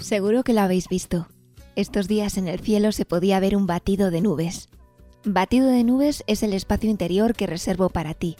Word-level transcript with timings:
Seguro 0.00 0.44
que 0.44 0.52
lo 0.52 0.60
habéis 0.60 0.88
visto. 0.88 1.28
Estos 1.74 2.08
días 2.08 2.38
en 2.38 2.48
el 2.48 2.60
cielo 2.60 2.92
se 2.92 3.04
podía 3.04 3.40
ver 3.40 3.56
un 3.56 3.66
batido 3.66 4.10
de 4.10 4.20
nubes. 4.20 4.68
Batido 5.24 5.68
de 5.68 5.82
nubes 5.84 6.22
es 6.26 6.42
el 6.42 6.52
espacio 6.52 6.88
interior 6.88 7.34
que 7.34 7.46
reservo 7.46 7.88
para 7.88 8.14
ti, 8.14 8.36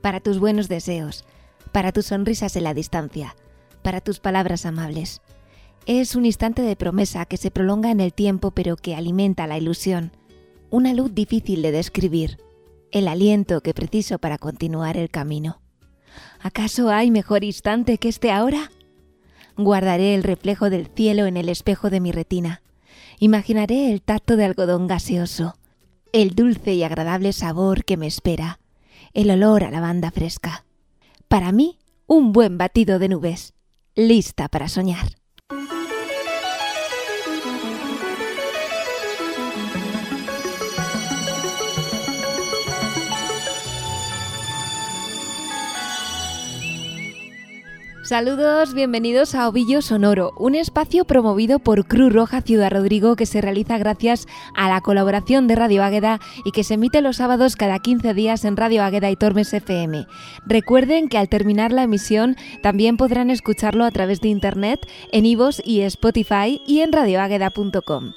para 0.00 0.20
tus 0.20 0.38
buenos 0.38 0.68
deseos, 0.68 1.24
para 1.72 1.92
tus 1.92 2.06
sonrisas 2.06 2.54
en 2.56 2.64
la 2.64 2.74
distancia, 2.74 3.34
para 3.82 4.00
tus 4.00 4.20
palabras 4.20 4.66
amables. 4.66 5.20
Es 5.86 6.14
un 6.14 6.26
instante 6.26 6.62
de 6.62 6.76
promesa 6.76 7.26
que 7.26 7.36
se 7.36 7.50
prolonga 7.50 7.90
en 7.90 8.00
el 8.00 8.14
tiempo 8.14 8.52
pero 8.52 8.76
que 8.76 8.94
alimenta 8.94 9.46
la 9.46 9.58
ilusión. 9.58 10.12
Una 10.70 10.94
luz 10.94 11.12
difícil 11.12 11.62
de 11.62 11.72
describir, 11.72 12.38
el 12.92 13.08
aliento 13.08 13.60
que 13.62 13.74
preciso 13.74 14.18
para 14.18 14.38
continuar 14.38 14.96
el 14.96 15.10
camino. 15.10 15.60
¿Acaso 16.40 16.90
hay 16.90 17.10
mejor 17.10 17.42
instante 17.42 17.98
que 17.98 18.08
este 18.08 18.30
ahora? 18.30 18.70
Guardaré 19.62 20.14
el 20.14 20.22
reflejo 20.22 20.70
del 20.70 20.86
cielo 20.86 21.26
en 21.26 21.36
el 21.36 21.50
espejo 21.50 21.90
de 21.90 22.00
mi 22.00 22.12
retina. 22.12 22.62
Imaginaré 23.18 23.92
el 23.92 24.00
tacto 24.00 24.36
de 24.36 24.46
algodón 24.46 24.86
gaseoso, 24.86 25.58
el 26.14 26.34
dulce 26.34 26.72
y 26.72 26.82
agradable 26.82 27.34
sabor 27.34 27.84
que 27.84 27.98
me 27.98 28.06
espera, 28.06 28.58
el 29.12 29.30
olor 29.30 29.64
a 29.64 29.70
lavanda 29.70 30.10
fresca. 30.10 30.64
Para 31.28 31.52
mí, 31.52 31.78
un 32.06 32.32
buen 32.32 32.56
batido 32.56 32.98
de 32.98 33.10
nubes, 33.10 33.52
lista 33.94 34.48
para 34.48 34.66
soñar. 34.66 35.19
Saludos, 48.10 48.74
bienvenidos 48.74 49.36
a 49.36 49.48
Ovillo 49.48 49.82
Sonoro, 49.82 50.32
un 50.36 50.56
espacio 50.56 51.04
promovido 51.04 51.60
por 51.60 51.86
Cruz 51.86 52.12
Roja 52.12 52.42
Ciudad 52.42 52.72
Rodrigo 52.72 53.14
que 53.14 53.24
se 53.24 53.40
realiza 53.40 53.78
gracias 53.78 54.26
a 54.56 54.68
la 54.68 54.80
colaboración 54.80 55.46
de 55.46 55.54
Radio 55.54 55.84
Águeda 55.84 56.18
y 56.44 56.50
que 56.50 56.64
se 56.64 56.74
emite 56.74 57.02
los 57.02 57.18
sábados 57.18 57.54
cada 57.54 57.78
15 57.78 58.12
días 58.12 58.44
en 58.44 58.56
Radio 58.56 58.82
Águeda 58.82 59.12
y 59.12 59.14
Tormes 59.14 59.54
FM. 59.54 60.08
Recuerden 60.44 61.08
que 61.08 61.18
al 61.18 61.28
terminar 61.28 61.70
la 61.70 61.84
emisión 61.84 62.34
también 62.64 62.96
podrán 62.96 63.30
escucharlo 63.30 63.84
a 63.84 63.92
través 63.92 64.20
de 64.20 64.26
internet 64.26 64.88
en 65.12 65.24
Ivos 65.24 65.62
y 65.64 65.82
Spotify 65.82 66.60
y 66.66 66.80
en 66.80 66.90
radioagueda.com. 66.90 68.14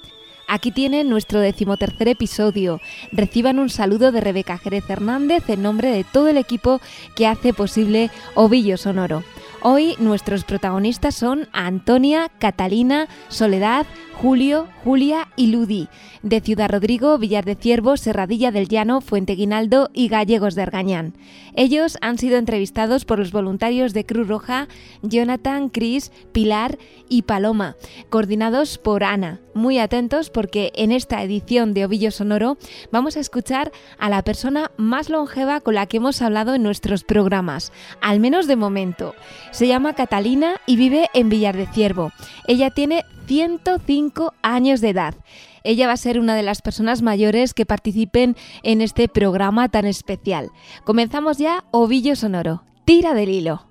Aquí 0.48 0.72
tienen 0.72 1.08
nuestro 1.08 1.39
decimotercer 1.39 2.08
episodio. 2.08 2.82
Reciban 3.12 3.60
un 3.60 3.70
saludo 3.70 4.12
de 4.12 4.22
Rebeca 4.22 4.58
Jerez 4.58 4.89
Hernández 4.89 5.48
en 5.50 5.62
nombre 5.62 5.89
de 5.89 6.04
todo 6.04 6.30
el 6.30 6.38
equipo 6.38 6.82
que 7.16 7.28
hace 7.28 7.54
posible 7.54 8.10
Ovillo 8.34 8.78
Sonoro. 8.78 9.23
Hoy 9.66 9.95
nuestros 9.97 10.44
protagonistas 10.44 11.16
son 11.16 11.47
Antonia, 11.53 12.30
Catalina, 12.38 13.08
Soledad, 13.30 13.86
Julio, 14.14 14.67
Julia 14.83 15.30
y 15.36 15.47
Ludi, 15.47 15.88
de 16.22 16.42
Ciudad 16.42 16.70
Rodrigo, 16.70 17.17
Villar 17.17 17.45
de 17.45 17.55
Ciervo, 17.55 17.97
Serradilla 17.97 18.52
del 18.52 18.67
Llano, 18.67 19.02
Fuente 19.02 19.36
Guinaldo 19.36 19.89
y 19.94 20.08
Gallegos 20.08 20.55
de 20.55 20.61
Argañán. 20.61 21.14
Ellos 21.55 21.97
han 22.02 22.17
sido 22.17 22.38
entrevistados 22.38 23.05
por 23.05 23.20
los 23.20 23.31
voluntarios 23.31 23.94
de 23.94 24.05
Cruz 24.05 24.28
Roja, 24.28 24.67
Jonathan, 25.02 25.70
Cris, 25.70 26.11
Pilar 26.31 26.77
y 27.09 27.23
Paloma, 27.23 27.75
coordinados 28.09 28.77
por 28.77 29.03
Ana. 29.03 29.39
Muy 29.53 29.77
atentos 29.77 30.30
porque 30.30 30.72
en 30.75 30.92
esta 30.92 31.22
edición 31.22 31.73
de 31.73 31.86
Ovillo 31.86 32.11
Sonoro 32.11 32.58
vamos 32.92 33.17
a 33.17 33.20
escuchar 33.20 33.72
a 33.98 34.09
la 34.09 34.23
persona 34.23 34.72
más 34.77 35.09
longeva 35.09 35.61
con 35.61 35.75
la 35.75 35.86
que 35.86 35.98
hemos 35.98 36.22
hablado 36.22 36.55
en 36.55 36.64
nuestros 36.64 37.03
programas, 37.03 37.72
al 38.02 38.20
menos 38.20 38.48
de 38.48 38.55
momento. 38.55 39.16
Se 39.54 39.68
llama 39.68 39.94
Catalina 39.94 40.56
y 40.66 40.78
vive 40.78 41.09
en 41.14 41.30
Villar 41.30 41.56
de 41.56 41.68
Ciervo. 41.68 42.12
Ella 42.48 42.72
tiene 42.72 43.06
105 43.28 44.34
años 44.42 44.82
de 44.82 44.90
edad. 44.90 45.14
Ella 45.64 45.86
va 45.86 45.94
a 45.94 45.98
ser 45.98 46.20
una 46.20 46.36
de 46.36 46.42
las 46.42 46.64
personas 46.64 47.04
mayores 47.04 47.54
que 47.54 47.68
participen 47.68 48.36
en 48.64 48.82
este 48.82 49.08
programa 49.08 49.70
tan 49.70 49.86
especial. 49.86 50.50
Comenzamos 50.86 51.38
ya 51.38 51.66
Ovillo 51.70 52.16
Sonoro. 52.16 52.64
Tira 52.83 53.14
del 53.14 53.30
hilo. 53.30 53.67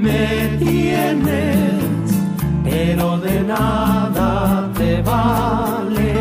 Me 0.00 0.56
tienes, 0.60 1.82
pero 2.62 3.18
de 3.18 3.40
nada 3.40 4.70
te 4.78 5.02
vale. 5.02 6.14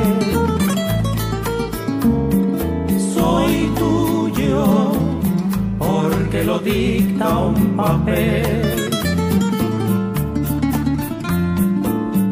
Soy 3.14 3.72
tuyo 3.78 4.92
porque 5.78 6.44
lo 6.44 6.58
dicta 6.58 7.38
un 7.38 7.76
papel. 7.76 8.90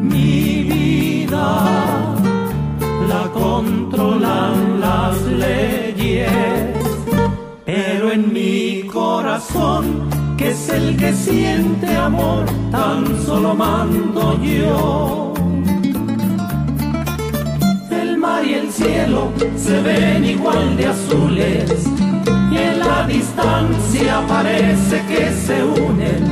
Mi 0.02 0.64
vida 0.64 1.48
la 3.08 3.30
controlan 3.32 4.80
las 4.80 5.22
leyes, 5.22 6.28
pero 7.64 8.10
en 8.10 8.32
mi 8.32 8.82
corazón 8.92 10.15
es 10.56 10.68
el 10.70 10.96
que 10.96 11.12
siente 11.12 11.94
amor, 11.96 12.46
tan 12.70 13.04
solo 13.24 13.54
mando 13.54 14.40
yo. 14.42 15.34
El 17.90 18.16
mar 18.16 18.42
y 18.44 18.54
el 18.54 18.72
cielo 18.72 19.30
se 19.56 19.80
ven 19.82 20.24
igual 20.24 20.76
de 20.76 20.86
azules 20.86 21.86
y 22.50 22.56
en 22.56 22.78
la 22.78 23.06
distancia 23.06 24.22
parece 24.26 25.02
que 25.10 25.30
se 25.46 25.62
unen. 25.62 26.30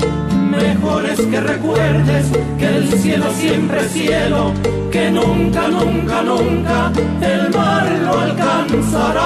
Mejor 0.50 1.04
es 1.04 1.20
que 1.20 1.40
recuerdes 1.40 2.26
que 2.58 2.66
el 2.66 2.88
cielo 2.88 3.26
siempre 3.32 3.80
es 3.80 3.92
cielo, 3.92 4.52
que 4.90 5.10
nunca, 5.10 5.68
nunca, 5.68 6.22
nunca 6.22 6.92
el 7.20 7.50
mar 7.50 7.86
lo 8.04 8.18
alcanzará. 8.20 9.24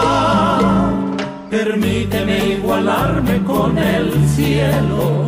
Permíteme 1.51 2.57
igualarme 2.57 3.43
con 3.45 3.79
el 3.79 4.13
cielo, 4.29 5.27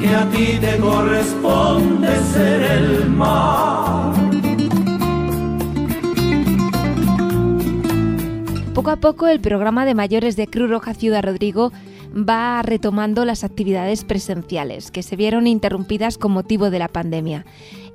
que 0.00 0.08
a 0.08 0.28
ti 0.30 0.58
te 0.60 0.76
corresponde 0.78 2.08
ser 2.32 2.62
el 2.62 3.10
mar. 3.10 4.14
Poco 8.74 8.90
a 8.90 8.96
poco 8.96 9.28
el 9.28 9.38
programa 9.38 9.84
de 9.84 9.94
mayores 9.94 10.34
de 10.34 10.48
Cruz 10.48 10.70
Roja 10.70 10.94
Ciudad 10.94 11.22
Rodrigo 11.22 11.72
va 12.14 12.62
retomando 12.62 13.24
las 13.24 13.44
actividades 13.44 14.04
presenciales 14.04 14.90
que 14.90 15.02
se 15.02 15.16
vieron 15.16 15.46
interrumpidas 15.46 16.18
con 16.18 16.32
motivo 16.32 16.70
de 16.70 16.78
la 16.78 16.88
pandemia. 16.88 17.44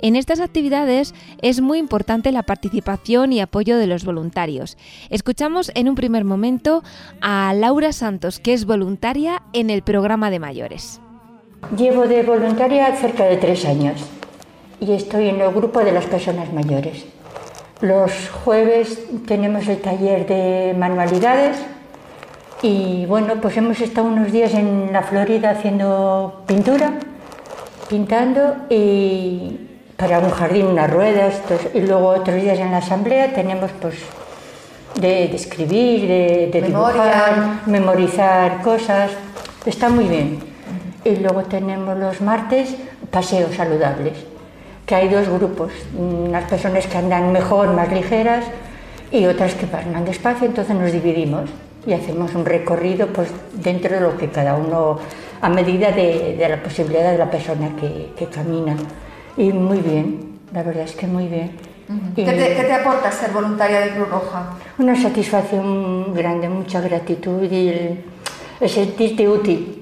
En 0.01 0.15
estas 0.15 0.39
actividades 0.39 1.13
es 1.41 1.61
muy 1.61 1.79
importante 1.79 2.31
la 2.31 2.43
participación 2.43 3.31
y 3.31 3.39
apoyo 3.39 3.77
de 3.77 3.87
los 3.87 4.03
voluntarios. 4.03 4.77
Escuchamos 5.09 5.71
en 5.75 5.87
un 5.87 5.95
primer 5.95 6.25
momento 6.25 6.83
a 7.21 7.53
Laura 7.53 7.93
Santos, 7.93 8.39
que 8.39 8.53
es 8.53 8.65
voluntaria 8.65 9.41
en 9.53 9.69
el 9.69 9.81
programa 9.81 10.29
de 10.29 10.39
mayores. 10.39 10.99
Llevo 11.77 12.07
de 12.07 12.23
voluntaria 12.23 12.93
cerca 12.97 13.23
de 13.23 13.37
tres 13.37 13.65
años 13.65 14.03
y 14.81 14.91
estoy 14.91 15.29
en 15.29 15.39
el 15.39 15.53
grupo 15.53 15.79
de 15.79 15.93
las 15.93 16.05
personas 16.05 16.51
mayores. 16.51 17.05
Los 17.79 18.11
jueves 18.29 18.99
tenemos 19.25 19.67
el 19.67 19.79
taller 19.79 20.27
de 20.27 20.75
manualidades 20.77 21.57
y 22.63 23.05
bueno, 23.07 23.35
pues 23.41 23.57
hemos 23.57 23.81
estado 23.81 24.07
unos 24.07 24.31
días 24.31 24.53
en 24.53 24.93
la 24.93 25.03
Florida 25.03 25.49
haciendo 25.49 26.43
pintura, 26.47 26.93
pintando 27.89 28.55
y 28.69 29.59
para 29.97 30.19
un 30.19 30.29
jardín 30.29 30.67
unas 30.67 30.89
ruedas 30.89 31.41
y 31.73 31.81
luego 31.81 32.07
otros 32.07 32.41
días 32.41 32.57
en 32.59 32.71
la 32.71 32.77
asamblea 32.77 33.33
tenemos 33.33 33.69
pues 33.81 33.95
de, 34.95 35.27
de 35.27 35.35
escribir, 35.35 36.07
de, 36.07 36.49
de 36.53 36.61
dibujar, 36.61 37.59
memorizar 37.65 38.61
cosas, 38.61 39.11
está 39.65 39.89
muy 39.89 40.05
bien. 40.05 40.39
Y 41.03 41.17
luego 41.17 41.43
tenemos 41.43 41.97
los 41.97 42.21
martes 42.21 42.77
paseos 43.11 43.53
saludables, 43.57 44.13
que 44.85 44.95
hay 44.95 45.09
dos 45.09 45.27
grupos, 45.27 45.73
unas 45.97 46.45
personas 46.45 46.87
que 46.87 46.97
andan 46.97 47.33
mejor, 47.33 47.73
más 47.73 47.91
ligeras, 47.91 48.45
y 49.11 49.25
otras 49.25 49.53
que 49.53 49.65
van 49.65 50.05
despacio, 50.05 50.47
entonces 50.47 50.73
nos 50.73 50.93
dividimos 50.93 51.49
y 51.85 51.93
hacemos 51.93 52.33
un 52.35 52.45
recorrido 52.45 53.07
pues, 53.07 53.29
dentro 53.53 53.93
de 53.95 54.01
lo 54.01 54.17
que 54.17 54.29
cada 54.29 54.55
uno, 54.55 54.99
a 55.41 55.49
medida 55.49 55.91
de, 55.91 56.35
de 56.37 56.49
la 56.49 56.61
posibilidad 56.61 57.11
de 57.11 57.17
la 57.17 57.29
persona 57.29 57.75
que, 57.79 58.11
que, 58.17 58.27
camina. 58.27 58.75
Y 59.37 59.51
muy 59.51 59.79
bien, 59.79 60.39
la 60.53 60.63
verdad 60.63 60.83
es 60.83 60.95
que 60.95 61.07
muy 61.07 61.27
bien. 61.27 61.51
Uh 61.89 61.93
-huh. 61.93 62.15
¿Qué, 62.15 62.23
te, 62.23 62.55
¿Qué, 62.55 62.63
te, 62.63 62.73
aporta 62.73 63.11
ser 63.11 63.31
voluntaria 63.31 63.81
de 63.81 63.89
Cruz 63.91 64.09
Roja? 64.09 64.53
Una 64.77 64.95
satisfacción 64.95 66.13
grande, 66.13 66.47
mucha 66.47 66.79
gratitud 66.79 67.43
y 67.51 67.67
el, 67.69 68.03
el 68.61 68.69
sentirte 68.69 69.27
útil. 69.27 69.79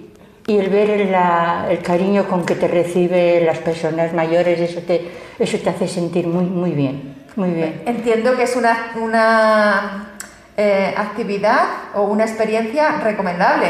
y 0.48 0.58
el 0.58 0.70
ver 0.70 0.90
el 0.90 1.80
cariño 1.84 2.28
con 2.28 2.44
que 2.46 2.56
te 2.56 2.68
reciben 2.68 3.46
las 3.46 3.60
personas 3.60 4.12
mayores, 4.14 4.60
eso 4.60 4.82
te, 4.82 5.10
eso 5.38 5.58
te 5.60 5.70
hace 5.70 5.88
sentir 5.88 6.28
muy, 6.28 6.46
muy 6.46 6.72
bien, 6.72 7.16
muy 7.36 7.52
bien. 7.52 7.84
Entiendo 7.86 8.36
que 8.36 8.44
es 8.44 8.56
una, 8.56 8.92
una 9.00 10.12
eh, 10.58 10.94
actividad 10.96 11.66
o 11.96 12.04
una 12.04 12.26
experiencia 12.26 12.98
recomendable. 12.98 13.68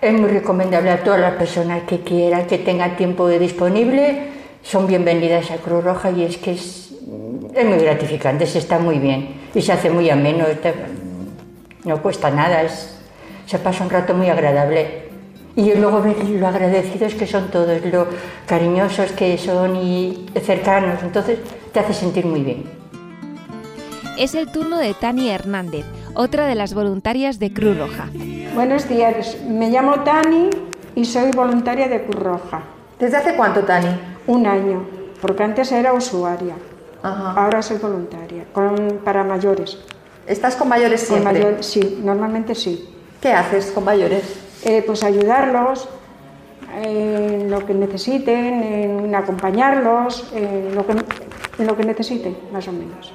Es 0.00 0.12
muy 0.12 0.30
recomendable 0.30 0.90
a 0.90 1.02
todas 1.02 1.20
las 1.20 1.34
personas 1.34 1.82
que 1.84 2.00
quieran, 2.00 2.46
que 2.46 2.58
tengan 2.58 2.96
tiempo 2.96 3.28
disponible, 3.28 4.28
son 4.62 4.86
bienvenidas 4.86 5.50
a 5.50 5.56
Cruz 5.56 5.84
Roja 5.84 6.10
y 6.10 6.24
es 6.24 6.36
que 6.38 6.52
es, 6.52 6.92
es 7.54 7.64
muy 7.64 7.78
gratificante, 7.78 8.46
se 8.46 8.58
está 8.58 8.78
muy 8.78 8.98
bien 8.98 9.42
y 9.54 9.62
se 9.62 9.72
hace 9.72 9.90
muy 9.90 10.10
ameno, 10.10 10.44
no 11.84 12.02
cuesta 12.02 12.30
nada, 12.30 12.62
es, 12.62 12.98
se 13.46 13.58
pasa 13.58 13.84
un 13.84 13.90
rato 13.90 14.14
muy 14.14 14.28
agradable. 14.28 15.04
Y 15.56 15.72
luego 15.74 16.02
ver 16.02 16.18
lo 16.28 16.48
agradecidos 16.48 17.14
que 17.14 17.28
son 17.28 17.48
todos, 17.50 17.80
lo 17.84 18.08
cariñosos 18.46 19.12
que 19.12 19.38
son 19.38 19.76
y 19.76 20.26
cercanos, 20.42 21.00
entonces 21.02 21.38
te 21.72 21.78
hace 21.78 21.94
sentir 21.94 22.26
muy 22.26 22.42
bien. 22.42 22.64
Es 24.18 24.34
el 24.34 24.50
turno 24.50 24.78
de 24.78 24.94
Tani 24.94 25.30
Hernández, 25.30 25.84
otra 26.14 26.46
de 26.46 26.54
las 26.54 26.74
voluntarias 26.74 27.38
de 27.38 27.52
Cruz 27.52 27.78
Roja. 27.78 28.08
Buenos 28.54 28.88
días, 28.88 29.36
me 29.46 29.70
llamo 29.70 30.00
Tani 30.00 30.50
y 30.94 31.04
soy 31.04 31.30
voluntaria 31.32 31.88
de 31.88 32.04
Cruz 32.04 32.22
Roja. 32.22 32.62
¿Desde 32.98 33.16
hace 33.16 33.34
cuánto, 33.34 33.60
Tani? 33.62 33.88
Un 34.26 34.46
año, 34.46 34.84
porque 35.20 35.42
antes 35.42 35.72
era 35.72 35.92
usuaria. 35.92 36.54
Ahora 37.02 37.60
soy 37.60 37.78
voluntaria, 37.78 38.44
para 39.04 39.24
mayores. 39.24 39.78
¿Estás 40.26 40.56
con 40.56 40.68
mayores 40.68 41.02
siempre? 41.02 41.62
sí, 41.62 42.00
normalmente 42.02 42.54
sí. 42.54 42.88
¿Qué 43.20 43.32
haces 43.32 43.70
con 43.72 43.84
mayores? 43.84 44.22
Eh, 44.64 44.82
pues 44.86 45.04
ayudarlos 45.04 45.88
en 46.82 47.50
lo 47.50 47.66
que 47.66 47.74
necesiten, 47.74 48.62
en 48.62 49.14
acompañarlos, 49.14 50.30
en 50.34 50.74
lo 50.74 50.86
que, 50.86 50.92
en 51.58 51.66
lo 51.66 51.76
que 51.76 51.84
necesiten, 51.84 52.36
más 52.52 52.66
o 52.68 52.72
menos. 52.72 53.12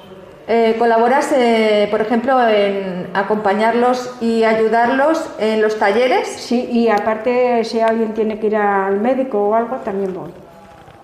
Eh, 0.52 0.74
¿Colaboras, 0.80 1.30
eh, 1.30 1.86
por 1.92 2.00
ejemplo, 2.00 2.44
en 2.48 3.06
acompañarlos 3.14 4.16
y 4.20 4.42
ayudarlos 4.42 5.24
en 5.38 5.62
los 5.62 5.78
talleres? 5.78 6.26
Sí, 6.26 6.68
y 6.72 6.88
aparte 6.88 7.62
si 7.62 7.78
alguien 7.78 8.14
tiene 8.14 8.40
que 8.40 8.48
ir 8.48 8.56
al 8.56 9.00
médico 9.00 9.38
o 9.48 9.54
algo, 9.54 9.76
también 9.76 10.12
voy. 10.12 10.32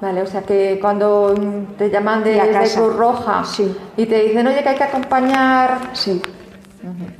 Vale, 0.00 0.22
o 0.22 0.26
sea 0.26 0.43
que 0.43 0.81
cuando 0.81 1.32
te 1.78 1.90
llaman 1.90 2.25
de, 2.25 2.32
de 2.32 2.70
Cruz 2.75 2.96
Roja 2.96 3.44
y 3.96 4.06
te 4.06 4.25
dicen, 4.25 4.48
oye, 4.48 4.64
que 4.64 4.69
hay 4.69 4.76
que 4.76 4.82
acompañar 4.82 5.78
sí. 5.92 6.20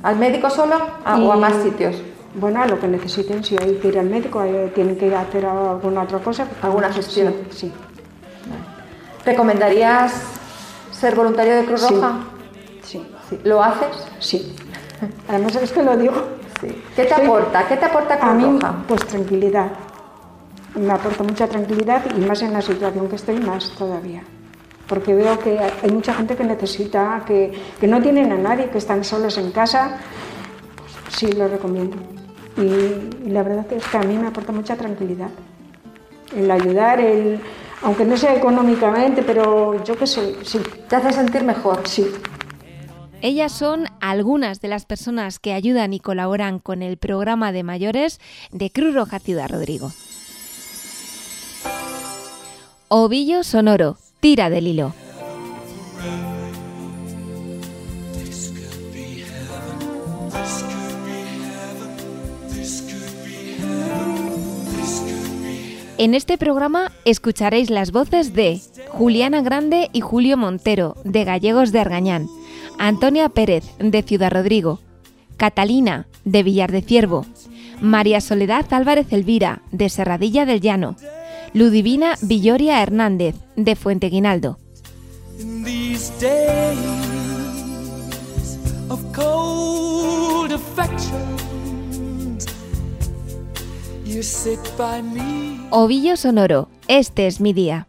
al 0.03 0.17
médico 0.17 0.49
solo 0.49 0.75
o 1.05 1.31
a 1.31 1.37
más 1.37 1.53
sitios. 1.63 1.95
Bueno, 2.35 2.61
a 2.61 2.67
lo 2.67 2.77
que 2.77 2.89
necesiten, 2.89 3.41
si 3.41 3.55
hay 3.55 3.75
que 3.75 3.87
ir 3.87 3.99
al 3.99 4.07
médico, 4.07 4.43
tienen 4.75 4.97
que 4.97 5.07
ir 5.07 5.15
a 5.15 5.21
hacer 5.21 5.45
alguna 5.45 6.01
otra 6.01 6.19
cosa. 6.19 6.45
¿Alguna 6.61 6.91
gestión? 6.91 7.33
Sí. 7.51 7.71
¿Recomendarías 9.23 10.36
ser 10.99 11.15
voluntario 11.15 11.55
de 11.55 11.65
Cruz 11.65 11.89
Roja? 11.89 12.19
Sí. 12.81 13.05
¿Lo 13.43 13.63
haces? 13.63 14.07
Sí. 14.19 14.55
Además 15.27 15.55
es 15.55 15.71
que 15.71 15.83
lo 15.83 15.95
digo. 15.97 16.15
¿Qué 16.95 17.05
te 17.05 17.13
aporta? 17.13 17.67
¿Qué 17.67 17.77
te 17.77 17.85
aporta 17.85 18.17
Cruz 18.17 18.31
a 18.31 18.33
mí, 18.33 18.59
Roja? 18.59 18.75
Pues 18.87 19.05
tranquilidad. 19.05 19.71
Me 20.75 20.91
aporta 20.91 21.23
mucha 21.23 21.47
tranquilidad 21.47 22.03
y 22.15 22.19
más 22.21 22.41
en 22.41 22.53
la 22.53 22.61
situación 22.61 23.07
que 23.07 23.15
estoy, 23.15 23.39
más 23.39 23.69
todavía. 23.71 24.23
Porque 24.87 25.13
veo 25.13 25.37
que 25.39 25.59
hay 25.59 25.91
mucha 25.91 26.13
gente 26.13 26.35
que 26.35 26.43
necesita, 26.43 27.23
que, 27.25 27.51
que 27.79 27.87
no 27.87 28.01
tienen 28.01 28.31
a 28.31 28.37
nadie, 28.37 28.69
que 28.69 28.77
están 28.77 29.03
solos 29.03 29.37
en 29.37 29.51
casa. 29.51 29.97
Pues 30.75 31.15
sí, 31.15 31.31
lo 31.33 31.47
recomiendo. 31.47 31.97
Y, 32.57 33.29
la 33.29 33.43
verdad 33.43 33.65
es 33.71 33.85
que 33.85 33.97
a 33.97 34.01
mí 34.01 34.17
me 34.17 34.27
aporta 34.27 34.51
mucha 34.51 34.75
tranquilidad. 34.75 35.29
El 36.35 36.49
ayudar, 36.49 36.99
el, 36.99 37.39
aunque 37.81 38.05
no 38.05 38.17
sea 38.17 38.35
económicamente, 38.35 39.23
pero 39.23 39.83
yo 39.83 39.97
qué 39.97 40.07
sé, 40.07 40.35
sí. 40.43 40.59
¿Te 40.87 40.95
hace 40.95 41.13
sentir 41.13 41.43
mejor? 41.43 41.87
Sí. 41.87 42.07
Ellas 43.21 43.51
son 43.51 43.85
algunas 43.99 44.61
de 44.61 44.67
las 44.67 44.85
personas 44.85 45.39
que 45.39 45.53
ayudan 45.53 45.93
y 45.93 45.99
colaboran 45.99 46.59
con 46.59 46.83
el 46.83 46.97
programa 46.97 47.51
de 47.51 47.63
mayores 47.63 48.19
de 48.51 48.69
Cruz 48.69 48.93
Roja 48.93 49.19
Ciudad 49.19 49.49
Rodrigo. 49.49 49.91
Ovillo 52.89 53.43
Sonoro, 53.43 53.97
tira 54.19 54.49
del 54.49 54.67
hilo. 54.67 54.93
En 65.99 66.13
este 66.13 66.37
programa 66.37 66.91
escucharéis 67.05 67.71
las 67.71 67.91
voces 67.91 68.33
de 68.33 68.61
Juliana 68.89 69.41
Grande 69.41 69.89
y 69.93 70.01
Julio 70.01 70.37
Montero, 70.37 70.95
de 71.03 71.23
Gallegos 71.23 71.71
de 71.71 71.79
Argañán, 71.79 72.27
Antonia 72.77 73.29
Pérez, 73.29 73.63
de 73.79 74.03
Ciudad 74.03 74.31
Rodrigo, 74.31 74.79
Catalina, 75.37 76.05
de 76.23 76.43
Villar 76.43 76.71
de 76.71 76.83
Ciervo, 76.83 77.25
María 77.81 78.21
Soledad 78.21 78.71
Álvarez 78.71 79.11
Elvira, 79.11 79.63
de 79.71 79.89
Serradilla 79.89 80.45
del 80.45 80.61
Llano, 80.61 80.97
Ludivina 81.53 82.13
Villoria 82.21 82.83
Hernández, 82.83 83.35
de 83.55 83.75
Fuente 83.75 84.09
Guinaldo. 84.09 84.59
Ovillo 95.69 96.17
Sonoro, 96.17 96.69
este 96.87 97.27
es 97.27 97.39
mi 97.39 97.53
día. 97.53 97.87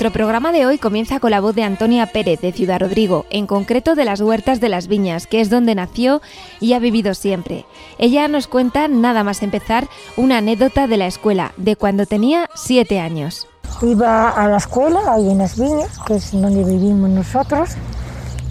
Nuestro 0.00 0.18
programa 0.18 0.50
de 0.50 0.64
hoy 0.64 0.78
comienza 0.78 1.20
con 1.20 1.30
la 1.30 1.42
voz 1.42 1.54
de 1.54 1.62
Antonia 1.62 2.06
Pérez 2.06 2.40
de 2.40 2.52
Ciudad 2.52 2.80
Rodrigo, 2.80 3.26
en 3.28 3.46
concreto 3.46 3.94
de 3.94 4.06
las 4.06 4.22
Huertas 4.22 4.58
de 4.58 4.70
las 4.70 4.86
Viñas, 4.86 5.26
que 5.26 5.42
es 5.42 5.50
donde 5.50 5.74
nació 5.74 6.22
y 6.58 6.72
ha 6.72 6.78
vivido 6.78 7.12
siempre. 7.12 7.66
Ella 7.98 8.26
nos 8.26 8.46
cuenta, 8.46 8.88
nada 8.88 9.24
más 9.24 9.42
empezar, 9.42 9.88
una 10.16 10.38
anécdota 10.38 10.86
de 10.86 10.96
la 10.96 11.06
escuela, 11.06 11.52
de 11.58 11.76
cuando 11.76 12.06
tenía 12.06 12.48
siete 12.54 12.98
años. 12.98 13.46
Iba 13.82 14.30
a 14.30 14.48
la 14.48 14.56
escuela, 14.56 15.00
ahí 15.06 15.28
en 15.28 15.36
las 15.36 15.58
Viñas, 15.60 15.98
que 16.06 16.14
es 16.14 16.32
donde 16.32 16.64
vivimos 16.64 17.10
nosotros, 17.10 17.68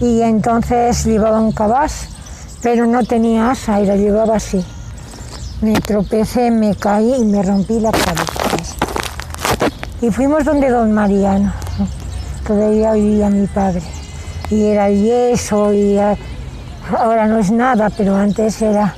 y 0.00 0.20
entonces 0.20 1.04
llevaba 1.04 1.40
un 1.40 1.50
cabaz, 1.50 2.10
pero 2.62 2.86
no 2.86 3.02
tenía 3.02 3.50
asa 3.50 3.80
y 3.80 3.86
la 3.86 3.96
llevaba 3.96 4.36
así. 4.36 4.64
Me 5.62 5.72
tropecé, 5.80 6.52
me 6.52 6.76
caí 6.76 7.12
y 7.12 7.24
me 7.24 7.42
rompí 7.42 7.80
la 7.80 7.90
cabeza. 7.90 8.49
Y 10.02 10.10
fuimos 10.10 10.44
donde 10.44 10.70
don 10.70 10.92
Mariano, 10.92 11.52
todavía 12.46 12.92
vivía 12.92 13.28
mi 13.28 13.46
padre. 13.46 13.82
Y 14.48 14.64
era 14.64 14.88
yeso, 14.88 15.74
y 15.74 15.98
ahora 16.98 17.26
no 17.26 17.38
es 17.38 17.50
nada, 17.50 17.90
pero 17.90 18.16
antes 18.16 18.62
era. 18.62 18.94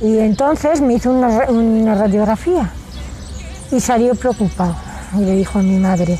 Y 0.00 0.18
entonces 0.18 0.80
me 0.80 0.94
hizo 0.94 1.10
una, 1.10 1.94
radiografía 1.94 2.70
y 3.70 3.78
salió 3.78 4.14
preocupado. 4.14 4.74
Y 5.14 5.18
le 5.18 5.36
dijo 5.36 5.58
a 5.58 5.62
mi 5.62 5.78
madre, 5.78 6.18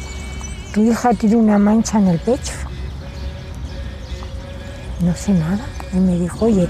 tu 0.74 0.82
hija 0.82 1.14
tiene 1.14 1.36
una 1.36 1.58
mancha 1.58 1.98
en 1.98 2.08
el 2.08 2.18
pecho. 2.18 2.52
No 5.00 5.14
sé 5.14 5.32
nada. 5.32 5.64
Y 5.94 5.96
me 5.96 6.18
dijo, 6.18 6.44
oye, 6.44 6.68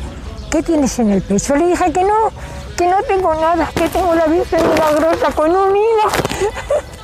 ¿qué 0.51 0.63
tienes 0.63 0.97
en 1.01 1.11
el 1.11 1.23
pecho? 1.23 1.57
Le 1.57 1.67
dije 1.67 1.93
que 1.93 2.03
no, 2.03 2.31
que 2.77 2.87
no 2.87 3.03
tengo 3.03 3.35
nada, 3.35 3.69
que 3.75 3.89
tengo 3.89 4.15
la 4.15 4.27
Virgen 4.27 4.61
milagrosa 4.69 5.33
con 5.33 5.51
un 5.51 5.77
hilo. 5.77 6.87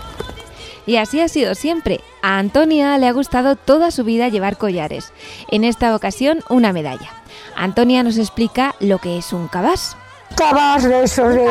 Y 0.86 0.96
así 0.96 1.20
ha 1.20 1.28
sido 1.28 1.54
siempre. 1.54 2.00
A 2.22 2.38
Antonia 2.38 2.98
le 2.98 3.06
ha 3.06 3.12
gustado 3.12 3.56
toda 3.56 3.90
su 3.90 4.04
vida 4.04 4.28
llevar 4.28 4.56
collares. 4.56 5.12
En 5.48 5.64
esta 5.64 5.94
ocasión, 5.94 6.40
una 6.48 6.72
medalla. 6.72 7.10
Antonia 7.56 8.02
nos 8.02 8.18
explica 8.18 8.74
lo 8.80 8.98
que 8.98 9.18
es 9.18 9.32
un 9.32 9.48
cabás. 9.48 9.96
Cabás 10.36 10.84
de 10.84 11.04
esos 11.04 11.34
de. 11.34 11.46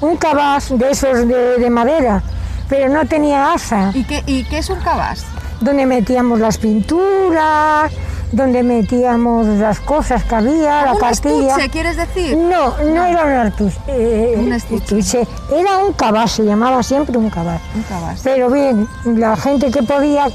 Un 0.00 0.16
cabás 0.16 0.78
de 0.78 0.90
esos 0.90 1.26
de, 1.26 1.70
madera, 1.70 2.22
pero 2.68 2.92
no 2.92 3.06
tenía 3.06 3.52
asa. 3.52 3.90
¿Y 3.94 4.04
qué, 4.04 4.22
¿Y 4.26 4.44
qué 4.44 4.58
es 4.58 4.68
un 4.68 4.80
cabás? 4.80 5.24
Donde 5.60 5.86
metíamos 5.86 6.38
las 6.38 6.58
pinturas 6.58 7.90
donde 8.32 8.62
metíamos 8.62 9.46
las 9.46 9.80
cosas 9.80 10.22
que 10.24 10.34
había, 10.34 10.84
la 10.84 10.92
¿Un 10.92 10.98
cartilla. 11.00 11.48
estuche, 11.48 11.68
quieres 11.70 11.96
decir? 11.96 12.36
No, 12.36 12.76
no 12.78 13.04
era 13.04 13.24
un 13.24 13.32
artus, 13.32 13.74
eh, 13.88 14.34
Un 14.38 14.52
estuche. 14.52 15.26
Era 15.52 15.78
un 15.78 15.92
cabas, 15.94 16.32
se 16.32 16.44
llamaba 16.44 16.82
siempre 16.82 17.18
un 17.18 17.28
cabas. 17.30 17.60
Un. 17.74 17.84
Pero 18.22 18.50
bien, 18.50 18.88
la 19.04 19.36
gente 19.36 19.70
que 19.70 19.82
podía 19.82 20.26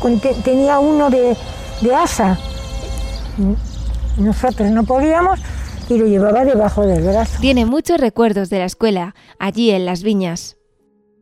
tenía 0.43 0.79
uno 0.79 1.09
de, 1.09 1.37
de 1.81 1.95
asa. 1.95 2.37
Nosotros 4.17 4.69
no 4.71 4.83
podíamos 4.83 5.39
y 5.89 5.97
lo 5.97 6.05
llevaba 6.05 6.43
debajo 6.45 6.81
del 6.85 7.03
brazo. 7.03 7.37
Tiene 7.41 7.65
muchos 7.65 7.97
recuerdos 7.99 8.49
de 8.49 8.59
la 8.59 8.65
escuela, 8.65 9.13
allí 9.39 9.71
en 9.71 9.85
las 9.85 10.03
viñas. 10.03 10.57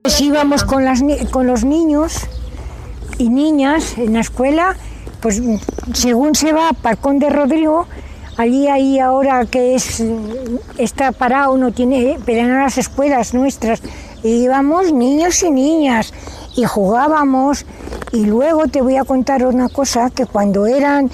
Pues 0.03 0.19
íbamos 0.21 0.63
con, 0.63 0.85
las, 0.85 1.01
ni- 1.01 1.25
con 1.27 1.47
los 1.47 1.63
niños 1.63 2.17
y 3.17 3.29
niñas 3.29 3.97
en 3.97 4.13
la 4.13 4.19
escuela, 4.19 4.75
pues 5.23 5.41
según 5.93 6.35
se 6.35 6.51
va 6.51 6.67
a 6.67 6.73
Parcón 6.73 7.17
de 7.17 7.29
Rodrigo, 7.29 7.87
allí 8.35 8.67
ahí 8.67 8.99
ahora 8.99 9.45
que 9.45 9.73
es 9.73 10.03
está 10.77 11.13
parado, 11.13 11.55
no 11.55 11.71
tiene, 11.71 12.19
pero 12.25 12.41
eran 12.41 12.59
las 12.59 12.77
escuelas 12.77 13.33
nuestras, 13.33 13.81
íbamos 14.21 14.91
niños 14.91 15.41
y 15.41 15.49
niñas 15.49 16.13
y 16.57 16.65
jugábamos. 16.65 17.65
Y 18.11 18.25
luego 18.25 18.67
te 18.67 18.81
voy 18.81 18.97
a 18.97 19.05
contar 19.05 19.45
una 19.45 19.69
cosa, 19.69 20.09
que 20.09 20.25
cuando 20.25 20.67
eran, 20.67 21.09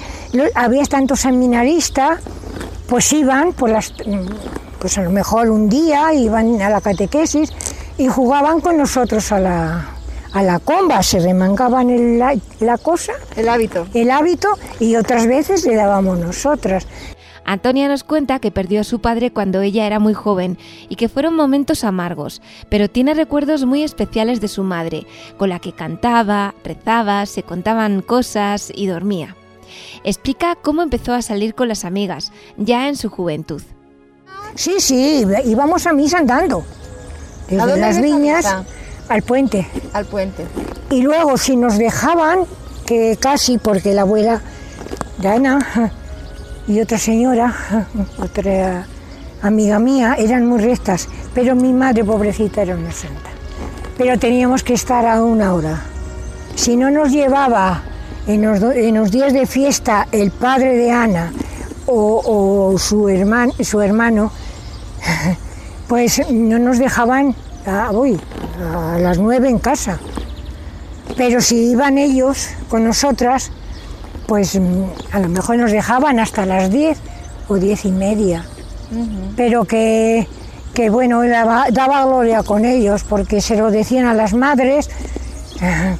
había 0.56 0.84
tantos 0.86 1.20
seminaristas, 1.20 2.18
pues 2.88 3.12
iban, 3.12 3.52
por 3.52 3.70
las, 3.70 3.94
pues 4.80 4.98
a 4.98 5.02
lo 5.02 5.10
mejor 5.10 5.50
un 5.50 5.68
día 5.68 6.12
iban 6.14 6.60
a 6.60 6.68
la 6.68 6.80
catequesis 6.80 7.52
y 7.96 8.08
jugaban 8.08 8.60
con 8.60 8.76
nosotros 8.76 9.30
a 9.30 9.38
la, 9.38 9.99
a 10.32 10.42
la 10.42 10.58
comba, 10.58 11.02
se 11.02 11.18
remangaban 11.20 11.90
el- 11.90 12.18
la, 12.18 12.36
la 12.60 12.78
cosa, 12.78 13.12
El 13.36 13.48
hábito. 13.48 13.86
el 13.94 14.10
hábito, 14.10 14.48
y 14.78 14.96
otras 14.96 15.26
veces 15.26 15.64
le 15.66 15.74
dábamos 15.74 16.18
nosotras. 16.18 16.86
Antonia 17.44 17.88
nos 17.88 18.04
cuenta 18.04 18.38
que 18.38 18.52
perdió 18.52 18.82
a 18.82 18.84
su 18.84 19.00
padre 19.00 19.32
cuando 19.32 19.60
ella 19.60 19.86
era 19.86 19.98
muy 19.98 20.14
joven 20.14 20.56
y 20.88 20.94
que 20.96 21.08
fueron 21.08 21.34
momentos 21.34 21.82
amargos, 21.82 22.42
pero 22.68 22.88
tiene 22.88 23.12
recuerdos 23.14 23.64
muy 23.64 23.82
especiales 23.82 24.40
de 24.40 24.46
su 24.48 24.62
madre, 24.62 25.06
con 25.36 25.48
la 25.48 25.58
que 25.58 25.72
cantaba, 25.72 26.54
rezaba, 26.62 27.26
se 27.26 27.42
contaban 27.42 28.02
cosas 28.02 28.70
y 28.74 28.86
dormía. 28.86 29.34
Explica 30.04 30.54
cómo 30.54 30.82
empezó 30.82 31.12
a 31.12 31.22
salir 31.22 31.54
con 31.54 31.66
las 31.68 31.84
amigas, 31.84 32.30
ya 32.56 32.88
en 32.88 32.96
su 32.96 33.08
juventud. 33.08 33.62
Sí, 34.54 34.74
sí, 34.78 35.24
íbamos 35.44 35.86
a 35.86 35.92
misa 35.92 36.18
andando, 36.18 36.62
desde 37.48 37.64
dónde 37.66 37.80
las 37.80 38.00
viñas 38.00 38.36
misa? 38.44 38.64
Al 39.10 39.22
puente. 39.22 39.66
Al 39.92 40.06
puente. 40.06 40.46
Y 40.90 41.02
luego 41.02 41.36
si 41.36 41.56
nos 41.56 41.76
dejaban, 41.76 42.40
que 42.86 43.16
casi 43.20 43.58
porque 43.58 43.92
la 43.92 44.02
abuela 44.02 44.40
Dana 45.18 45.92
y 46.66 46.80
otra 46.80 46.98
señora, 46.98 47.54
otra 48.18 48.86
amiga 49.42 49.78
mía, 49.78 50.16
eran 50.18 50.46
muy 50.46 50.60
rectas, 50.60 51.08
pero 51.34 51.54
mi 51.54 51.72
madre 51.72 52.04
pobrecita 52.04 52.62
era 52.62 52.74
una 52.76 52.92
santa. 52.92 53.30
Pero 53.98 54.18
teníamos 54.18 54.62
que 54.62 54.74
estar 54.74 55.04
a 55.06 55.22
una 55.22 55.52
hora. 55.54 55.82
Si 56.54 56.76
no 56.76 56.90
nos 56.90 57.10
llevaba 57.10 57.82
en 58.26 58.42
los, 58.42 58.60
do- 58.60 58.72
en 58.72 58.94
los 58.94 59.10
días 59.10 59.32
de 59.32 59.46
fiesta 59.46 60.06
el 60.12 60.30
padre 60.30 60.76
de 60.76 60.90
Ana 60.90 61.32
o, 61.86 62.22
o 62.72 62.78
su, 62.78 63.08
herman- 63.08 63.52
su 63.62 63.80
hermano, 63.80 64.30
pues 65.88 66.20
no 66.30 66.58
nos 66.58 66.78
dejaban 66.78 67.34
a, 67.70 67.90
uy, 67.92 68.18
a 68.60 68.98
las 68.98 69.18
nueve 69.18 69.48
en 69.48 69.58
casa. 69.58 69.98
Pero 71.16 71.40
si 71.40 71.70
iban 71.70 71.98
ellos 71.98 72.48
con 72.68 72.84
nosotras, 72.84 73.50
pues 74.26 74.58
mm, 74.58 74.84
a 75.12 75.20
lo 75.20 75.28
mejor 75.28 75.56
nos 75.56 75.72
dejaban 75.72 76.18
hasta 76.18 76.46
las 76.46 76.70
10 76.70 76.98
o 77.48 77.56
diez 77.56 77.84
y 77.84 77.90
media. 77.90 78.44
Pero 79.36 79.64
que, 79.64 80.26
que 80.74 80.90
bueno, 80.90 81.22
daba, 81.22 81.66
daba 81.70 82.04
gloria 82.04 82.42
con 82.42 82.64
ellos, 82.64 83.04
porque 83.04 83.40
se 83.40 83.56
lo 83.56 83.70
decían 83.70 84.06
a 84.06 84.14
las 84.14 84.34
madres. 84.34 84.88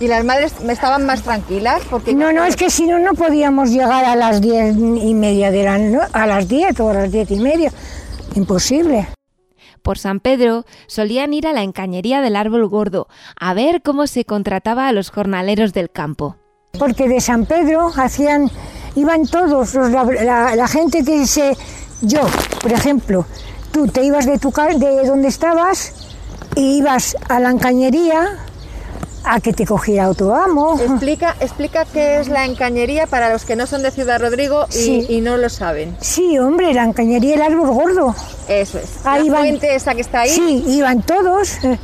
¿Y 0.01 0.09
las 0.09 0.25
madres 0.25 0.55
estaban 0.69 1.05
más 1.05 1.23
tranquilas? 1.23 1.83
Porque 1.91 2.15
No, 2.15 2.33
no, 2.33 2.45
es 2.45 2.57
que 2.57 2.71
si 2.71 2.87
no, 2.87 2.99
no 2.99 3.13
podíamos 3.15 3.71
llegar 3.71 4.05
a 4.05 4.17
las 4.17 4.41
diez 4.41 4.75
y 4.77 5.15
media 5.15 5.51
de 5.51 5.65
la 5.65 6.09
a 6.13 6.27
las 6.27 6.49
10 6.49 6.81
o 6.81 6.91
a 6.91 6.95
las 6.95 7.13
diez 7.13 7.31
y 7.31 7.41
media. 7.41 7.71
Imposible. 8.35 9.07
Por 9.83 9.99
San 9.99 10.21
Pedro 10.21 10.65
solían 10.87 11.33
ir 11.35 11.47
a 11.47 11.53
la 11.53 11.63
encañería 11.63 12.21
del 12.21 12.37
árbol 12.37 12.67
gordo 12.69 13.09
a 13.39 13.55
ver 13.55 13.83
cómo 13.83 14.07
se 14.07 14.25
contrataba 14.25 14.89
a 14.89 14.93
los 14.93 15.11
jornaleros 15.11 15.73
del 15.73 15.91
campo. 15.91 16.37
porque 16.79 17.09
de 17.09 17.21
San 17.21 17.47
Pedro 17.47 17.91
hacían, 17.97 18.49
iban 18.95 19.27
todos, 19.27 19.75
la, 19.75 20.05
la- 20.05 20.55
la 20.57 20.69
gente 20.69 21.03
que 21.05 21.27
se, 21.27 21.57
yo, 22.01 22.21
por 22.63 22.73
ejemplo, 22.73 23.27
tú 23.73 23.89
te 23.89 24.05
ibas 24.05 24.25
de, 24.27 24.39
tu, 24.39 24.53
de 24.79 25.05
donde 25.07 25.29
estabas 25.29 25.93
y 26.55 26.79
ibas 26.79 27.17
a 27.29 27.41
la 27.41 27.51
encañería 27.51 28.39
a 29.25 29.41
que 29.41 29.53
te 29.53 29.67
cogiera 29.67 30.09
otro 30.09 30.35
amo. 30.35 30.79
Explica, 30.81 31.37
explica 31.41 31.85
qué 31.85 32.21
es 32.21 32.29
la 32.29 32.47
encañería 32.47 33.07
para 33.07 33.33
los 33.33 33.45
que 33.45 33.57
no 33.57 33.67
son 33.67 33.83
de 33.83 33.91
Ciudad 33.91 34.21
Rodrigo 34.21 34.67
y, 34.71 34.73
Sí. 34.73 35.07
y 35.09 35.21
no 35.21 35.37
lo 35.37 35.49
saben. 35.49 35.97
Sí, 36.01 36.39
hombre, 36.39 36.73
la 36.73 36.85
encañería 36.85 37.33
del 37.33 37.43
árbol 37.43 37.71
gordo. 37.71 38.15
Eso 38.49 38.79
es. 38.79 39.05
Ahí 39.05 39.29
la 39.29 39.47
esa 39.47 39.95
que 39.95 40.01
está 40.01 40.21
ahí. 40.23 40.31
Sí, 40.31 40.65
iban 40.69 41.03
todos, 41.03 41.63
eh, 41.65 41.79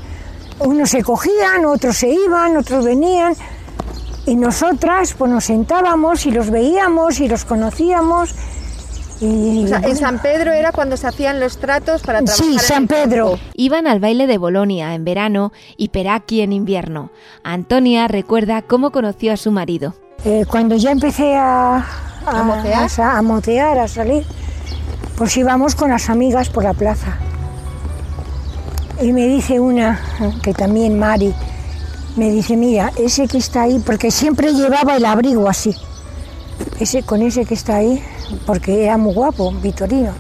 unos 0.61 0.91
se 0.91 1.03
cogían, 1.03 1.65
otros 1.67 1.97
se 1.99 2.09
iban, 2.09 2.57
otros 2.57 2.85
venían. 2.85 3.35
Y 4.25 4.35
nosotras 4.35 5.15
pues 5.17 5.31
nos 5.31 5.45
sentábamos 5.45 6.27
y 6.27 6.33
los 6.33 6.51
veíamos 6.51 7.21
y 7.21 7.29
los 7.29 7.45
conocíamos. 7.45 8.35
Y, 9.21 9.65
O 9.65 9.69
sea, 9.69 9.79
en 9.79 9.97
San 9.97 10.19
Pedro 10.21 10.53
era 10.53 10.73
cuando 10.73 10.97
se 10.97 11.07
hacían 11.07 11.41
los 11.41 11.57
tratos 11.57 12.03
para 12.03 12.21
trabajar. 12.23 12.47
Sí, 12.47 12.59
San 12.59 12.87
Pedro. 12.87 13.39
Iban 13.55 13.87
al 13.87 13.99
baile 13.99 14.27
de 14.27 14.37
Bolonia 14.37 14.95
en 14.95 15.05
verano 15.05 15.53
y 15.79 15.89
Peraki 15.89 16.43
en 16.43 16.53
invierno. 16.53 17.11
Antonia 17.43 18.09
recuerda 18.09 18.61
cómo 18.63 18.91
conoció 18.91 19.33
a 19.33 19.37
su 19.39 19.51
marido. 19.53 19.95
Eh, 20.25 20.45
cuando 20.51 20.77
ya 20.77 20.91
empecé 20.91 21.35
a, 21.35 21.85
¿A 22.27 22.43
motear? 22.43 22.85
a 22.85 22.89
sa- 22.91 23.17
a 23.17 23.23
motear, 23.23 23.79
a 23.79 23.89
salir, 23.89 24.25
pues 25.17 25.35
íbamos 25.37 25.75
con 25.75 25.91
las 25.91 26.11
amigas 26.11 26.51
por 26.51 26.65
la 26.65 26.75
plaza. 26.75 27.17
Y 29.01 29.13
me 29.13 29.27
dice 29.29 29.61
una, 29.61 30.01
que 30.43 30.53
también 30.55 30.99
Mari, 30.99 31.35
me 32.17 32.31
dice, 32.31 32.57
mira, 32.57 32.93
ese 32.99 33.29
que 33.29 33.39
está 33.39 33.63
ahí, 33.63 33.79
porque 33.79 34.11
siempre 34.11 34.53
llevaba 34.55 34.97
el 34.97 35.05
abrigo 35.05 35.49
así, 35.49 35.75
ese, 36.81 37.03
con 37.03 37.23
ese 37.23 37.45
que 37.45 37.55
está 37.55 37.77
ahí, 37.77 38.03
porque 38.47 38.85
era 38.85 38.97
muy 38.97 39.15
guapo, 39.15 39.53
Vitorino. 39.53 40.13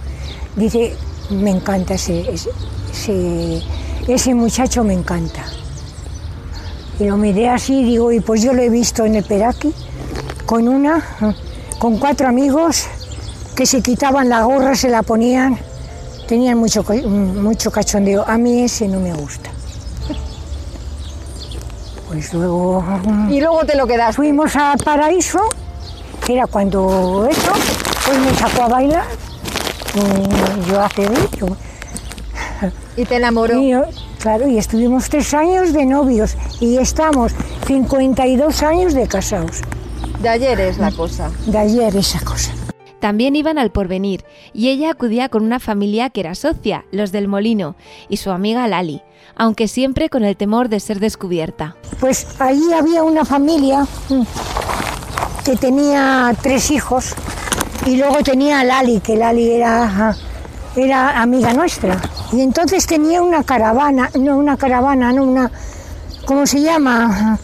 Dice, 0.55 0.95
me 1.31 1.51
encanta 1.51 1.95
ese, 1.95 2.25
ese, 2.31 3.63
ese, 4.09 4.35
muchacho, 4.35 4.85
me 4.85 4.95
encanta. 4.95 5.45
Y 6.99 7.05
lo 7.05 7.17
miré 7.17 7.49
así 7.49 7.81
y 7.81 7.85
digo, 7.85 8.13
y 8.13 8.21
pues 8.21 8.43
yo 8.43 8.53
lo 8.53 8.63
he 8.63 8.71
visto 8.71 9.05
en 9.05 9.17
el 9.17 9.25
Peraki 9.25 9.73
con 10.47 10.69
una, 10.69 11.03
con 11.79 11.99
cuatro 11.99 12.29
amigos 12.29 12.87
que 13.55 13.67
se 13.67 13.83
quitaban 13.83 14.29
la 14.29 14.45
gorra, 14.45 14.75
se 14.75 14.89
la 14.89 15.03
ponían, 15.03 15.59
tenían 16.27 16.59
mucho, 16.59 16.85
mucho 16.85 17.71
cachondeo. 17.71 18.25
A 18.27 18.39
mí 18.39 18.63
ese 18.63 18.89
no 18.89 19.01
me 19.01 19.13
gusta. 19.13 19.51
Pues 22.09 22.33
luego 22.33 22.85
Y 23.29 23.41
luego 23.41 23.65
te 23.65 23.77
lo 23.77 23.87
quedas. 23.87 24.17
fuimos 24.17 24.55
a 24.57 24.77
Paraíso, 24.83 25.41
que 26.27 26.35
era 26.35 26.47
cuando 26.47 27.27
eso, 27.31 27.53
pues 28.05 28.19
me 28.19 28.35
sacó 28.35 28.63
a 28.65 28.69
bailar, 28.69 29.05
mm, 29.95 30.71
yo 30.71 30.83
hace 30.83 31.09
mucho. 31.09 31.57
Y 32.97 33.05
te 33.05 33.17
enamoró. 33.17 33.59
Y 33.61 33.71
yo- 33.71 33.85
claro, 34.19 34.49
y 34.49 34.59
estuvimos 34.59 35.09
tres 35.09 35.33
años 35.35 35.73
de 35.73 35.85
novios 35.87 36.37
y 36.61 36.79
estamos 36.79 37.33
52 37.67 38.63
años 38.63 38.95
de 38.95 39.07
casados. 39.07 39.61
De 40.21 40.29
ayer 40.29 40.59
es 40.61 40.79
la 40.79 40.91
cosa. 40.91 41.31
De 41.47 41.59
ayer 41.59 41.95
esa 41.97 42.21
cosa. 42.21 42.53
También 43.01 43.37
iban 43.37 43.59
al 43.59 43.71
porvenir 43.71 44.25
y 44.55 44.71
ella 44.71 44.91
acudía 44.91 45.29
con 45.29 45.45
una 45.45 45.61
familia 45.61 46.09
que 46.11 46.21
era 46.21 46.35
socia, 46.35 46.87
los 46.91 47.13
del 47.13 47.29
molino, 47.29 47.77
y 48.09 48.17
su 48.17 48.31
amiga 48.31 48.67
Lali, 48.67 49.03
aunque 49.37 49.69
siempre 49.69 50.09
con 50.09 50.25
el 50.25 50.37
temor 50.37 50.71
de 50.71 50.81
ser 50.81 50.99
descubierta. 50.99 51.77
Pues 52.01 52.27
allí 52.41 52.73
había 52.73 53.03
una 53.05 53.25
familia 53.27 53.87
que 55.47 55.55
tenía 55.57 56.35
tres 56.43 56.73
hijos 56.73 57.15
y 57.87 57.97
luego 57.97 58.17
tenía 58.25 58.61
a 58.61 58.65
Lali, 58.65 58.99
que 58.99 59.15
Lali 59.17 59.49
era, 59.53 60.17
era 60.75 61.23
amiga 61.23 61.53
nuestra. 61.55 61.97
Y 62.33 62.41
entonces 62.41 62.85
tenía 62.85 63.23
una 63.23 63.45
caravana, 63.45 64.11
no 64.19 64.37
una 64.39 64.57
caravana, 64.57 65.13
no 65.13 65.23
una, 65.23 65.49
¿cómo 66.27 66.47
se 66.49 66.61
llama? 66.63 67.39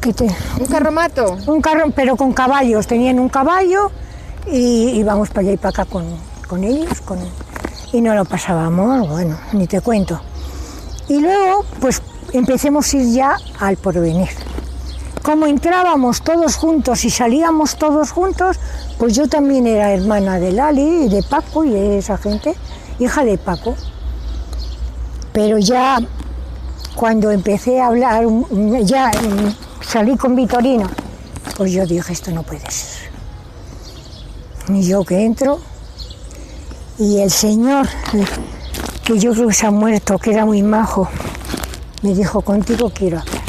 Que 0.00 0.12
te- 0.12 0.34
¿Un 0.58 0.66
carromato? 0.66 1.38
un 1.46 1.62
carro, 1.62 1.84
pero 1.94 2.16
con 2.16 2.32
caballos. 2.32 2.88
Tenían 2.88 3.20
un 3.20 3.28
caballo 3.28 3.92
y 4.50 4.90
íbamos 4.98 5.28
para 5.28 5.42
allá 5.42 5.52
y 5.52 5.56
para 5.56 5.70
acá 5.70 5.84
con, 5.84 6.04
con 6.48 6.64
ellos. 6.64 7.00
Con, 7.04 7.20
y 7.92 8.00
no 8.00 8.12
lo 8.16 8.24
pasábamos, 8.24 9.08
bueno, 9.08 9.38
ni 9.52 9.68
te 9.68 9.80
cuento. 9.80 10.20
Y 11.08 11.20
luego, 11.20 11.64
pues 11.80 12.02
empecemos 12.32 12.92
a 12.92 12.96
ir 12.96 13.14
ya 13.14 13.36
al 13.60 13.76
porvenir. 13.76 14.28
Como 15.26 15.46
entrábamos 15.46 16.22
todos 16.22 16.54
juntos 16.54 17.04
y 17.04 17.10
salíamos 17.10 17.74
todos 17.74 18.12
juntos, 18.12 18.60
Pues 18.96 19.16
yo 19.16 19.26
también 19.26 19.66
era 19.66 19.92
hermana 19.92 20.38
de 20.38 20.52
Lali 20.52 21.06
y 21.06 21.08
de 21.08 21.20
Paco 21.24 21.64
y 21.64 21.70
de 21.70 21.98
esa 21.98 22.16
gente, 22.16 22.54
hija 23.00 23.24
de 23.24 23.36
Paco. 23.36 23.74
Pero 25.32 25.58
ya 25.58 25.98
cuando 26.94 27.32
empecé 27.32 27.80
a 27.80 27.88
hablar, 27.88 28.24
ya 28.84 29.10
salí 29.80 30.16
con 30.16 30.36
Vitorino, 30.36 30.88
pues 31.56 31.72
yo 31.72 31.84
dije, 31.84 32.12
esto 32.12 32.30
no 32.30 32.44
puede 32.44 32.70
ser. 32.70 33.10
Y 34.68 34.82
yo 34.82 35.04
que 35.04 35.24
entro, 35.24 35.58
y 37.00 37.18
el 37.18 37.32
señor, 37.32 37.88
que 39.04 39.18
yo 39.18 39.32
creo 39.32 39.48
que 39.48 39.54
se 39.54 39.66
ha 39.66 39.72
muerto, 39.72 40.18
que 40.18 40.30
era 40.30 40.46
muy 40.46 40.62
majo, 40.62 41.08
me 42.02 42.14
dijo, 42.14 42.42
contigo 42.42 42.92
quiero 42.94 43.18
hablar. 43.18 43.42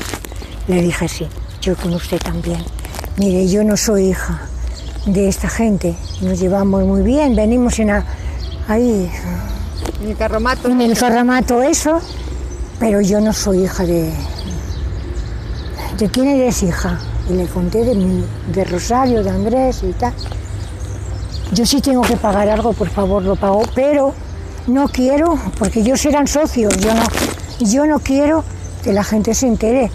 Le 0.67 0.81
dije, 0.81 1.07
sí, 1.07 1.27
yo 1.67 1.75
con 1.75 1.93
usted 1.93 2.17
también. 2.19 2.63
Mire, 3.17 3.45
yo 3.49 3.61
no 3.61 3.75
soy 3.75 4.11
hija 4.11 4.39
de 5.05 5.27
esta 5.27 5.49
gente, 5.49 5.95
nos 6.21 6.39
llevamos 6.39 6.85
muy 6.85 7.01
bien, 7.01 7.35
venimos 7.35 7.77
en 7.79 7.89
ahí... 8.69 9.11
En 10.01 10.09
el 10.09 10.15
carromato. 10.15 10.69
En 10.69 10.79
el 10.79 10.97
carromato 10.97 11.61
eso, 11.61 11.99
pero 12.79 13.01
yo 13.01 13.19
no 13.19 13.33
soy 13.33 13.65
hija 13.65 13.85
de... 13.85 14.13
¿De 15.97 16.07
quién 16.09 16.27
eres 16.27 16.63
hija? 16.63 16.99
Y 17.29 17.33
le 17.33 17.47
conté 17.47 17.83
de, 17.83 17.95
mi, 17.95 18.23
de 18.53 18.63
Rosario, 18.63 19.21
de 19.21 19.29
Andrés 19.29 19.81
y 19.83 19.91
tal. 19.91 20.13
Yo 21.51 21.65
sí 21.65 21.81
tengo 21.81 22.01
que 22.03 22.15
pagar 22.15 22.47
algo, 22.47 22.71
por 22.71 22.89
favor, 22.89 23.23
lo 23.23 23.35
pago, 23.35 23.63
pero 23.75 24.13
no 24.67 24.87
quiero, 24.87 25.37
porque 25.59 25.81
ellos 25.81 26.05
eran 26.05 26.27
socios, 26.27 26.77
yo 26.77 26.93
no, 26.93 27.03
yo 27.59 27.85
no 27.85 27.99
quiero 27.99 28.45
que 28.83 28.93
la 28.93 29.03
gente 29.03 29.33
se 29.33 29.47
entere. 29.47 29.91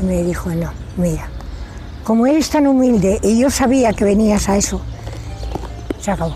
Y 0.00 0.06
me 0.06 0.22
dijo, 0.22 0.48
no, 0.50 0.81
mira, 0.96 1.28
como 2.04 2.26
eres 2.26 2.50
tan 2.50 2.66
humilde 2.66 3.18
y 3.22 3.38
yo 3.38 3.50
sabía 3.50 3.92
que 3.92 4.04
venías 4.04 4.48
a 4.48 4.56
eso, 4.56 4.80
se 6.00 6.10
acabó. 6.10 6.34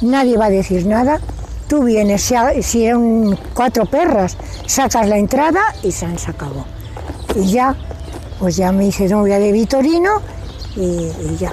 Nadie 0.00 0.36
va 0.36 0.46
a 0.46 0.50
decir 0.50 0.86
nada, 0.86 1.20
tú 1.68 1.84
vienes, 1.84 2.32
si 2.62 2.84
eran 2.84 3.38
cuatro 3.54 3.86
perras, 3.86 4.36
sacas 4.66 5.08
la 5.08 5.16
entrada 5.16 5.62
y 5.82 5.92
se 5.92 6.06
han 6.06 6.18
sacado. 6.18 6.64
Y 7.34 7.52
ya, 7.52 7.76
pues 8.38 8.56
ya 8.56 8.72
me 8.72 8.86
hice 8.86 9.08
novia 9.08 9.38
de 9.38 9.52
Vitorino 9.52 10.20
y, 10.76 10.80
y 10.80 11.36
ya. 11.38 11.52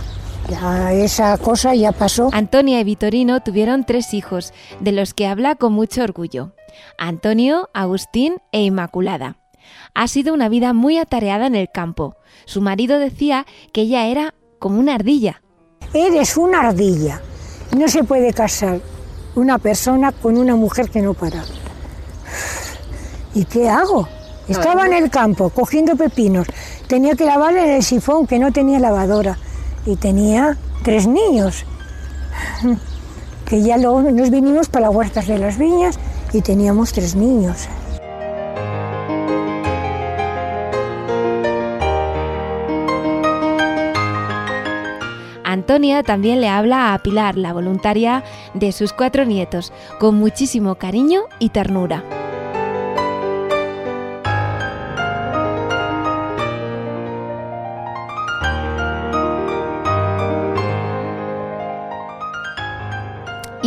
Ya 0.50 0.94
esa 0.94 1.38
cosa 1.38 1.76
ya 1.76 1.92
pasó. 1.92 2.30
Antonia 2.34 2.80
y 2.80 2.84
Vitorino 2.84 3.40
tuvieron 3.42 3.84
tres 3.86 4.16
hijos, 4.16 4.52
de 4.80 4.92
los 4.92 5.14
que 5.14 5.28
habla 5.28 5.54
con 5.56 5.74
mucho 5.74 6.04
orgullo. 6.04 6.54
Antonio, 6.98 7.70
Agustín 7.74 8.38
e 8.52 8.64
Inmaculada. 8.64 9.38
Ha 9.94 10.08
sido 10.08 10.34
una 10.34 10.50
vida 10.50 10.74
muy 10.74 10.98
atareada 10.98 11.48
en 11.48 11.56
el 11.56 11.70
campo. 11.72 12.16
Su 12.46 12.62
marido 12.62 13.00
decía 13.00 13.46
que 13.72 13.82
ella 13.82 14.08
era 14.08 14.34
como 14.60 14.80
una 14.80 14.96
ardilla. 14.96 15.42
Eres 15.94 16.38
una 16.38 16.62
ardilla. 16.62 17.22
No 17.78 17.88
se 17.88 18.04
puede 18.04 18.34
casar 18.34 18.80
una 19.36 19.58
persona 19.58 20.12
con 20.12 20.38
una 20.38 20.56
mujer 20.56 20.90
que 20.90 21.02
no 21.02 21.14
para. 21.14 21.44
¿Y 23.34 23.46
qué 23.46 23.70
hago? 23.70 24.08
Estaba 24.48 24.86
en 24.88 24.94
el 24.94 25.10
campo 25.10 25.50
cogiendo 25.50 25.96
pepinos. 25.96 26.48
Tenía 26.88 27.16
que 27.16 27.26
lavar 27.26 27.56
en 27.56 27.70
el 27.70 27.84
sifón 27.84 28.26
que 28.26 28.40
no 28.40 28.52
tenía 28.52 28.80
lavadora 28.80 29.38
y 29.86 29.96
tenía 29.96 30.58
tres 30.84 31.08
niños, 31.08 31.66
que 33.46 33.62
ya 33.62 33.78
luego 33.78 34.02
nos 34.02 34.30
vinimos 34.32 34.70
para 34.70 34.88
las 34.88 34.96
huertas 34.96 35.28
de 35.28 35.38
las 35.38 35.58
viñas 35.58 36.00
y 36.34 36.42
teníamos 36.42 36.94
tres 36.94 37.16
niños. 37.16 37.68
Antonia 45.70 46.02
también 46.02 46.42
le 46.42 46.50
habla 46.50 46.96
a 46.96 46.98
Pilar, 46.98 47.38
la 47.38 47.54
voluntaria 47.54 48.24
de 48.56 48.72
sus 48.72 48.92
cuatro 48.92 49.24
nietos, 49.24 49.72
con 50.00 50.16
muchísimo 50.16 50.74
cariño 50.74 51.26
y 51.38 51.50
ternura. 51.50 52.19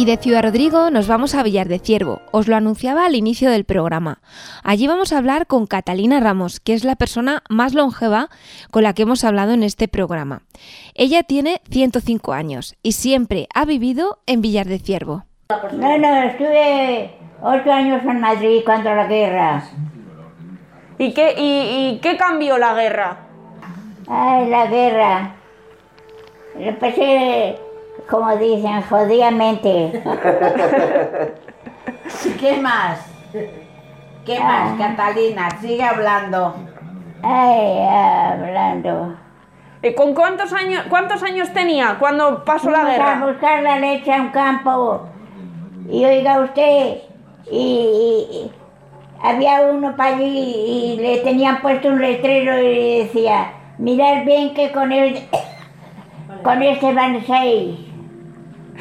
Y 0.03 0.05
de 0.05 0.17
Ciudad 0.17 0.43
Rodrigo 0.43 0.91
nos 0.91 1.07
vamos 1.07 1.37
a 1.37 1.45
Villar 1.45 1.69
de 1.69 1.79
Ciervo. 1.79 2.23
Os 2.33 2.49
lo 2.49 2.57
anunciaba 2.57 3.07
al 3.07 3.15
inicio 3.15 3.53
del 3.53 3.65
programa. 3.65 4.19
Allí 4.65 4.89
vamos 4.89 5.13
a 5.13 5.19
hablar 5.19 5.47
con 5.47 5.69
Catalina 5.69 6.19
Ramos, 6.19 6.59
que 6.59 6.75
es 6.75 6.83
la 6.83 6.97
persona 6.97 7.45
más 7.49 7.73
longeva 7.73 8.29
con 8.73 8.83
la 8.83 8.95
que 8.95 9.03
hemos 9.03 9.23
hablado 9.23 9.53
en 9.53 9.63
este 9.63 9.87
programa. 9.87 10.43
Ella 10.97 11.23
tiene 11.23 11.61
105 11.71 12.33
años 12.33 12.75
y 12.83 12.93
siempre 12.93 13.47
ha 13.55 13.65
vivido 13.65 14.19
en 14.27 14.43
Villar 14.43 14.67
de 14.67 14.81
Ciervo. 14.81 15.23
No, 15.51 15.97
no, 15.97 16.23
estuve 16.25 17.15
8 17.41 17.71
años 17.71 18.03
en 18.05 18.21
Madrid 18.21 18.63
contra 18.67 18.97
la 18.97 19.07
guerra. 19.07 19.63
¿Y 20.99 21.15
qué, 21.15 21.35
y, 21.39 22.01
qué 22.03 22.17
cambió 22.17 22.59
la 22.59 22.75
guerra? 22.75 23.19
Ay, 24.09 24.49
la 24.49 24.67
guerra. 24.67 25.37
Empecé 26.59 27.57
como 28.09 28.37
dicen, 28.37 28.83
jodidamente. 28.83 30.03
¿Qué 32.41 32.57
más? 32.59 32.99
¿Qué 34.25 34.39
más, 34.39 34.73
ah. 34.73 34.77
Catalina? 34.79 35.49
Sigue 35.61 35.83
hablando. 35.83 36.55
Ay, 37.23 37.87
hablando. 37.89 39.17
¿Y 39.83 39.95
con 39.95 40.15
cuántos 40.15 40.53
años, 40.53 40.85
cuántos 40.89 41.23
años 41.23 41.53
tenía 41.53 41.97
cuando 41.99 42.45
pasó 42.45 42.71
la 42.71 42.85
guerra? 42.85 43.21
A 43.21 43.27
buscar 43.27 43.63
la 43.63 43.79
leche 43.79 44.13
a 44.13 44.21
un 44.23 44.29
campo. 44.31 45.09
Y 45.89 46.05
oiga 46.05 46.41
usted, 46.41 46.99
y, 47.51 48.51
había 49.21 49.63
uno 49.63 49.97
para 49.97 50.17
allí 50.17 50.25
y 50.25 50.97
le 51.01 51.19
tenían 51.19 51.61
puesto 51.61 51.89
un 51.89 52.01
letrero 52.01 52.61
y 52.61 53.01
decía, 53.01 53.53
mirad 53.79 54.25
bien 54.25 54.55
que 54.55 54.71
con 54.73 54.93
él, 54.93 55.29
con 56.45 56.63
este 56.63 56.93
van 56.93 57.25
seis 57.27 57.92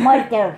muertos. 0.02 0.54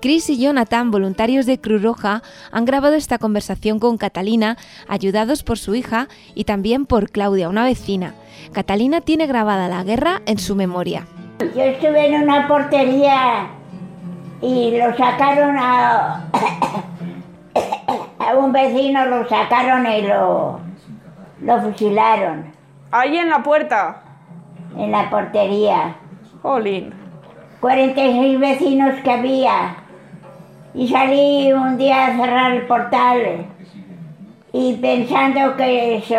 Chris 0.00 0.28
y 0.30 0.38
Jonathan, 0.38 0.90
voluntarios 0.90 1.46
de 1.46 1.60
Cruz 1.60 1.82
Roja, 1.82 2.22
han 2.52 2.64
grabado 2.64 2.94
esta 2.94 3.18
conversación 3.18 3.78
con 3.78 3.98
Catalina, 3.98 4.56
ayudados 4.88 5.42
por 5.42 5.58
su 5.58 5.74
hija 5.74 6.08
y 6.34 6.44
también 6.44 6.86
por 6.86 7.10
Claudia, 7.10 7.48
una 7.48 7.64
vecina. 7.64 8.14
Catalina 8.52 9.00
tiene 9.00 9.26
grabada 9.26 9.68
la 9.68 9.82
guerra 9.82 10.22
en 10.26 10.38
su 10.38 10.54
memoria. 10.54 11.06
Yo 11.54 11.62
estuve 11.62 12.14
en 12.14 12.22
una 12.22 12.46
portería 12.46 13.48
y 14.40 14.76
lo 14.78 14.96
sacaron 14.96 15.56
a, 15.58 16.26
a 18.18 18.34
un 18.36 18.52
vecino, 18.52 19.06
lo 19.06 19.28
sacaron 19.28 19.86
y 19.86 20.02
lo, 20.02 20.60
lo 21.42 21.60
fusilaron. 21.62 22.52
¿Ahí 22.90 23.16
en 23.16 23.28
la 23.28 23.42
puerta? 23.42 24.02
En 24.76 24.92
la 24.92 25.10
portería. 25.10 25.96
Jolín. 26.42 27.05
46 27.66 28.38
vecinos 28.38 28.94
que 29.02 29.10
había. 29.10 29.76
Y 30.72 30.86
salí 30.86 31.52
un 31.52 31.76
día 31.76 32.06
a 32.06 32.16
cerrar 32.16 32.52
el 32.52 32.66
portal 32.68 33.44
y 34.52 34.74
pensando 34.74 35.56
que 35.56 35.96
eso, 35.96 36.16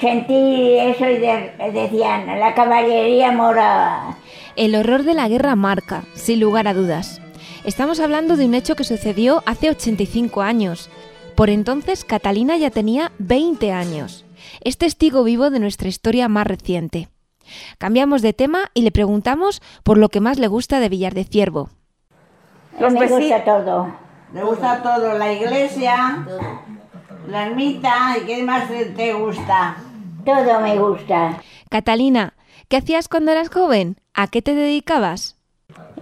sentí 0.00 0.78
eso 0.78 1.04
y 1.10 1.18
decían, 1.72 2.26
la 2.40 2.54
caballería 2.54 3.32
mora. 3.32 4.16
El 4.56 4.76
horror 4.76 5.02
de 5.02 5.12
la 5.12 5.28
guerra 5.28 5.56
marca, 5.56 6.04
sin 6.14 6.40
lugar 6.40 6.68
a 6.68 6.72
dudas. 6.72 7.20
Estamos 7.66 8.00
hablando 8.00 8.38
de 8.38 8.46
un 8.46 8.54
hecho 8.54 8.76
que 8.76 8.84
sucedió 8.84 9.42
hace 9.44 9.68
85 9.68 10.40
años. 10.40 10.88
Por 11.34 11.50
entonces 11.50 12.06
Catalina 12.06 12.56
ya 12.56 12.70
tenía 12.70 13.12
20 13.18 13.72
años. 13.72 14.24
Es 14.62 14.78
testigo 14.78 15.22
vivo 15.22 15.50
de 15.50 15.60
nuestra 15.60 15.90
historia 15.90 16.28
más 16.28 16.46
reciente. 16.46 17.08
Cambiamos 17.78 18.22
de 18.22 18.32
tema 18.32 18.70
y 18.74 18.82
le 18.82 18.90
preguntamos 18.90 19.62
por 19.82 19.98
lo 19.98 20.08
que 20.08 20.20
más 20.20 20.38
le 20.38 20.48
gusta 20.48 20.80
de 20.80 20.88
Villar 20.88 21.14
de 21.14 21.24
Ciervo. 21.24 21.70
Los 22.78 22.92
me 22.92 23.06
gusta 23.06 23.44
todo. 23.44 23.94
Me 24.32 24.42
gusta 24.42 24.82
todo, 24.82 25.18
la 25.18 25.32
iglesia, 25.32 26.26
la 27.28 27.46
ermita 27.46 28.16
y 28.18 28.24
qué 28.24 28.42
más 28.42 28.68
te 28.68 29.12
gusta. 29.12 29.76
Todo 30.24 30.60
me 30.60 30.78
gusta. 30.78 31.42
Catalina, 31.68 32.34
¿qué 32.68 32.78
hacías 32.78 33.08
cuando 33.08 33.32
eras 33.32 33.50
joven? 33.50 33.96
¿A 34.14 34.28
qué 34.28 34.40
te 34.40 34.54
dedicabas? 34.54 35.36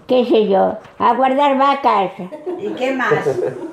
¿Qué 0.06 0.24
sé 0.26 0.48
yo? 0.48 0.78
A 0.98 1.14
guardar 1.14 1.58
vacas. 1.58 2.12
¿Y 2.58 2.68
qué 2.74 2.92
más? 2.92 3.12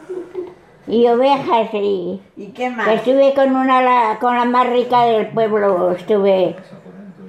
Y 0.88 1.06
ovejas 1.08 1.68
y... 1.74 2.22
¿Y 2.38 2.48
qué 2.54 2.70
más? 2.70 2.88
Estuve 2.88 3.34
con 3.34 3.54
una 3.54 4.18
con 4.20 4.38
la 4.38 4.46
más 4.46 4.70
rica 4.70 5.02
del 5.02 5.28
pueblo, 5.28 5.92
estuve 5.92 6.56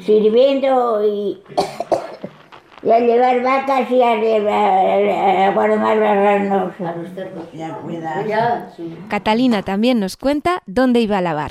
sirviendo 0.00 1.04
y, 1.04 1.42
y 2.82 2.90
a 2.90 2.98
llevar 3.00 3.42
vacas 3.42 3.90
y 3.90 4.02
a, 4.02 4.12
a, 4.12 5.48
a 5.48 5.52
guardar 5.52 5.98
Catalina 9.08 9.62
también 9.62 10.00
nos 10.00 10.16
cuenta 10.16 10.62
dónde 10.66 11.00
iba 11.00 11.18
a 11.18 11.22
lavar. 11.22 11.50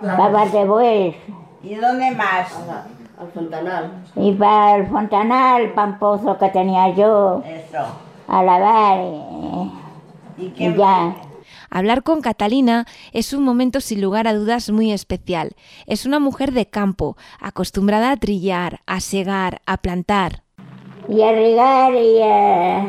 Lavar 0.00 0.50
de 0.50 0.64
buey. 0.64 1.16
¿Y 1.62 1.74
dónde 1.76 2.10
más? 2.12 2.52
Al 3.20 3.28
Fontanal. 3.32 3.92
Iba 4.16 4.72
al 4.74 4.86
Fontanal, 4.88 5.72
Pampozo 5.74 6.36
que 6.38 6.48
tenía 6.48 6.88
yo. 6.94 7.42
Eso. 7.46 7.78
A 8.26 8.42
lavar. 8.42 8.98
eh, 8.98 9.70
¿Y 10.38 10.44
y 10.46 10.50
qué 10.50 10.74
ya. 10.74 11.14
Hablar 11.74 12.02
con 12.02 12.20
Catalina 12.20 12.86
es 13.12 13.32
un 13.32 13.44
momento 13.44 13.80
sin 13.80 14.02
lugar 14.02 14.28
a 14.28 14.34
dudas 14.34 14.68
muy 14.68 14.92
especial. 14.92 15.56
Es 15.86 16.04
una 16.04 16.18
mujer 16.18 16.52
de 16.52 16.66
campo, 16.66 17.16
acostumbrada 17.40 18.10
a 18.10 18.16
trillar, 18.18 18.80
a 18.84 19.00
segar, 19.00 19.62
a 19.64 19.78
plantar. 19.78 20.42
Y 21.08 21.22
a 21.22 21.32
regar 21.32 21.94
y 21.94 22.22
a, 22.22 22.88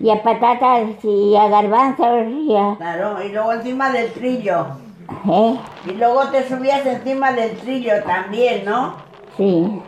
y 0.00 0.10
a 0.10 0.22
patatas 0.22 1.04
y 1.04 1.34
a 1.34 1.48
garbanzos 1.48 2.28
y 2.28 2.54
a... 2.54 2.76
Claro, 2.76 3.24
y 3.24 3.32
luego 3.32 3.52
encima 3.54 3.90
del 3.90 4.12
trillo. 4.12 4.68
¿eh? 5.28 5.58
Y 5.86 5.94
luego 5.94 6.28
te 6.28 6.48
subías 6.48 6.86
encima 6.86 7.32
del 7.32 7.56
trillo 7.56 7.94
también, 8.04 8.64
¿no? 8.64 8.94
Sí. 9.36 9.82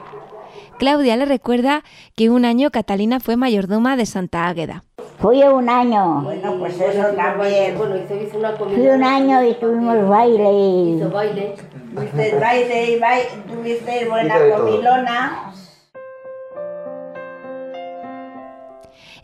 Claudia 0.80 1.16
le 1.16 1.26
recuerda 1.26 1.84
que 2.16 2.28
un 2.28 2.44
año 2.44 2.72
Catalina 2.72 3.20
fue 3.20 3.36
mayordoma 3.36 3.96
de 3.96 4.06
Santa 4.06 4.48
Águeda. 4.48 4.82
Fui 5.18 5.42
un 5.42 5.68
año. 5.68 6.22
Bueno, 6.22 6.58
pues 6.60 6.80
eso 6.80 7.08
también. 7.16 7.76
Bueno, 7.76 7.96
hizo, 7.96 8.14
hizo 8.14 8.38
una 8.38 8.56
comida. 8.56 8.76
Fui 8.76 8.86
un 8.86 9.02
año 9.02 9.42
y 9.42 9.54
tuvimos 9.54 10.08
baile 10.08 10.52
y... 10.52 10.96
Hizo 10.96 11.10
baile. 11.10 11.56
Tuviste 11.92 12.38
baile 12.38 12.90
y 12.92 13.00
baile, 13.00 13.28
tuviste 13.48 14.08
buena 14.08 14.36
comilona. 14.56 15.52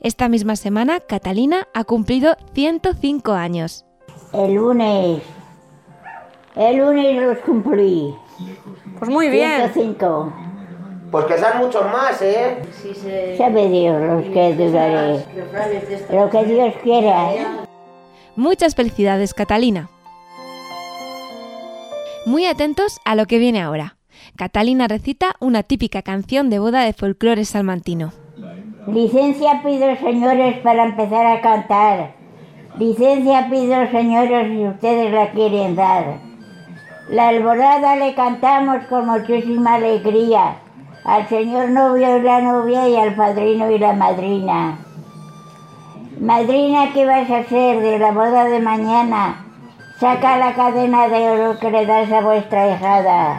Esta 0.00 0.28
misma 0.28 0.56
semana, 0.56 0.98
Catalina 0.98 1.68
ha 1.72 1.84
cumplido 1.84 2.36
105 2.54 3.32
años. 3.32 3.86
El 4.32 4.54
lunes. 4.54 5.22
El 6.56 6.76
lunes 6.76 7.22
los 7.22 7.38
cumplí. 7.38 8.14
Pues 8.98 9.10
muy 9.10 9.28
bien. 9.28 9.70
105. 9.72 10.32
Pues 11.14 11.26
que 11.26 11.38
sean 11.38 11.58
muchos 11.58 11.84
más, 11.84 12.20
¿eh? 12.22 12.58
Sí, 12.82 12.92
se... 12.92 13.36
Sabe 13.38 13.68
Dios 13.68 14.02
los 14.02 14.24
que 14.24 14.52
duraré. 14.56 15.24
Lo 16.10 16.28
que 16.28 16.44
Dios 16.44 16.74
quiera. 16.82 17.64
Muchas 18.34 18.74
felicidades, 18.74 19.32
Catalina. 19.32 19.88
Muy 22.26 22.46
atentos 22.46 22.98
a 23.04 23.14
lo 23.14 23.26
que 23.26 23.38
viene 23.38 23.62
ahora. 23.62 23.96
Catalina 24.34 24.88
recita 24.88 25.36
una 25.38 25.62
típica 25.62 26.02
canción 26.02 26.50
de 26.50 26.58
boda 26.58 26.82
de 26.82 26.92
folclore 26.92 27.44
salmantino. 27.44 28.12
Licencia 28.88 29.62
pido, 29.64 29.94
señores, 29.94 30.58
para 30.64 30.82
empezar 30.82 31.26
a 31.26 31.40
cantar. 31.40 32.16
Licencia 32.76 33.48
pido, 33.48 33.88
señores, 33.92 34.48
si 34.48 34.66
ustedes 34.66 35.12
la 35.12 35.30
quieren 35.30 35.76
dar. 35.76 36.18
La 37.08 37.28
alborada 37.28 37.94
le 37.94 38.16
cantamos 38.16 38.84
con 38.88 39.06
muchísima 39.06 39.74
alegría 39.74 40.56
al 41.04 41.28
señor 41.28 41.68
novio 41.68 42.16
y 42.16 42.22
la 42.22 42.40
novia 42.40 42.88
y 42.88 42.96
al 42.96 43.14
padrino 43.14 43.70
y 43.70 43.78
la 43.78 43.92
madrina. 43.92 44.78
Madrina, 46.18 46.92
¿qué 46.94 47.04
vas 47.04 47.30
a 47.30 47.38
hacer 47.38 47.80
de 47.80 47.98
la 47.98 48.12
boda 48.12 48.44
de 48.44 48.60
mañana? 48.60 49.44
Saca 50.00 50.38
la 50.38 50.54
cadena 50.54 51.08
de 51.08 51.28
oro 51.28 51.58
que 51.58 51.70
le 51.70 51.84
das 51.84 52.10
a 52.10 52.20
vuestra 52.20 52.70
hijada. 52.70 53.38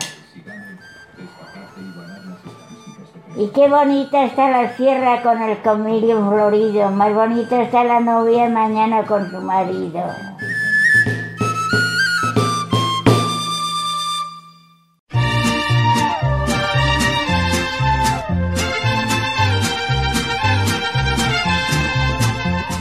Y 3.38 3.47
qué 3.47 3.67
bonita 3.67 4.23
está 4.23 4.49
la 4.49 4.75
sierra 4.78 5.21
con 5.21 5.41
el 5.41 5.58
comilio 5.58 6.30
florido, 6.30 6.91
más 6.91 7.13
bonita 7.13 7.62
está 7.62 7.84
la 7.84 7.99
novia 7.99 8.47
mañana 8.47 9.04
con 9.04 9.30
su 9.30 9.41
marido. 9.41 10.04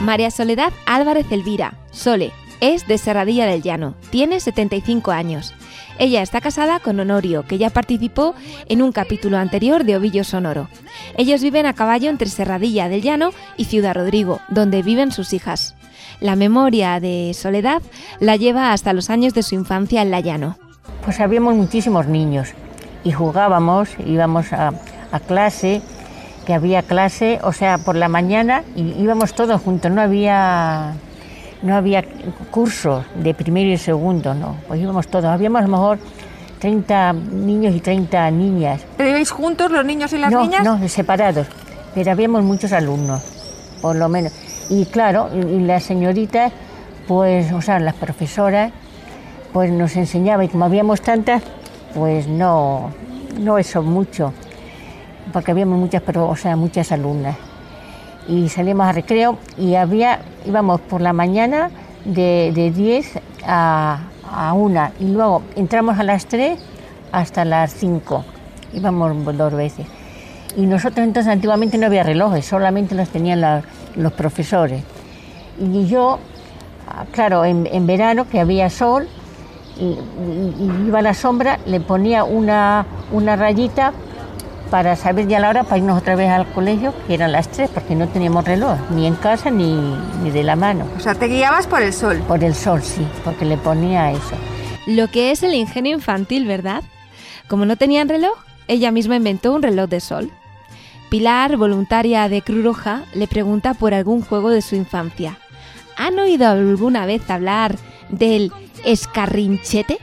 María 0.05 0.31
Soledad 0.31 0.71
Álvarez 0.85 1.33
Elvira, 1.33 1.79
Sole, 1.91 2.31
es 2.61 2.87
de 2.87 2.99
Serradilla 2.99 3.47
del 3.47 3.63
Llano, 3.63 3.95
tiene 4.11 4.39
75 4.39 5.11
años. 5.13 5.55
Ella 5.99 6.21
está 6.21 6.43
casada 6.43 6.79
con 6.79 7.01
Honorio, 7.01 7.47
que 7.47 7.57
ya 7.57 7.71
participó 7.71 8.35
en 8.69 8.83
un 8.83 8.93
capítulo 8.93 9.39
anterior 9.39 9.85
de 9.85 9.97
Ovillo 9.97 10.23
Sonoro. 10.23 10.69
Ellos 11.17 11.41
viven 11.41 11.65
a 11.65 11.73
caballo 11.73 12.11
entre 12.11 12.29
Serradilla 12.29 12.91
del 12.91 13.01
Llano 13.01 13.31
y 13.57 13.65
Ciudad 13.65 13.95
Rodrigo, 13.95 14.41
donde 14.51 14.83
viven 14.83 15.11
sus 15.11 15.33
hijas. 15.33 15.75
La 16.21 16.37
memoria 16.37 17.01
de 17.01 17.33
Soledad 17.33 17.81
la 18.21 18.37
lleva 18.37 18.75
hasta 18.75 18.93
los 18.93 19.09
años 19.09 19.33
de 19.33 19.43
su 19.43 19.55
infancia 19.55 20.03
en 20.03 20.11
la 20.11 20.21
Llano. 20.21 20.59
Pues 21.03 21.19
habíamos 21.19 21.55
muchísimos 21.55 22.09
niños 22.09 22.51
y 23.05 23.13
jugábamos, 23.13 23.89
íbamos 24.05 24.53
a, 24.53 24.75
a 25.13 25.21
clase, 25.21 25.81
que 26.45 26.55
había 26.55 26.83
clase, 26.83 27.41
o 27.43 27.53
sea, 27.53 27.79
por 27.79 27.97
la 27.97 28.09
mañana 28.09 28.63
y 28.77 28.83
íbamos 29.01 29.35
todos 29.35 29.61
juntos, 29.61 29.91
no 29.91 30.01
había 30.01 30.95
no 31.63 31.75
había 31.75 32.05
cursos 32.51 33.07
de 33.15 33.33
primero 33.33 33.71
y 33.71 33.79
segundo, 33.79 34.35
no, 34.35 34.57
pues 34.69 34.81
íbamos 34.81 35.09
todos, 35.09 35.25
habíamos 35.27 35.61
a 35.61 35.65
lo 35.65 35.71
mejor 35.71 35.99
30 36.59 37.13
niños 37.13 37.75
y 37.75 37.81
30 37.81 38.31
niñas. 38.31 38.83
¿Pero 38.97 39.11
ibais 39.11 39.31
juntos 39.31 39.71
los 39.71 39.85
niños 39.85 40.13
y 40.13 40.19
las 40.19 40.31
no, 40.31 40.43
niñas? 40.43 40.63
No, 40.63 40.89
separados, 40.89 41.47
pero 41.95 42.11
habíamos 42.11 42.43
muchos 42.45 42.73
alumnos, 42.73 43.23
por 43.81 43.97
lo 43.97 44.09
menos. 44.09 44.33
Y 44.69 44.85
claro, 44.87 45.31
y, 45.35 45.39
y 45.39 45.61
las 45.61 45.85
señoritas, 45.85 46.53
pues, 47.09 47.51
o 47.53 47.63
sea, 47.63 47.79
las 47.81 47.95
profesoras, 47.95 48.73
pues 49.53 49.71
nos 49.71 49.97
enseñaba 49.97 50.45
y 50.45 50.49
como 50.49 50.67
habíamos 50.67 51.01
tantas, 51.01 51.43
pues 51.95 52.27
no, 52.27 52.91
no 53.39 53.57
eso 53.57 53.83
mucho, 53.83 54.35
porque 55.33 55.51
habíamos 55.53 55.79
muchas, 55.79 56.03
pero, 56.03 56.29
o 56.29 56.37
sea, 56.37 56.57
muchas 56.57 56.93
alumnas. 56.93 57.37
Y 58.29 58.49
salíamos 58.49 58.87
a 58.87 58.93
recreo 58.93 59.39
y 59.59 59.75
había, 59.75 60.21
íbamos 60.47 60.81
por 60.81 61.01
la 61.01 61.13
mañana 61.13 61.71
de, 62.05 62.53
de 62.55 62.71
10 62.71 63.19
a, 63.47 63.99
a 64.31 64.53
1 64.55 64.91
y 65.01 65.05
luego 65.09 65.43
entramos 65.57 65.99
a 65.99 66.03
las 66.03 66.27
3 66.27 66.59
hasta 67.13 67.45
las 67.45 67.73
5, 67.75 68.25
íbamos 68.73 69.37
dos 69.37 69.53
veces. 69.53 69.87
Y 70.57 70.67
nosotros 70.67 71.07
entonces 71.07 71.31
antiguamente 71.33 71.77
no 71.79 71.87
había 71.87 72.03
relojes, 72.03 72.47
solamente 72.47 72.95
los 72.95 73.09
tenían 73.09 73.63
los 73.97 74.13
profesores. 74.13 74.83
Y 75.61 75.87
yo, 75.87 76.19
claro, 77.13 77.45
en, 77.45 77.67
en 77.71 77.87
verano 77.87 78.27
que 78.29 78.41
había 78.41 78.71
sol 78.71 79.07
y- 79.79 79.99
y 80.63 80.85
iba 80.87 81.01
a 81.01 81.03
la 81.03 81.15
sombra, 81.15 81.59
le 81.67 81.81
ponía 81.81 82.25
una, 82.25 82.87
una 83.13 83.37
rayita 83.37 83.93
para 84.75 84.97
saber 84.97 85.29
ya 85.29 85.39
la 85.39 85.51
hora 85.51 85.63
para 85.63 85.79
irnos 85.79 85.97
otra 85.97 86.17
vez 86.17 86.29
al 86.29 86.51
colegio, 86.51 86.93
que 87.07 87.15
eran 87.15 87.31
las 87.31 87.49
tres, 87.49 87.71
porque 87.73 87.95
no 87.95 88.09
teníamos 88.09 88.45
reloj, 88.45 88.77
ni 88.91 89.07
en 89.07 89.15
casa 89.15 89.49
ni, 89.49 89.73
ni 90.21 90.33
de 90.33 90.43
la 90.43 90.57
mano. 90.57 90.85
O 90.97 91.01
sea, 91.01 91.15
te 91.15 91.29
guiabas 91.29 91.69
por 91.69 91.81
el 91.81 91.93
sol. 91.93 92.21
Por 92.27 92.43
el 92.43 92.57
sol, 92.57 92.83
sí, 92.83 93.07
porque 93.23 93.45
le 93.45 93.57
ponía 93.57 94.11
eso. 94.11 94.35
Lo 94.89 95.07
que 95.13 95.31
es 95.31 95.45
el 95.45 95.55
ingenio 95.55 95.95
infantil, 95.95 96.45
¿verdad? 96.45 96.83
Como 97.47 97.67
no 97.67 97.77
tenían 97.77 98.09
reloj, 98.09 98.37
ella 98.67 98.91
misma 98.91 99.15
inventó 99.15 99.53
un 99.53 99.63
reloj 99.63 99.89
de 99.89 100.01
sol. 100.01 100.33
Pilar, 101.09 101.57
voluntaria 101.57 102.29
de 102.29 102.43
Cruz 102.43 102.65
Roja, 102.65 103.05
le 103.15 103.29
pregunta 103.29 103.75
por 103.75 103.95
algún 103.95 104.23
juego 104.23 104.51
de 104.51 104.61
su 104.61 104.75
infancia. 104.75 105.39
¿Han 105.97 106.19
oído 106.19 106.49
alguna 106.49 107.07
vez 107.07 107.31
hablar 107.31 107.77
del 108.09 108.51
escarrinchete? 108.85 109.99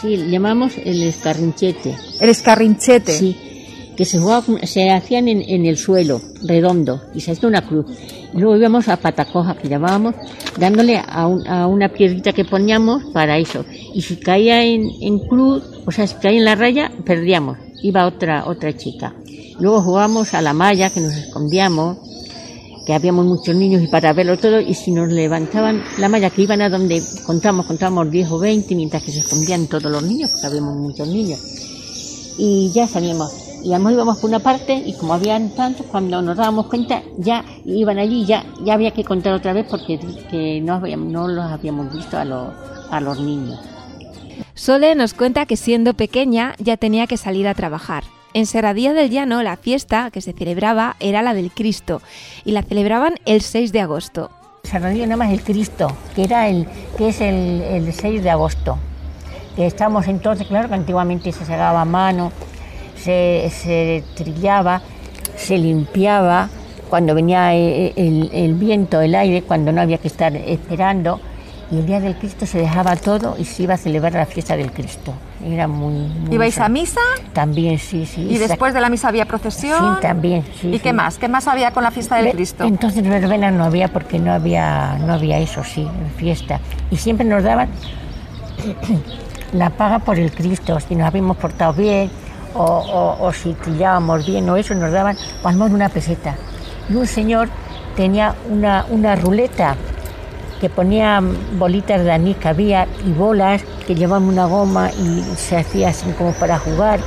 Sí, 0.00 0.16
llamamos 0.28 0.72
el 0.76 1.04
escarrinchete. 1.04 1.96
El 2.20 2.30
escarrinchete. 2.30 3.12
Sí, 3.12 3.47
que 3.98 4.04
se, 4.04 4.20
jugaba 4.20 4.44
se 4.62 4.90
hacían 4.90 5.26
en, 5.26 5.42
en 5.42 5.66
el 5.66 5.76
suelo, 5.76 6.20
redondo, 6.44 7.02
y 7.16 7.20
se 7.20 7.32
hacía 7.32 7.48
una 7.48 7.66
cruz. 7.66 7.84
Y 8.32 8.38
luego 8.38 8.56
íbamos 8.56 8.86
a 8.86 8.96
patacoja, 8.96 9.56
que 9.56 9.68
llamábamos, 9.68 10.14
dándole 10.56 11.02
a, 11.04 11.26
un- 11.26 11.44
a 11.48 11.66
una 11.66 11.88
piedrita 11.88 12.32
que 12.32 12.44
poníamos 12.44 13.02
para 13.12 13.38
eso. 13.38 13.64
Y 13.94 14.02
si 14.02 14.14
caía 14.16 14.62
en, 14.64 14.88
en 15.00 15.18
cruz, 15.18 15.64
o 15.84 15.90
sea, 15.90 16.06
si 16.06 16.14
caía 16.14 16.38
en 16.38 16.44
la 16.44 16.54
raya, 16.54 16.92
perdíamos. 17.04 17.58
Iba 17.82 18.06
otra, 18.06 18.44
otra 18.46 18.76
chica. 18.76 19.14
Luego 19.58 19.82
jugábamos 19.82 20.32
a 20.32 20.42
la 20.42 20.52
malla, 20.52 20.90
que 20.90 21.00
nos 21.00 21.14
escondíamos, 21.14 21.98
que 22.86 22.94
habíamos 22.94 23.26
muchos 23.26 23.56
niños 23.56 23.82
y 23.82 23.88
para 23.88 24.12
verlo 24.12 24.38
todo, 24.38 24.60
y 24.60 24.74
si 24.74 24.92
nos 24.92 25.08
levantaban 25.10 25.82
la 25.98 26.08
malla, 26.08 26.30
que 26.30 26.42
iban 26.42 26.62
a 26.62 26.68
donde 26.70 27.02
contamos, 27.26 27.66
contamos 27.66 28.08
10 28.08 28.30
o 28.30 28.38
20, 28.38 28.76
mientras 28.76 29.02
que 29.02 29.10
se 29.10 29.18
escondían 29.18 29.66
todos 29.66 29.90
los 29.90 30.04
niños, 30.04 30.30
porque 30.30 30.46
habíamos 30.46 30.76
muchos 30.76 31.08
niños 31.08 31.40
y 32.38 32.70
ya 32.72 32.86
salíamos. 32.86 33.47
Y 33.62 33.72
además 33.72 33.94
íbamos 33.94 34.18
por 34.18 34.30
una 34.30 34.38
parte 34.38 34.74
y 34.74 34.94
como 34.94 35.14
habían 35.14 35.50
tantos, 35.50 35.86
cuando 35.86 36.22
nos 36.22 36.36
dábamos 36.36 36.66
cuenta 36.66 37.02
ya 37.16 37.44
iban 37.64 37.98
allí, 37.98 38.24
ya, 38.24 38.44
ya 38.64 38.74
había 38.74 38.92
que 38.92 39.04
contar 39.04 39.34
otra 39.34 39.52
vez 39.52 39.66
porque 39.68 39.98
que 40.30 40.60
no, 40.60 40.74
habíamos, 40.74 41.08
no 41.08 41.28
los 41.28 41.44
habíamos 41.44 41.92
visto 41.92 42.16
a 42.18 42.24
los, 42.24 42.52
a 42.90 43.00
los 43.00 43.20
niños. 43.20 43.58
Sole 44.54 44.94
nos 44.94 45.14
cuenta 45.14 45.46
que 45.46 45.56
siendo 45.56 45.94
pequeña 45.94 46.54
ya 46.58 46.76
tenía 46.76 47.06
que 47.06 47.16
salir 47.16 47.48
a 47.48 47.54
trabajar. 47.54 48.04
En 48.34 48.46
Serradía 48.46 48.92
del 48.92 49.10
Llano 49.10 49.42
la 49.42 49.56
fiesta 49.56 50.10
que 50.10 50.20
se 50.20 50.32
celebraba 50.32 50.96
era 51.00 51.22
la 51.22 51.34
del 51.34 51.50
Cristo 51.50 52.02
y 52.44 52.52
la 52.52 52.62
celebraban 52.62 53.14
el 53.24 53.40
6 53.40 53.72
de 53.72 53.80
agosto. 53.80 54.30
Se 54.64 54.78
rodilla 54.78 55.06
nada 55.06 55.16
más 55.16 55.32
el 55.32 55.42
Cristo, 55.42 55.88
que 56.14 56.24
era 56.24 56.48
el, 56.48 56.68
que 56.96 57.08
es 57.08 57.20
el, 57.20 57.62
el 57.62 57.92
6 57.92 58.22
de 58.22 58.30
agosto. 58.30 58.78
Que 59.56 59.66
estamos 59.66 60.06
entonces, 60.08 60.46
claro 60.46 60.68
que 60.68 60.74
antiguamente 60.74 61.32
se 61.32 61.44
sacaba 61.44 61.80
a 61.80 61.84
mano, 61.84 62.32
se, 63.02 63.50
se 63.50 64.04
trillaba, 64.14 64.82
se 65.36 65.56
limpiaba 65.58 66.48
cuando 66.90 67.14
venía 67.14 67.54
el, 67.54 67.92
el- 67.96 68.30
el 68.32 68.54
viento, 68.54 69.00
el 69.00 69.14
aire, 69.14 69.42
cuando 69.42 69.72
no 69.72 69.80
había 69.80 69.98
que 69.98 70.08
estar 70.08 70.34
esperando. 70.36 71.20
Y 71.70 71.76
el 71.80 71.84
día 71.86 72.00
del 72.00 72.16
Cristo 72.16 72.46
se 72.46 72.56
dejaba 72.58 72.96
todo 72.96 73.36
y 73.38 73.44
se 73.44 73.64
iba 73.64 73.74
a 73.74 73.76
celebrar 73.76 74.14
la 74.14 74.24
fiesta 74.24 74.56
del 74.56 74.72
Cristo. 74.72 75.12
Era 75.44 75.68
muy... 75.68 75.92
muy 75.92 76.34
¿Ibais 76.34 76.58
a 76.60 76.68
misa? 76.70 77.00
También, 77.34 77.78
sí, 77.78 78.06
sí. 78.06 78.22
¿Y 78.22 78.38
después 78.38 78.72
de 78.72 78.80
la 78.80 78.88
misa 78.88 79.08
había 79.08 79.26
procesión? 79.26 79.96
Sí, 79.96 80.00
también. 80.00 80.44
sí, 80.58 80.68
¿Y 80.68 80.72
sí. 80.74 80.78
qué 80.78 80.94
más? 80.94 81.18
¿Qué 81.18 81.28
más 81.28 81.46
había 81.46 81.70
con 81.72 81.82
la 81.84 81.90
fiesta 81.90 82.16
del 82.16 82.32
Cristo? 82.32 82.64
Entonces 82.64 83.02
verbena 83.06 83.50
no 83.50 83.64
había 83.64 83.88
porque 83.88 84.18
no 84.18 84.32
había, 84.32 84.96
no 85.04 85.12
había 85.12 85.38
eso, 85.40 85.62
sí, 85.62 85.86
fiesta. 86.16 86.58
Y 86.90 86.96
siempre 86.96 87.26
nos 87.26 87.42
daban 87.44 87.68
la 89.52 89.68
paga 89.70 89.98
por 89.98 90.18
el 90.18 90.32
Cristo, 90.32 90.78
si 90.80 90.94
nos 90.94 91.06
habíamos 91.08 91.36
portado 91.36 91.74
bien 91.74 92.10
o, 92.58 92.62
o- 92.64 93.26
o 93.26 93.32
si 93.32 93.54
trillábamos 93.54 94.26
bien 94.26 94.48
o 94.50 94.56
eso, 94.56 94.74
nos 94.74 94.92
daban 94.92 95.16
al 95.44 95.54
menos 95.54 95.72
una 95.72 95.88
peseta. 95.88 96.34
Y 96.90 96.94
un 96.94 97.06
señor 97.06 97.48
tenía 97.96 98.34
una, 98.50 98.84
una 98.90 99.16
ruleta 99.16 99.76
que 100.60 100.68
ponía 100.68 101.22
bolitas 101.56 102.02
de 102.02 102.10
anís 102.12 102.36
que 102.36 102.48
había 102.48 102.86
y 103.06 103.12
bolas 103.12 103.62
que 103.86 103.94
llevaban 103.94 104.24
una 104.24 104.46
goma 104.46 104.90
y 104.90 105.22
se 105.36 105.56
hacía 105.56 105.90
así 105.90 106.10
como 106.12 106.32
para 106.32 106.58
jugar. 106.58 107.00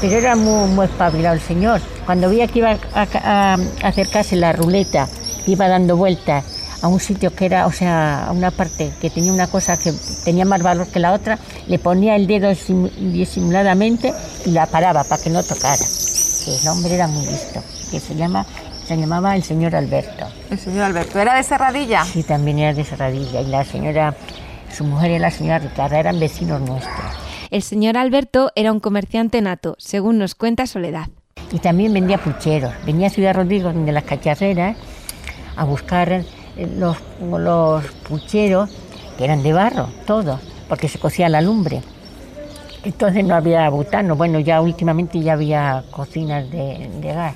Pero 0.00 0.16
era 0.16 0.34
muy, 0.34 0.68
muy 0.70 0.86
espabilado 0.86 1.34
el 1.34 1.40
señor. 1.40 1.80
Cuando 2.06 2.28
veía 2.28 2.48
que 2.48 2.58
iba 2.58 2.76
a, 2.94 3.56
acercarse 3.84 4.34
la 4.36 4.52
ruleta, 4.52 5.06
iba 5.46 5.68
dando 5.68 5.96
vueltas 5.96 6.44
a 6.82 6.88
un 6.88 6.98
sitio 7.00 7.34
que 7.34 7.46
era, 7.46 7.66
o 7.66 7.72
sea, 7.72 8.26
a 8.26 8.32
una 8.32 8.50
parte 8.50 8.90
que 9.00 9.10
tenía 9.10 9.32
una 9.32 9.46
cosa 9.48 9.76
que 9.76 9.92
tenía 10.24 10.44
más 10.44 10.62
valor 10.62 10.86
que 10.88 10.98
la 10.98 11.12
otra, 11.12 11.38
le 11.66 11.78
ponía 11.78 12.16
el 12.16 12.26
dedo 12.26 12.50
disim- 12.50 12.90
disimuladamente 12.90 14.12
y 14.46 14.50
la 14.50 14.66
paraba 14.66 15.04
para 15.04 15.22
que 15.22 15.30
no 15.30 15.42
tocara. 15.42 15.76
Que 16.44 16.56
el 16.56 16.68
hombre 16.68 16.94
era 16.94 17.06
muy 17.06 17.26
listo, 17.26 17.62
que 17.90 18.00
se 18.00 18.14
llama, 18.14 18.46
se 18.86 18.96
llamaba 18.96 19.36
el 19.36 19.42
señor 19.42 19.76
Alberto. 19.76 20.26
El 20.50 20.58
señor 20.58 20.84
Alberto, 20.84 21.18
¿era 21.20 21.34
de 21.36 21.42
Serradilla? 21.42 22.04
Sí, 22.04 22.22
también 22.22 22.58
era 22.58 22.72
de 22.74 22.84
Serradilla. 22.84 23.40
Y 23.42 23.46
la 23.46 23.64
señora, 23.64 24.14
su 24.74 24.84
mujer 24.84 25.10
y 25.10 25.18
la 25.18 25.30
señora 25.30 25.58
Ricarda 25.58 25.98
eran 25.98 26.18
vecinos 26.18 26.60
nuestros. 26.62 26.96
El 27.50 27.62
señor 27.62 27.96
Alberto 27.98 28.52
era 28.54 28.72
un 28.72 28.80
comerciante 28.80 29.40
nato, 29.42 29.74
según 29.78 30.18
nos 30.18 30.34
cuenta 30.34 30.66
Soledad. 30.66 31.08
Y 31.52 31.58
también 31.58 31.92
vendía 31.92 32.16
pucheros. 32.16 32.72
Venía 32.86 33.08
a 33.08 33.10
Ciudad 33.10 33.34
Rodrigo, 33.34 33.72
de 33.72 33.92
las 33.92 34.04
cacharreras, 34.04 34.76
a 35.56 35.64
buscar 35.64 36.22
los, 36.66 36.96
los 37.20 37.84
pucheros, 38.08 38.70
que 39.16 39.24
eran 39.24 39.42
de 39.42 39.52
barro, 39.52 39.88
todos, 40.06 40.40
porque 40.68 40.88
se 40.88 40.98
cocía 40.98 41.28
la 41.28 41.40
lumbre. 41.40 41.82
Entonces 42.84 43.24
no 43.24 43.34
había 43.34 43.68
butano. 43.68 44.16
Bueno, 44.16 44.40
ya 44.40 44.60
últimamente 44.60 45.20
ya 45.20 45.34
había 45.34 45.84
cocinas 45.90 46.50
de, 46.50 46.88
gas. 47.02 47.34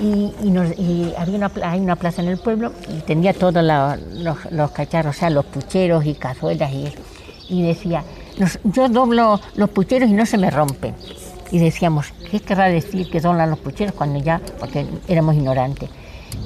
Y, 0.00 0.32
había 1.16 1.36
una, 1.36 1.50
hay 1.62 1.78
una 1.78 1.96
plaza 1.96 2.22
en 2.22 2.28
el 2.28 2.38
pueblo 2.38 2.72
y 2.88 3.00
tenía 3.02 3.32
todos 3.34 3.62
los, 3.62 4.70
cacharros, 4.72 5.16
o 5.16 5.18
sea, 5.18 5.30
los 5.30 5.44
pucheros 5.46 6.04
y 6.06 6.14
cazuelas 6.14 6.72
y. 6.72 6.92
Y 7.48 7.62
decía, 7.62 8.04
"Nos- 8.38 8.60
yo 8.62 8.88
doblo 8.88 9.40
los 9.56 9.70
pucheros 9.70 10.08
y 10.08 10.12
no 10.12 10.24
se 10.24 10.38
me 10.38 10.50
rompen. 10.50 10.94
Y 11.50 11.58
decíamos, 11.58 12.12
¿qué 12.30 12.38
querrá 12.38 12.66
decir 12.68 13.10
que 13.10 13.20
doblan 13.20 13.50
los 13.50 13.58
pucheros 13.58 13.92
cuando 13.92 14.20
ya, 14.20 14.40
porque 14.60 14.86
éramos 15.08 15.34
ignorantes? 15.34 15.90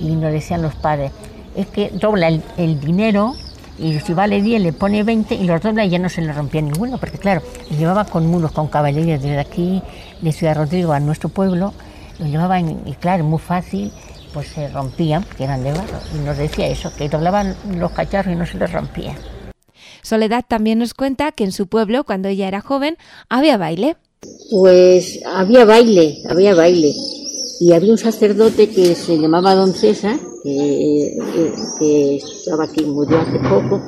Y 0.01 0.17
nos 0.17 0.33
decían 0.33 0.63
los 0.63 0.75
padres, 0.75 1.13
es 1.57 1.67
que 1.69 1.91
dobla 1.91 2.29
el, 2.29 2.43
el 2.57 2.81
dinero 2.81 3.35
y 3.79 3.99
si 4.01 4.15
vale 4.15 4.41
10 4.41 4.63
le 4.63 4.73
pone 4.73 5.03
20 5.03 5.35
y 5.35 5.45
los 5.45 5.61
dobla 5.61 5.85
y 5.85 5.91
ya 5.91 5.99
no 5.99 6.09
se 6.09 6.23
le 6.23 6.33
rompía 6.33 6.61
ninguno, 6.61 6.99
porque 6.99 7.19
claro, 7.19 7.43
llevaba 7.77 8.05
con 8.05 8.27
mulos, 8.27 8.53
con 8.53 8.69
caballería 8.69 9.19
desde 9.19 9.39
aquí, 9.39 9.83
de 10.21 10.33
Ciudad 10.33 10.57
Rodrigo 10.57 10.93
a 10.93 11.01
nuestro 11.01 11.29
pueblo, 11.29 11.75
lo 12.19 12.27
llevaban 12.27 12.83
y 12.87 12.93
claro, 12.93 13.25
muy 13.25 13.41
fácil, 13.41 13.91
pues 14.33 14.49
se 14.49 14.69
rompían, 14.69 15.25
porque 15.25 15.45
eran 15.45 15.63
de 15.63 15.73
barro. 15.73 15.99
Y 16.15 16.19
nos 16.19 16.37
decía 16.37 16.67
eso, 16.69 16.93
que 16.95 17.09
doblaban 17.09 17.57
los 17.77 17.93
cacharros 17.93 18.35
y 18.35 18.37
no 18.37 18.47
se 18.47 18.59
les 18.59 18.73
rompía. 18.73 19.17
Soledad 20.03 20.45
también 20.47 20.79
nos 20.79 20.95
cuenta 20.95 21.33
que 21.33 21.45
en 21.45 21.53
su 21.53 21.67
pueblo, 21.67 22.05
cuando 22.05 22.29
ella 22.29 22.47
era 22.47 22.61
joven, 22.61 22.97
había 23.29 23.57
baile. 23.57 23.97
Pues 24.51 25.21
había 25.27 25.65
baile, 25.65 26.19
había 26.29 26.55
baile. 26.55 26.93
Y 27.61 27.73
había 27.73 27.93
un 27.93 27.99
sacerdote 27.99 28.69
que 28.69 28.95
se 28.95 29.19
llamaba 29.19 29.55
Don 29.55 29.73
César, 29.73 30.19
que, 30.45 32.17
estaba 32.17 32.65
aquí, 32.65 32.85
murió 32.85 33.19
hace 33.19 33.39
poco, 33.39 33.81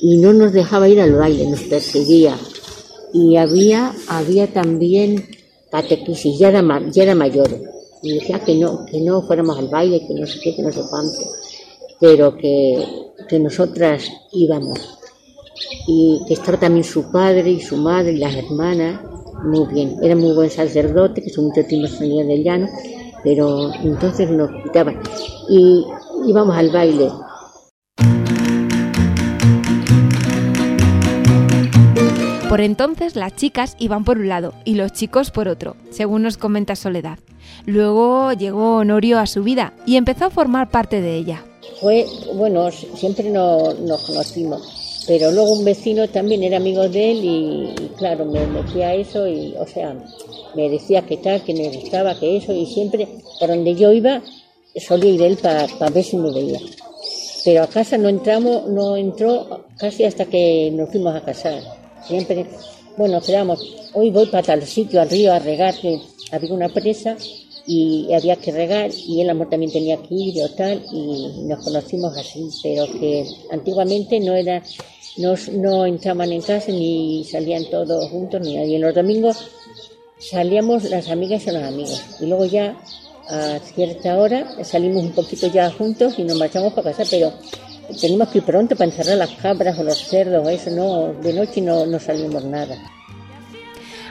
y 0.00 0.18
no 0.18 0.32
nos 0.32 0.52
dejaba 0.52 0.88
ir 0.88 1.00
al 1.00 1.14
baile, 1.14 1.50
nos 1.50 1.62
perseguía. 1.62 2.38
Y 3.12 3.36
había, 3.36 3.94
había 4.06 4.52
también 4.52 5.26
catequesis, 5.70 6.38
ya 6.38 6.50
era, 6.50 6.62
ya 6.90 7.02
era 7.02 7.14
mayor. 7.14 7.48
Y 8.02 8.14
decía 8.18 8.40
que 8.40 8.54
no, 8.54 8.84
que 8.86 9.00
no 9.00 9.22
fuéramos 9.22 9.58
al 9.58 9.68
baile, 9.68 10.06
que 10.06 10.14
no 10.14 10.26
sé 10.26 10.38
qué, 10.40 10.54
que 10.54 10.62
no 10.62 10.70
sé 10.70 10.82
cuánto, 10.88 11.18
pero 11.98 12.36
que, 12.36 12.84
que 13.28 13.38
nosotras 13.38 14.08
íbamos 14.32 14.98
y 15.86 16.20
que 16.26 16.34
estaba 16.34 16.58
también 16.58 16.84
su 16.84 17.10
padre 17.10 17.50
y 17.50 17.60
su 17.60 17.76
madre 17.76 18.12
y 18.12 18.18
las 18.18 18.34
hermanas, 18.36 19.00
muy 19.42 19.66
bien, 19.72 19.96
era 20.02 20.14
muy 20.14 20.34
buen 20.34 20.50
sacerdote, 20.50 21.22
que 21.22 21.30
su 21.30 21.42
mucho 21.42 21.64
tiempo 21.64 21.88
salía 21.88 22.24
del 22.24 22.44
llano, 22.44 22.68
pero 23.24 23.72
entonces 23.82 24.30
nos 24.30 24.50
quitaban 24.62 25.00
y 25.48 25.84
íbamos 26.26 26.56
al 26.56 26.70
baile. 26.70 27.08
Por 32.48 32.60
entonces 32.62 33.14
las 33.14 33.36
chicas 33.36 33.76
iban 33.78 34.04
por 34.04 34.16
un 34.18 34.28
lado 34.28 34.54
y 34.64 34.74
los 34.74 34.92
chicos 34.92 35.30
por 35.30 35.48
otro, 35.48 35.76
según 35.90 36.22
nos 36.22 36.38
comenta 36.38 36.76
Soledad. 36.76 37.18
Luego 37.66 38.32
llegó 38.32 38.76
Honorio 38.76 39.18
a 39.18 39.26
su 39.26 39.42
vida 39.42 39.74
y 39.84 39.96
empezó 39.96 40.26
a 40.26 40.30
formar 40.30 40.70
parte 40.70 41.02
de 41.02 41.16
ella. 41.16 41.44
Fue, 41.80 42.06
bueno, 42.34 42.70
siempre 42.70 43.28
no- 43.30 43.74
nos 43.74 44.02
conocimos, 44.02 45.04
pero 45.06 45.30
luego 45.30 45.52
un 45.58 45.64
vecino 45.64 46.08
también 46.08 46.42
era 46.42 46.56
amigo 46.56 46.88
de 46.88 47.10
él 47.10 47.18
y, 47.24 47.74
y 47.84 47.88
claro, 47.98 48.24
me 48.24 48.46
metía 48.46 48.88
a 48.88 48.94
eso 48.94 49.26
y, 49.28 49.54
o 49.58 49.66
sea, 49.66 49.94
me 50.54 50.68
decía 50.68 51.02
que 51.02 51.16
tal, 51.16 51.42
que 51.42 51.54
me 51.54 51.68
gustaba, 51.68 52.18
que 52.18 52.36
eso 52.36 52.52
y 52.52 52.66
siempre 52.66 53.08
por 53.38 53.48
donde 53.48 53.74
yo 53.74 53.92
iba 53.92 54.22
solía 54.80 55.10
ir 55.10 55.22
él 55.22 55.36
para 55.36 55.66
ver 55.90 56.04
si 56.04 56.16
me 56.16 56.32
veía. 56.32 56.60
Pero 57.44 57.62
a 57.62 57.66
casa 57.66 57.96
no 57.96 58.08
entramos, 58.08 58.66
no 58.66 58.96
entró 58.96 59.64
casi 59.78 60.04
hasta 60.04 60.26
que 60.26 60.70
nos 60.72 60.90
fuimos 60.90 61.14
a 61.14 61.24
casar. 61.24 61.62
Siempre, 62.06 62.46
bueno, 62.96 63.20
quedamos, 63.20 63.60
hoy 63.94 64.10
voy 64.10 64.26
para 64.26 64.42
tal 64.42 64.62
sitio, 64.64 65.00
al 65.00 65.10
río, 65.10 65.32
a 65.32 65.38
regar, 65.38 65.74
que 65.74 66.00
había 66.30 66.52
una 66.52 66.68
presa 66.68 67.16
y 67.66 68.12
había 68.14 68.36
que 68.36 68.50
regar 68.50 68.90
y 68.94 69.20
el 69.20 69.30
amor 69.30 69.50
también 69.50 69.70
tenía 69.70 69.98
que 69.98 70.14
ir 70.14 70.42
o 70.42 70.48
tal 70.50 70.82
y 70.90 71.42
nos 71.44 71.62
conocimos 71.62 72.16
así, 72.16 72.48
pero 72.62 72.86
que 72.86 73.26
antiguamente 73.50 74.18
no 74.20 74.34
era, 74.34 74.62
no, 75.18 75.34
no 75.52 75.86
entraban 75.86 76.32
en 76.32 76.40
casa 76.40 76.72
ni 76.72 77.24
salían 77.24 77.64
todos 77.70 78.10
juntos 78.10 78.40
ni 78.40 78.56
nadie. 78.56 78.78
Los 78.78 78.94
domingos 78.94 79.50
salíamos 80.18 80.84
las 80.84 81.08
amigas 81.08 81.46
y 81.46 81.50
los 81.50 81.62
amigos 81.62 82.02
y 82.20 82.26
luego 82.26 82.44
ya 82.44 82.76
a 83.28 83.58
cierta 83.74 84.16
hora 84.16 84.64
salimos 84.64 85.04
un 85.04 85.12
poquito 85.12 85.48
ya 85.48 85.70
juntos 85.70 86.18
y 86.18 86.24
nos 86.24 86.38
marchamos 86.38 86.72
para 86.72 86.92
casa, 86.92 87.04
pero 87.10 87.32
tenemos 88.00 88.28
que 88.28 88.38
ir 88.38 88.44
pronto 88.44 88.74
para 88.74 88.90
encerrar 88.90 89.16
las 89.16 89.30
cabras 89.30 89.78
o 89.78 89.82
los 89.82 89.98
cerdos 89.98 90.48
eso, 90.48 90.70
no, 90.70 91.12
de 91.12 91.32
noche 91.32 91.60
no, 91.60 91.86
no 91.86 91.98
salimos 91.98 92.44
nada. 92.44 92.76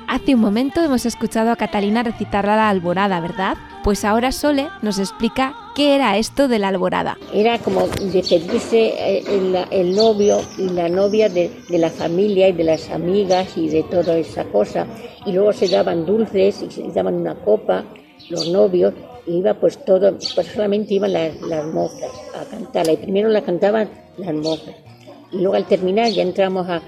Hace 0.08 0.36
un 0.36 0.40
momento 0.40 0.82
hemos 0.82 1.06
escuchado 1.06 1.52
a 1.52 1.58
Catalina 1.58 2.02
recitar 2.02 2.46
la 2.46 2.70
alborada, 2.70 3.20
¿verdad? 3.20 3.58
Pues 3.84 4.06
ahora 4.06 4.32
Sole 4.32 4.70
nos 4.82 5.00
explica 5.00 5.54
qué 5.76 5.96
era 5.96 6.18
esto 6.18 6.48
de 6.48 6.60
la 6.60 6.70
alborada. 6.70 7.18
Era 7.34 7.60
como 7.60 7.88
despedirse 7.90 8.88
eh, 8.88 9.24
el, 9.28 9.58
el 9.70 9.96
novio 9.98 10.40
y 10.58 10.70
la 10.70 10.88
novia 10.88 11.28
de, 11.28 11.52
de 11.68 11.78
la 11.78 11.90
familia 11.90 12.48
y 12.48 12.54
de 12.54 12.64
las 12.64 12.90
amigas 12.90 13.58
y 13.58 13.68
de 13.68 13.84
toda 13.84 14.18
esa 14.18 14.46
cosa. 14.46 14.88
Y 15.26 15.34
luego 15.34 15.52
se 15.52 15.68
daban 15.68 16.06
dulces 16.06 16.62
y 16.62 16.72
se 16.72 16.84
daban 16.94 17.16
una 17.16 17.36
copa, 17.36 17.84
los 18.30 18.48
novios, 18.48 18.94
iba 19.26 19.56
pues 19.56 19.84
todo, 19.84 20.18
pues 20.36 20.48
solamente 20.48 20.94
iban 20.94 21.12
las, 21.12 21.42
las 21.42 21.66
mozas 21.66 22.12
a 22.34 22.50
cantarla. 22.50 22.94
Y 22.94 22.98
primero 22.98 23.28
la 23.28 23.42
cantaban 23.42 23.90
las 24.18 24.34
mozas. 24.34 24.74
Y 25.34 25.40
luego 25.40 25.56
al 25.56 25.66
terminar 25.66 26.10
ya 26.12 26.24
entramos 26.24 26.70
a, 26.70 26.82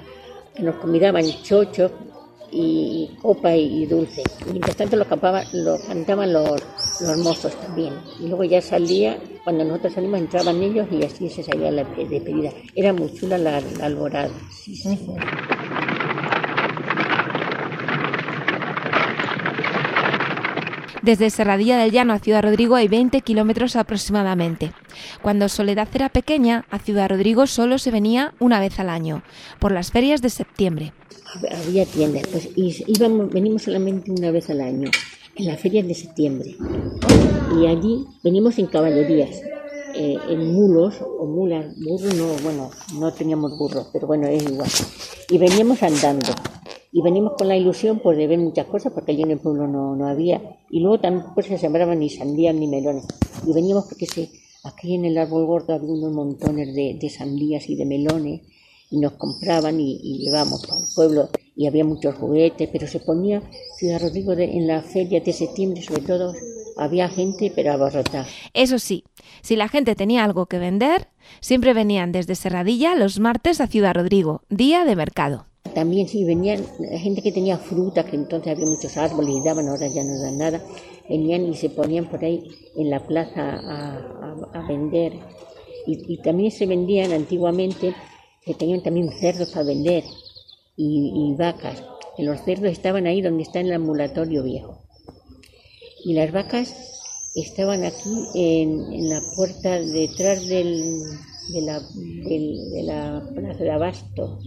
nos 0.57 0.75
convidaban 0.75 1.25
chochos 1.43 1.91
y 2.51 3.09
copa 3.21 3.55
y, 3.55 3.85
dulce. 3.85 4.23
Y 4.47 4.51
mientras 4.51 4.75
tanto 4.75 4.95
lo, 4.95 5.05
cantaban, 5.05 5.45
lo 5.53 5.77
cantaban 5.87 6.33
los, 6.33 6.61
los 7.01 7.17
mozos 7.17 7.55
también. 7.59 7.93
Y 8.19 8.27
luego 8.27 8.43
ya 8.43 8.61
salía, 8.61 9.17
cuando 9.43 9.63
nosotros 9.63 9.93
salimos 9.93 10.19
entraban 10.19 10.61
ellos 10.61 10.87
y 10.91 11.03
así 11.03 11.29
se 11.29 11.43
salía 11.43 11.71
la 11.71 11.83
pe- 11.83 12.05
despedida. 12.07 12.51
Era 12.75 12.93
muy 12.93 13.13
chula 13.13 13.37
la, 13.37 13.61
la 13.77 13.85
alborada. 13.85 14.29
Sí, 14.51 14.75
sí. 14.75 14.87
Desde 21.01 21.29
Serradilla 21.29 21.77
del 21.77 21.91
Llano 21.91 22.13
a 22.13 22.19
Ciudad 22.19 22.43
Rodrigo 22.43 22.75
hay 22.75 22.87
20 22.87 23.21
kilómetros 23.21 23.75
aproximadamente. 23.75 24.73
Cuando 25.21 25.47
Soledad 25.47 25.87
era 25.93 26.09
pequeña, 26.09 26.65
a 26.69 26.79
Ciudad 26.79 27.09
Rodrigo 27.09 27.47
solo 27.47 27.77
se 27.77 27.91
venía 27.91 28.33
una 28.39 28.59
vez 28.59 28.79
al 28.79 28.89
año, 28.89 29.23
por 29.59 29.71
las 29.71 29.91
ferias 29.91 30.21
de 30.21 30.29
septiembre. 30.29 30.93
Había 31.65 31.85
tiendas, 31.85 32.27
pues 32.27 32.49
íbamos, 32.55 33.29
venimos 33.31 33.63
solamente 33.63 34.11
una 34.11 34.31
vez 34.31 34.49
al 34.49 34.61
año, 34.61 34.89
en 35.35 35.45
las 35.45 35.59
ferias 35.59 35.87
de 35.87 35.93
septiembre. 35.93 36.57
Y 37.57 37.65
allí 37.65 38.05
venimos 38.23 38.57
en 38.59 38.67
caballerías, 38.67 39.41
eh, 39.95 40.17
en 40.29 40.53
mulos 40.53 40.95
o 41.01 41.25
mulas, 41.25 41.65
burros 41.79 42.13
no, 42.15 42.27
bueno, 42.43 42.71
no 42.95 43.13
teníamos 43.13 43.57
burros, 43.57 43.87
pero 43.93 44.05
bueno, 44.05 44.27
es 44.27 44.43
igual. 44.43 44.69
Y 45.29 45.37
veníamos 45.37 45.81
andando. 45.81 46.33
Y 46.91 47.01
venimos 47.01 47.33
con 47.37 47.47
la 47.47 47.55
ilusión 47.55 47.99
pues, 47.99 48.17
de 48.17 48.27
ver 48.27 48.39
muchas 48.39 48.65
cosas, 48.65 48.91
porque 48.93 49.11
allí 49.11 49.21
en 49.21 49.31
el 49.31 49.39
pueblo 49.39 49.67
no, 49.67 49.95
no 49.95 50.07
había. 50.07 50.57
Y 50.69 50.79
luego 50.79 50.99
tampoco 50.99 51.41
se 51.43 51.57
sembraban 51.57 51.99
ni 51.99 52.09
sandías 52.09 52.55
ni 52.55 52.67
melones. 52.67 53.05
Y 53.45 53.53
veníamos 53.53 53.85
porque 53.85 54.07
se, 54.07 54.29
aquí 54.63 54.95
en 54.95 55.05
el 55.05 55.17
árbol 55.17 55.45
gordo 55.45 55.73
había 55.73 55.91
unos 55.91 56.11
montones 56.11 56.73
de, 56.73 56.97
de 56.99 57.09
sandías 57.09 57.69
y 57.69 57.75
de 57.75 57.85
melones. 57.85 58.41
Y 58.91 58.97
nos 58.97 59.13
compraban 59.13 59.79
y, 59.79 59.99
y 60.01 60.25
llevamos 60.25 60.65
para 60.65 60.81
el 60.81 60.87
pueblo. 60.95 61.29
Y 61.55 61.67
había 61.67 61.85
muchos 61.85 62.15
juguetes, 62.15 62.69
pero 62.71 62.87
se 62.87 62.99
ponía 62.99 63.43
Ciudad 63.77 64.01
Rodrigo 64.01 64.35
de, 64.35 64.45
en 64.45 64.65
la 64.65 64.81
feria 64.81 65.21
de 65.21 65.31
septiembre, 65.31 65.83
sobre 65.83 66.01
todo, 66.01 66.33
había 66.79 67.09
gente, 67.09 67.51
pero 67.53 67.73
abarrotada. 67.73 68.25
Eso 68.53 68.79
sí, 68.79 69.03
si 69.41 69.55
la 69.55 69.67
gente 69.67 69.95
tenía 69.95 70.23
algo 70.23 70.47
que 70.47 70.57
vender, 70.57 71.09
siempre 71.41 71.73
venían 71.73 72.11
desde 72.11 72.35
Serradilla 72.35 72.95
los 72.95 73.19
martes 73.19 73.61
a 73.61 73.67
Ciudad 73.67 73.93
Rodrigo, 73.93 74.41
día 74.49 74.85
de 74.85 74.95
mercado. 74.95 75.48
También 75.73 76.07
sí 76.07 76.23
venían 76.23 76.65
gente 76.99 77.21
que 77.21 77.31
tenía 77.31 77.57
fruta, 77.57 78.05
que 78.05 78.15
entonces 78.15 78.51
había 78.51 78.65
muchos 78.65 78.97
árboles 78.97 79.35
y 79.35 79.43
daban, 79.43 79.67
ahora 79.67 79.87
ya 79.87 80.03
no 80.03 80.19
dan 80.19 80.37
nada, 80.37 80.63
venían 81.07 81.47
y 81.47 81.55
se 81.55 81.69
ponían 81.69 82.09
por 82.09 82.23
ahí 82.23 82.43
en 82.75 82.89
la 82.89 83.05
plaza 83.05 83.41
a, 83.41 83.97
a, 83.97 84.35
a 84.53 84.67
vender. 84.67 85.13
Y, 85.85 86.13
y, 86.13 86.17
también 86.17 86.51
se 86.51 86.65
vendían 86.65 87.11
antiguamente, 87.11 87.95
se 88.45 88.53
tenían 88.53 88.83
también 88.83 89.09
cerdos 89.11 89.51
para 89.51 89.65
vender 89.65 90.03
y, 90.75 91.31
y 91.31 91.35
vacas. 91.35 91.83
Y 92.17 92.23
los 92.23 92.41
cerdos 92.41 92.71
estaban 92.71 93.07
ahí 93.07 93.21
donde 93.21 93.43
está 93.43 93.59
el 93.59 93.71
ambulatorio 93.73 94.43
viejo. 94.43 94.83
Y 96.03 96.13
las 96.13 96.31
vacas 96.31 96.75
estaban 97.35 97.83
aquí 97.83 98.27
en, 98.35 98.91
en 98.93 99.09
la 99.09 99.21
puerta 99.35 99.79
detrás 99.79 100.47
del, 100.47 101.03
de 101.49 101.61
la, 101.61 101.79
del, 101.79 102.71
de 102.71 102.83
la 102.83 103.23
plaza 103.33 103.63
de 103.63 103.71
Abasto. 103.71 104.39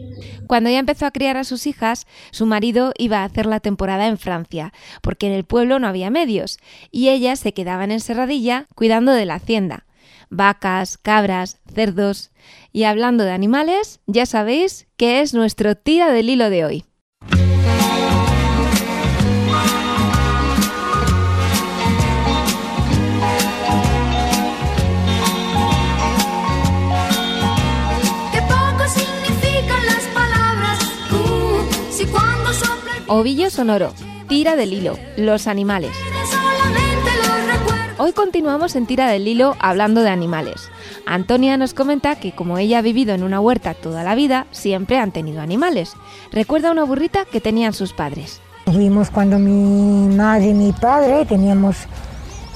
Cuando 0.46 0.70
ella 0.70 0.78
empezó 0.78 1.06
a 1.06 1.10
criar 1.10 1.36
a 1.36 1.44
sus 1.44 1.66
hijas, 1.66 2.06
su 2.30 2.46
marido 2.46 2.92
iba 2.98 3.18
a 3.18 3.24
hacer 3.24 3.46
la 3.46 3.60
temporada 3.60 4.06
en 4.06 4.18
Francia, 4.18 4.72
porque 5.02 5.26
en 5.26 5.32
el 5.32 5.44
pueblo 5.44 5.78
no 5.78 5.86
había 5.86 6.10
medios, 6.10 6.58
y 6.90 7.08
ellas 7.08 7.40
se 7.40 7.52
quedaban 7.52 7.90
en 7.90 8.00
Serradilla 8.00 8.66
cuidando 8.74 9.12
de 9.12 9.26
la 9.26 9.34
hacienda. 9.34 9.86
Vacas, 10.30 10.96
cabras, 10.96 11.60
cerdos. 11.74 12.30
Y 12.72 12.84
hablando 12.84 13.24
de 13.24 13.32
animales, 13.32 14.00
ya 14.06 14.24
sabéis 14.24 14.86
que 14.96 15.20
es 15.20 15.34
nuestro 15.34 15.76
tira 15.76 16.10
del 16.10 16.30
hilo 16.30 16.48
de 16.48 16.64
hoy. 16.64 16.84
Ovillo 33.08 33.50
sonoro, 33.50 33.92
tira 34.28 34.56
del 34.56 34.72
hilo, 34.72 34.98
los 35.16 35.46
animales. 35.46 35.90
Hoy 37.98 38.12
continuamos 38.12 38.74
en 38.76 38.86
tira 38.86 39.08
del 39.08 39.26
hilo 39.26 39.56
hablando 39.60 40.02
de 40.02 40.10
animales. 40.10 40.70
Antonia 41.06 41.56
nos 41.56 41.74
comenta 41.74 42.16
que 42.16 42.32
como 42.32 42.58
ella 42.58 42.78
ha 42.78 42.82
vivido 42.82 43.14
en 43.14 43.22
una 43.22 43.40
huerta 43.40 43.74
toda 43.74 44.02
la 44.04 44.14
vida, 44.14 44.46
siempre 44.50 44.98
han 44.98 45.12
tenido 45.12 45.40
animales. 45.40 45.94
Recuerda 46.30 46.70
una 46.70 46.84
burrita 46.84 47.24
que 47.24 47.40
tenían 47.40 47.72
sus 47.72 47.92
padres. 47.92 48.40
Vimos 48.66 49.10
cuando 49.10 49.38
mi 49.38 50.14
madre 50.14 50.48
y 50.50 50.54
mi 50.54 50.72
padre 50.72 51.26
teníamos 51.26 51.76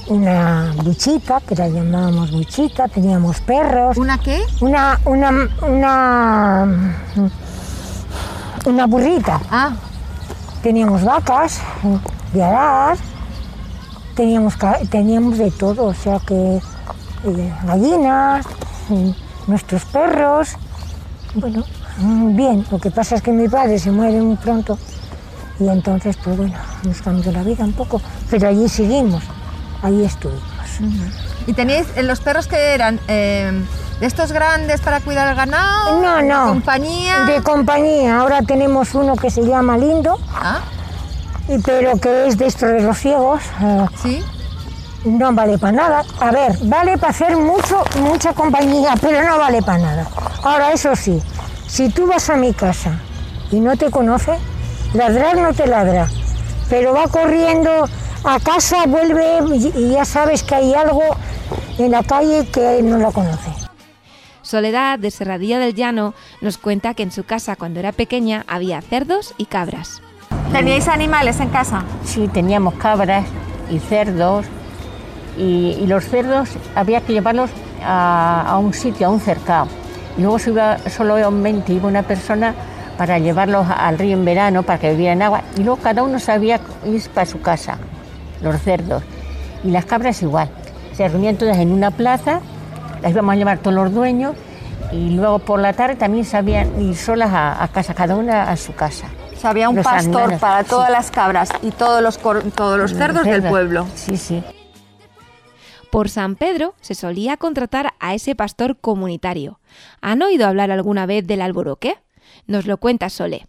una 0.07 0.73
buchita, 0.83 1.41
que 1.41 1.55
la 1.55 1.67
llamábamos 1.67 2.31
buchita, 2.31 2.87
teníamos 2.87 3.41
perros. 3.41 3.97
¿Una 3.97 4.17
qué? 4.17 4.41
Una, 4.61 4.99
una, 5.05 5.49
una, 5.61 6.93
una 8.65 8.85
burrita. 8.85 9.41
Ah. 9.51 9.73
Teníamos 10.67 11.05
vacas 11.05 11.61
de 12.33 12.43
arar, 12.43 12.97
teníamos, 14.17 14.55
teníamos 14.89 15.37
de 15.37 15.49
todo, 15.49 15.85
o 15.85 15.93
sea 15.93 16.19
que 16.19 16.57
eh, 17.23 17.53
gallinas, 17.63 18.45
nuestros 19.47 19.85
perros. 19.85 20.57
Bueno, 21.35 21.63
bien, 22.35 22.65
lo 22.69 22.79
que 22.79 22.91
pasa 22.91 23.15
es 23.15 23.21
que 23.21 23.31
mi 23.31 23.47
padre 23.47 23.79
se 23.79 23.91
muere 23.91 24.21
muy 24.21 24.35
pronto 24.35 24.77
y 25.57 25.69
entonces, 25.69 26.17
pues 26.21 26.35
bueno, 26.35 26.57
nos 26.83 27.01
cambió 27.01 27.31
la 27.31 27.43
vida 27.43 27.63
un 27.63 27.71
poco, 27.71 28.01
pero 28.29 28.49
allí 28.49 28.67
seguimos, 28.67 29.23
allí 29.81 30.03
estuvimos. 30.03 30.43
¿Y 31.47 31.53
tenéis 31.53 31.87
los 32.03 32.19
perros 32.19 32.45
que 32.47 32.73
eran? 32.73 32.99
Eh, 33.07 33.53
¿De 33.99 34.05
estos 34.05 34.31
grandes 34.31 34.79
para 34.81 34.99
cuidar 34.99 35.27
el 35.27 35.35
ganado? 35.35 35.99
No, 36.01 36.21
no. 36.21 36.45
¿De 36.45 36.51
compañía? 36.51 37.19
De 37.25 37.41
compañía. 37.41 38.19
Ahora 38.19 38.41
tenemos 38.43 38.93
uno 38.93 39.15
que 39.15 39.31
se 39.31 39.41
llama 39.41 39.75
Lindo, 39.77 40.19
¿Ah? 40.35 40.59
y, 41.47 41.57
pero 41.59 41.97
que 41.97 42.27
es 42.27 42.37
de 42.37 42.45
estos 42.45 42.69
de 42.69 42.81
los 42.81 42.97
ciegos. 42.97 43.41
Eh, 43.59 43.85
¿Sí? 44.01 44.23
No 45.03 45.33
vale 45.33 45.57
para 45.57 45.71
nada. 45.71 46.03
A 46.19 46.31
ver, 46.31 46.55
vale 46.63 46.97
para 46.99 47.09
hacer 47.09 47.35
mucho, 47.37 47.83
mucha 48.01 48.33
compañía, 48.33 48.93
pero 49.01 49.23
no 49.27 49.39
vale 49.39 49.63
para 49.63 49.79
nada. 49.79 50.07
Ahora, 50.43 50.73
eso 50.73 50.95
sí, 50.95 51.19
si 51.67 51.89
tú 51.89 52.05
vas 52.05 52.29
a 52.29 52.35
mi 52.35 52.53
casa 52.53 52.99
y 53.51 53.59
no 53.59 53.77
te 53.77 53.89
conoce, 53.89 54.37
ladrar 54.93 55.37
no 55.37 55.53
te 55.53 55.65
ladra, 55.65 56.07
pero 56.69 56.93
va 56.93 57.07
corriendo 57.07 57.89
a 58.23 58.39
casa, 58.39 58.85
vuelve 58.87 59.39
y 59.75 59.91
ya 59.91 60.05
sabes 60.05 60.43
que 60.43 60.53
hay 60.53 60.73
algo 60.75 61.03
en 61.79 61.91
la 61.91 62.03
calle 62.03 62.45
que 62.47 62.81
no 62.83 62.97
lo 62.97 63.11
conoce. 63.11 63.56
Soledad, 64.47 64.97
de 64.97 65.11
Serradilla 65.11 65.59
del 65.59 65.75
Llano, 65.75 66.13
nos 66.39 66.57
cuenta 66.57 66.93
que 66.93 67.03
en 67.03 67.11
su 67.11 67.25
casa 67.25 67.57
cuando 67.57 67.81
era 67.81 67.91
pequeña 67.91 68.45
había 68.47 68.81
cerdos 68.81 69.33
y 69.37 69.45
cabras. 69.45 70.01
¿Teníais 70.53 70.87
animales 70.87 71.41
en 71.41 71.49
casa? 71.49 71.83
Sí, 72.05 72.29
teníamos 72.29 72.75
cabras 72.75 73.25
y 73.69 73.79
cerdos. 73.79 74.45
Y, 75.37 75.77
y 75.81 75.87
los 75.87 76.05
cerdos 76.05 76.51
había 76.75 77.01
que 77.01 77.11
llevarlos 77.11 77.49
a, 77.83 78.45
a, 78.47 78.57
un 78.57 78.73
sitio, 78.73 79.07
a 79.07 79.09
un 79.09 79.19
cercado. 79.19 79.67
Y 80.17 80.21
luego 80.21 80.39
se 80.39 80.51
iba, 80.51 80.77
solamente 80.89 81.73
iba 81.73 81.89
una 81.89 82.03
persona 82.03 82.55
para 82.97 83.19
llevarlos 83.19 83.67
al 83.69 83.99
río 83.99 84.13
en 84.13 84.23
verano, 84.23 84.63
para 84.63 84.79
que 84.79 84.91
bebieran 84.91 85.21
agua. 85.23 85.41
Y 85.57 85.63
luego 85.63 85.81
cada 85.81 86.03
uno 86.03 86.19
sabía 86.19 86.61
ir 86.85 87.03
para 87.09 87.25
su 87.25 87.41
casa, 87.41 87.77
los 88.41 88.61
cerdos. 88.61 89.03
Y 89.65 89.71
las 89.71 89.83
cabras 89.83 90.21
igual. 90.23 90.49
Se 90.93 91.05
reunían 91.07 91.35
todas 91.35 91.57
en 91.57 91.71
una 91.73 91.91
plaza 91.91 92.39
las 93.01 93.11
íbamos 93.11 93.33
a 93.33 93.35
llevar 93.35 93.57
todos 93.59 93.73
los 93.75 93.93
dueños 93.93 94.35
y 94.91 95.09
luego 95.11 95.39
por 95.39 95.59
la 95.59 95.73
tarde 95.73 95.95
también 95.95 96.25
sabían 96.25 96.81
ir 96.81 96.95
solas 96.95 97.31
a, 97.33 97.61
a 97.63 97.67
casa, 97.69 97.93
cada 97.93 98.15
una 98.15 98.43
a 98.49 98.55
su 98.57 98.73
casa. 98.73 99.07
O 99.35 99.39
sea, 99.39 99.51
había 99.51 99.69
un 99.69 99.75
Los 99.75 99.83
pastor 99.85 100.05
animales, 100.21 100.39
para 100.39 100.63
todas 100.63 100.87
sí. 100.87 100.91
las 100.93 101.11
cabras 101.11 101.49
y 101.61 101.71
todos 101.71 102.01
los, 102.01 102.17
todos 102.55 102.79
los 102.79 102.93
cerdos 102.93 103.23
del 103.25 103.43
pueblo. 103.43 103.85
Sí, 103.95 104.17
sí. 104.17 104.43
Por 105.91 106.09
San 106.09 106.35
Pedro 106.35 106.73
se 106.81 106.95
solía 106.95 107.37
contratar 107.37 107.93
a 107.99 108.13
ese 108.13 108.35
pastor 108.35 108.77
comunitario. 108.77 109.59
¿Han 110.01 110.21
oído 110.21 110.47
hablar 110.47 110.71
alguna 110.71 111.05
vez 111.05 111.25
del 111.25 111.41
alboroque? 111.41 111.97
Nos 112.45 112.65
lo 112.65 112.77
cuenta 112.77 113.09
Sole. 113.09 113.45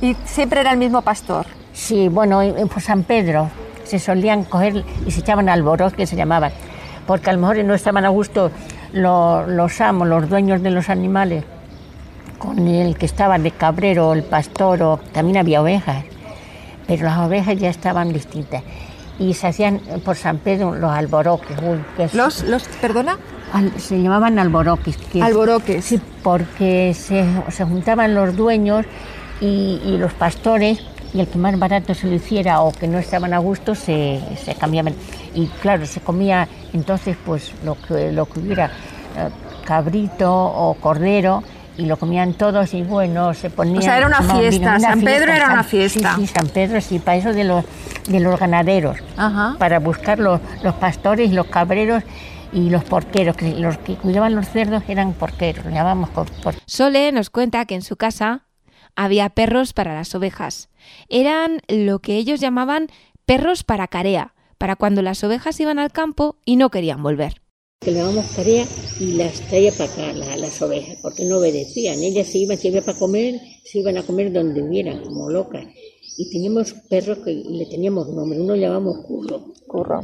Y 0.00 0.14
siempre 0.24 0.60
era 0.60 0.72
el 0.72 0.78
mismo 0.78 1.02
pastor. 1.02 1.46
Sí, 1.72 2.08
bueno, 2.08 2.42
en- 2.42 2.58
en- 2.58 2.68
por 2.68 2.82
San 2.82 3.02
Pedro 3.04 3.50
se 3.84 3.98
solían 3.98 4.44
coger 4.44 4.84
y 5.06 5.10
se 5.10 5.20
echaban 5.20 5.48
alboros, 5.48 5.92
que 5.92 6.06
se 6.06 6.16
llamaban, 6.16 6.50
porque 7.06 7.30
a 7.30 7.32
lo 7.34 7.38
mejor 7.40 7.62
no 7.64 7.74
estaban 7.74 8.04
a 8.04 8.08
gusto 8.08 8.50
lo- 8.96 9.46
los 9.46 9.80
amos, 9.80 10.08
los 10.08 10.28
dueños 10.28 10.62
de 10.62 10.70
los 10.70 10.88
animales, 10.88 11.44
con 12.38 12.66
el 12.68 12.96
que 12.96 13.06
estaba 13.06 13.38
de 13.38 13.50
cabrero, 13.50 14.12
el 14.12 14.22
pastor, 14.22 14.82
o 14.82 14.96
también 15.12 15.38
había 15.38 15.62
ovejas, 15.62 16.04
pero 16.86 17.04
las 17.04 17.18
ovejas 17.18 17.56
ya 17.58 17.70
estaban 17.70 18.12
distintas. 18.12 18.62
Y 19.18 19.32
se 19.34 19.46
hacían 19.46 19.80
por 20.04 20.16
San 20.16 20.38
Pedro 20.38 20.74
los 20.74 20.90
alboroques. 20.90 21.56
uy, 21.62 21.78
que 21.96 22.04
es- 22.04 22.14
¿Los, 22.14 22.42
los, 22.44 22.64
perdona? 22.80 23.16
Al- 23.52 23.78
se 23.80 24.00
llamaban 24.02 24.38
alboroques. 24.38 24.96
que 24.98 25.18
es- 25.20 25.24
Alboroques. 25.24 25.84
Sí, 25.84 26.00
porque 26.22 26.92
se, 26.94 27.24
se 27.50 27.64
juntaban 27.64 28.14
los 28.14 28.36
dueños 28.36 28.84
y, 29.40 29.80
y 29.84 29.96
los 29.98 30.12
pastores 30.12 30.80
y 31.14 31.20
el 31.20 31.28
que 31.28 31.38
más 31.38 31.58
barato 31.58 31.94
se 31.94 32.06
lo 32.08 32.14
hiciera 32.14 32.60
o 32.60 32.72
que 32.72 32.88
no 32.88 32.98
estaban 32.98 33.32
a 33.32 33.38
gusto 33.38 33.74
se, 33.74 34.20
se 34.44 34.54
cambiaban. 34.54 34.94
Y 35.34 35.46
claro, 35.62 35.86
se 35.86 36.00
comía 36.00 36.46
entonces 36.74 37.16
pues 37.24 37.52
lo 37.64 37.76
que, 37.80 38.12
lo 38.12 38.26
que 38.26 38.40
hubiera, 38.40 38.70
cabrito 39.64 40.32
o 40.32 40.74
cordero 40.74 41.42
y 41.78 41.84
lo 41.86 41.98
comían 41.98 42.32
todos 42.34 42.72
y 42.72 42.82
bueno, 42.82 43.34
se 43.34 43.50
ponían... 43.50 43.78
O 43.78 43.82
sea, 43.82 43.98
era 43.98 44.06
una 44.06 44.22
fiesta, 44.22 44.80
San 44.80 45.00
Pedro 45.02 45.32
era 45.32 45.52
una 45.52 45.62
fiesta. 45.64 46.14
Sí, 46.16 46.26
sí, 46.26 46.32
San 46.32 46.48
Pedro, 46.48 46.80
sí, 46.80 46.98
para 46.98 47.16
eso 47.18 47.32
de 47.34 47.44
los, 47.44 47.64
de 48.08 48.20
los 48.20 48.38
ganaderos, 48.40 48.96
Ajá. 49.16 49.56
para 49.58 49.78
buscar 49.78 50.18
los, 50.18 50.40
los 50.62 50.74
pastores, 50.76 51.32
los 51.32 51.46
cabreros 51.48 52.02
y 52.52 52.70
los 52.70 52.82
porqueros, 52.84 53.36
que 53.36 53.50
los 53.56 53.76
que 53.78 53.96
cuidaban 53.96 54.34
los 54.34 54.48
cerdos 54.48 54.84
eran 54.88 55.12
porqueros, 55.12 55.66
lo 55.66 55.70
llamamos 55.70 56.08
por, 56.10 56.30
por- 56.42 56.54
Sole 56.64 57.12
nos 57.12 57.28
cuenta 57.28 57.66
que 57.66 57.74
en 57.74 57.82
su 57.82 57.96
casa 57.96 58.44
había 58.94 59.28
perros 59.28 59.74
para 59.74 59.94
las 59.94 60.14
ovejas. 60.14 60.70
Eran 61.10 61.60
lo 61.68 61.98
que 61.98 62.14
ellos 62.16 62.40
llamaban 62.40 62.86
perros 63.26 63.64
para 63.64 63.88
carea, 63.88 64.32
para 64.56 64.76
cuando 64.76 65.02
las 65.02 65.22
ovejas 65.24 65.60
iban 65.60 65.78
al 65.78 65.92
campo 65.92 66.36
y 66.46 66.56
no 66.56 66.70
querían 66.70 67.02
volver. 67.02 67.42
Que 67.80 67.90
le 67.90 67.98
dábamos 67.98 68.26
tarea 68.34 68.66
y 68.98 69.12
las 69.12 69.34
traía 69.48 69.70
para 69.72 69.92
acá, 69.92 70.12
la- 70.12 70.36
las 70.36 70.60
ovejas, 70.62 70.96
porque 71.02 71.24
no 71.24 71.38
obedecían. 71.38 72.02
Ellas 72.02 72.26
se 72.26 72.38
iban, 72.38 72.56
si 72.56 72.68
había 72.68 72.82
para 72.82 72.98
comer, 72.98 73.38
se 73.64 73.78
iban 73.80 73.98
a 73.98 74.02
comer 74.02 74.32
donde 74.32 74.62
hubiera, 74.62 75.00
como 75.02 75.28
locas. 75.28 75.64
Y 76.16 76.30
teníamos 76.30 76.72
perros 76.88 77.18
que 77.18 77.34
le 77.34 77.66
teníamos 77.66 78.08
nombre, 78.08 78.40
uno 78.40 78.54
le 78.54 78.62
llamábamos 78.62 79.04
Curro. 79.06 79.52
Curro. 79.66 80.00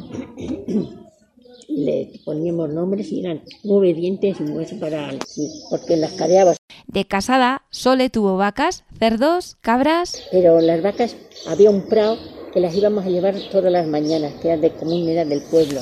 Le 1.68 2.20
poníamos 2.26 2.68
nombres 2.68 3.10
y 3.10 3.20
eran 3.20 3.42
muy 3.64 3.78
obedientes 3.78 4.36
y 4.38 4.42
muy 4.42 4.66
para, 4.78 5.10
sí, 5.26 5.48
porque 5.70 5.96
las 5.96 6.12
careaba. 6.12 6.54
De 6.86 7.06
casada, 7.06 7.62
Sole 7.70 8.10
tuvo 8.10 8.36
vacas, 8.36 8.84
cerdos, 8.98 9.56
cabras. 9.62 10.22
Pero 10.30 10.60
las 10.60 10.82
vacas, 10.82 11.16
había 11.46 11.70
un 11.70 11.88
prado 11.88 12.18
que 12.52 12.60
las 12.60 12.74
íbamos 12.76 13.06
a 13.06 13.08
llevar 13.08 13.34
todas 13.50 13.72
las 13.72 13.86
mañanas, 13.86 14.34
que 14.42 14.48
era 14.48 14.58
de 14.58 14.70
comunidad 14.72 15.26
del 15.26 15.40
pueblo. 15.44 15.80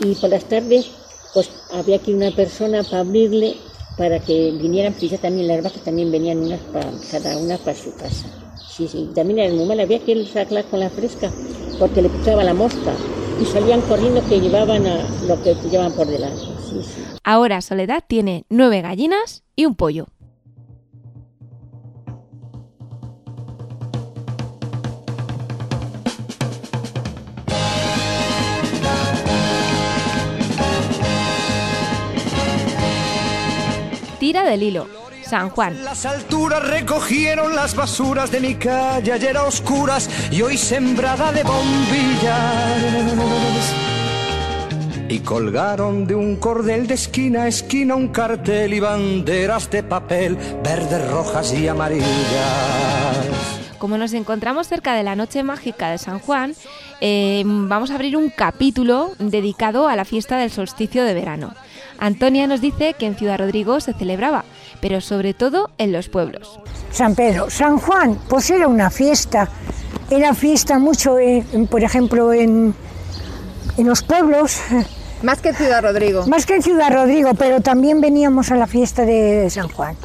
Y 0.00 0.14
por 0.14 0.30
las 0.30 0.44
tardes, 0.44 0.86
pues 1.34 1.50
había 1.72 1.96
aquí 1.96 2.14
una 2.14 2.30
persona 2.30 2.82
para 2.84 3.00
abrirle 3.00 3.56
para 3.96 4.20
que 4.20 4.52
vinieran, 4.52 4.94
pues 4.94 5.10
ya 5.10 5.18
también 5.18 5.48
las 5.48 5.62
vacas 5.62 5.82
también 5.82 6.12
venían 6.12 6.38
unas 6.38 6.60
para, 6.60 6.88
cada 7.10 7.36
una 7.36 7.58
para 7.58 7.76
su 7.76 7.92
casa. 7.96 8.28
Sí, 8.70 8.86
sí, 8.86 9.10
también 9.12 9.40
era 9.40 9.52
muy 9.52 9.66
mal, 9.66 9.80
había 9.80 9.98
que 9.98 10.24
sacarlas 10.24 10.66
con 10.66 10.78
la 10.78 10.88
fresca 10.88 11.32
porque 11.80 12.00
le 12.00 12.08
picaba 12.08 12.44
la 12.44 12.54
mosca 12.54 12.94
y 13.40 13.44
salían 13.44 13.80
corriendo 13.82 14.22
que 14.28 14.40
llevaban 14.40 14.86
a 14.86 15.04
lo 15.26 15.42
que 15.42 15.54
llevaban 15.68 15.92
por 15.92 16.06
delante. 16.06 16.44
Sí. 16.68 16.80
Ahora 17.24 17.60
Soledad 17.60 18.04
tiene 18.06 18.46
nueve 18.48 18.80
gallinas 18.82 19.42
y 19.56 19.66
un 19.66 19.74
pollo. 19.74 20.06
Tira 34.28 34.44
del 34.44 34.62
hilo. 34.62 34.86
San 35.22 35.48
Juan. 35.48 35.82
Las 35.82 36.04
alturas 36.04 36.62
recogieron 36.62 37.56
las 37.56 37.74
basuras 37.74 38.30
de 38.30 38.40
mi 38.40 38.56
calle 38.56 39.10
ayer 39.10 39.34
a 39.38 39.44
oscuras 39.44 40.10
y 40.30 40.42
hoy 40.42 40.58
sembrada 40.58 41.32
de 41.32 41.42
bombillas. 41.44 42.34
Y 45.08 45.20
colgaron 45.20 46.06
de 46.06 46.14
un 46.14 46.36
cordel 46.36 46.86
de 46.86 46.92
esquina 46.92 47.44
a 47.44 47.48
esquina 47.48 47.94
un 47.94 48.08
cartel 48.08 48.74
y 48.74 48.80
banderas 48.80 49.70
de 49.70 49.82
papel, 49.82 50.36
verdes, 50.62 51.10
rojas 51.10 51.54
y 51.54 51.66
amarillas. 51.66 52.06
Como 53.78 53.96
nos 53.96 54.12
encontramos 54.12 54.66
cerca 54.66 54.94
de 54.94 55.04
la 55.04 55.16
noche 55.16 55.42
mágica 55.42 55.90
de 55.90 55.96
San 55.96 56.18
Juan, 56.18 56.54
eh, 57.00 57.44
vamos 57.46 57.90
a 57.90 57.94
abrir 57.94 58.14
un 58.14 58.28
capítulo 58.28 59.12
dedicado 59.18 59.88
a 59.88 59.96
la 59.96 60.04
fiesta 60.04 60.36
del 60.36 60.50
solsticio 60.50 61.02
de 61.04 61.14
verano. 61.14 61.54
Antonia 61.98 62.46
nos 62.46 62.60
dice 62.60 62.94
que 62.94 63.06
en 63.06 63.16
Ciudad 63.16 63.38
Rodrigo 63.38 63.80
se 63.80 63.92
celebraba, 63.94 64.44
pero 64.80 65.00
sobre 65.00 65.34
todo 65.34 65.70
en 65.78 65.92
los 65.92 66.08
pueblos. 66.08 66.58
San 66.92 67.14
Pedro. 67.14 67.50
San 67.50 67.78
Juan, 67.78 68.18
pues 68.28 68.48
era 68.50 68.68
una 68.68 68.90
fiesta. 68.90 69.48
Era 70.10 70.34
fiesta 70.34 70.78
mucho, 70.78 71.18
eh, 71.18 71.44
en- 71.52 71.66
por 71.66 71.82
ejemplo, 71.82 72.32
en, 72.32 72.74
en 73.76 73.86
los 73.86 74.02
pueblos. 74.02 74.58
Más 75.22 75.40
que 75.40 75.48
en 75.50 75.56
Ciudad 75.56 75.82
Rodrigo. 75.82 76.26
Más 76.26 76.46
que 76.46 76.54
en 76.54 76.62
Ciudad 76.62 76.92
Rodrigo, 76.92 77.34
pero 77.34 77.60
también 77.60 78.00
veníamos 78.00 78.50
a 78.52 78.54
la 78.54 78.66
fiesta 78.66 79.04
de 79.04 79.50
San 79.50 79.68
Juan. 79.68 79.96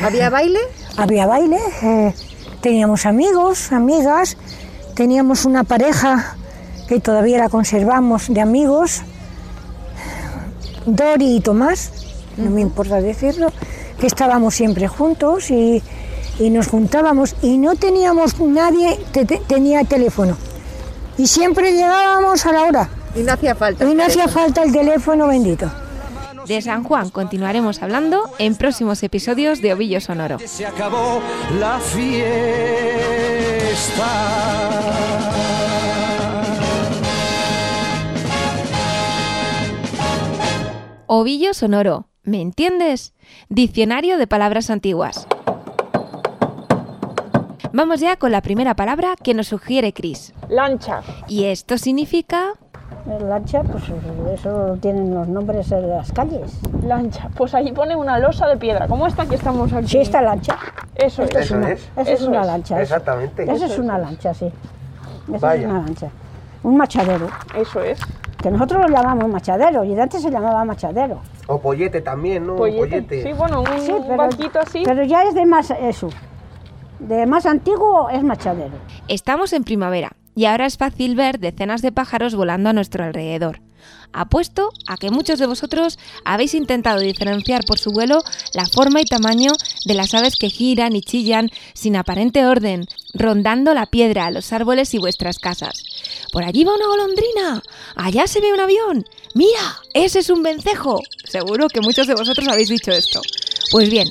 ¿Había 0.00 0.30
baile? 0.30 0.58
Había 0.96 1.26
baile, 1.26 1.58
eh, 1.82 2.14
teníamos 2.62 3.04
amigos, 3.06 3.70
amigas, 3.70 4.36
teníamos 4.94 5.44
una 5.44 5.62
pareja 5.64 6.36
que 6.88 7.00
todavía 7.00 7.38
la 7.38 7.48
conservamos 7.50 8.28
de 8.28 8.40
amigos, 8.40 9.02
Dori 10.86 11.36
y 11.36 11.40
Tomás, 11.40 11.90
no 12.36 12.50
me 12.50 12.60
importa 12.60 13.00
decirlo, 13.00 13.52
que 14.00 14.06
estábamos 14.06 14.54
siempre 14.54 14.88
juntos 14.88 15.50
y, 15.50 15.82
y 16.38 16.50
nos 16.50 16.68
juntábamos 16.68 17.34
y 17.42 17.58
no 17.58 17.74
teníamos 17.76 18.38
nadie 18.40 18.98
que 19.12 19.24
te- 19.24 19.42
tenía 19.46 19.84
teléfono. 19.84 20.36
Y 21.18 21.26
siempre 21.26 21.72
llegábamos 21.72 22.46
a 22.46 22.52
la 22.52 22.62
hora. 22.62 22.88
Y 23.14 23.20
no 23.22 23.32
hacía 23.32 23.54
falta. 23.54 23.84
Y 23.88 23.94
no 23.94 24.04
hacía 24.04 24.26
falta 24.28 24.62
el 24.62 24.72
teléfono 24.72 25.26
bendito. 25.26 25.70
De 26.46 26.62
San 26.62 26.82
Juan 26.84 27.10
continuaremos 27.10 27.82
hablando 27.82 28.22
en 28.38 28.54
próximos 28.56 29.02
episodios 29.02 29.60
de 29.60 29.74
Ovillo 29.74 30.00
Sonoro. 30.00 30.38
Se 30.46 30.64
acabó 30.66 31.20
la 31.60 31.78
fiesta. 31.78 32.20
Ovillo 41.12 41.54
Sonoro, 41.54 42.06
¿me 42.22 42.40
entiendes? 42.40 43.14
Diccionario 43.48 44.16
de 44.16 44.28
palabras 44.28 44.70
antiguas. 44.70 45.26
Vamos 47.72 47.98
ya 47.98 48.14
con 48.14 48.30
la 48.30 48.42
primera 48.42 48.76
palabra 48.76 49.16
que 49.20 49.34
nos 49.34 49.48
sugiere 49.48 49.92
Chris. 49.92 50.32
Lancha. 50.48 51.02
Y 51.26 51.46
esto 51.46 51.78
significa 51.78 52.52
Lancha, 53.28 53.64
pues 53.64 53.82
eso 54.32 54.78
tienen 54.80 55.12
los 55.12 55.26
nombres 55.26 55.68
de 55.70 55.82
las 55.82 56.12
calles. 56.12 56.60
Lancha. 56.86 57.28
Pues 57.36 57.56
allí 57.56 57.72
pone 57.72 57.96
una 57.96 58.20
losa 58.20 58.46
de 58.46 58.56
piedra, 58.56 58.86
como 58.86 59.08
esta 59.08 59.26
que 59.26 59.34
estamos 59.34 59.72
aquí. 59.72 59.88
Sí, 59.88 59.98
esta 59.98 60.22
lancha. 60.22 60.58
Eso 60.94 61.24
es. 61.24 61.34
es 61.34 61.50
una, 61.50 61.72
es. 61.72 61.90
Eso 61.96 62.12
es 62.12 62.22
una 62.22 62.42
es. 62.42 62.46
lancha. 62.46 62.80
Exactamente. 62.80 63.42
Eso 63.42 63.52
Eso 63.54 63.64
es 63.64 63.72
es. 63.72 63.78
una 63.80 63.98
lancha, 63.98 64.32
sí. 64.32 64.46
Eso 65.26 65.40
Vaya. 65.40 65.62
es 65.62 65.66
una 65.66 65.80
lancha. 65.82 66.08
Un 66.62 66.76
machadero. 66.76 67.26
Eso 67.56 67.82
es. 67.82 67.98
Que 68.42 68.50
nosotros 68.50 68.80
lo 68.88 68.96
llamamos 68.96 69.28
machadero 69.28 69.84
y 69.84 69.94
de 69.94 70.02
antes 70.02 70.22
se 70.22 70.30
llamaba 70.30 70.64
machadero. 70.64 71.20
O 71.46 71.60
pollete 71.60 72.00
también, 72.00 72.46
¿no? 72.46 72.56
Pollete. 72.56 72.78
Pollete. 72.78 73.22
Sí, 73.22 73.32
bueno, 73.34 73.60
un, 73.60 73.66
Sí, 73.84 73.92
un 73.92 74.04
pero- 74.04 74.16
barquito 74.16 74.58
así. 74.60 74.82
Pero 74.84 75.04
ya 75.04 75.24
es 75.24 75.34
de 75.34 75.44
más 75.44 75.70
eso. 75.70 76.08
De 76.98 77.26
más 77.26 77.44
antiguo 77.46 78.08
es 78.10 78.22
machadero. 78.22 78.72
Estamos 79.08 79.52
en 79.52 79.64
primavera 79.64 80.12
y 80.34 80.46
ahora 80.46 80.66
es 80.66 80.76
fácil 80.78 81.16
ver 81.16 81.38
decenas 81.38 81.82
de 81.82 81.92
pájaros 81.92 82.34
volando 82.34 82.70
a 82.70 82.72
nuestro 82.72 83.04
alrededor. 83.04 83.60
Apuesto 84.12 84.70
a 84.88 84.96
que 84.96 85.10
muchos 85.10 85.38
de 85.38 85.46
vosotros 85.46 85.98
habéis 86.24 86.54
intentado 86.54 86.98
diferenciar 86.98 87.62
por 87.64 87.78
su 87.78 87.92
vuelo 87.92 88.22
la 88.54 88.66
forma 88.66 89.00
y 89.00 89.04
tamaño 89.04 89.52
de 89.86 89.94
las 89.94 90.12
aves 90.14 90.34
que 90.38 90.50
giran 90.50 90.96
y 90.96 91.00
chillan 91.00 91.48
sin 91.74 91.96
aparente 91.96 92.44
orden, 92.44 92.86
rondando 93.14 93.72
la 93.72 93.86
piedra, 93.86 94.30
los 94.32 94.52
árboles 94.52 94.92
y 94.94 94.98
vuestras 94.98 95.38
casas. 95.38 95.84
Por 96.32 96.44
allí 96.44 96.64
va 96.64 96.74
una 96.74 96.86
golondrina, 96.86 97.62
allá 97.96 98.26
se 98.26 98.40
ve 98.40 98.52
un 98.52 98.60
avión, 98.60 99.04
mira, 99.34 99.80
ese 99.94 100.20
es 100.20 100.30
un 100.30 100.42
vencejo. 100.42 101.00
Seguro 101.24 101.68
que 101.68 101.80
muchos 101.80 102.06
de 102.06 102.14
vosotros 102.14 102.46
habéis 102.48 102.68
dicho 102.68 102.92
esto. 102.92 103.20
Pues 103.72 103.90
bien, 103.90 104.08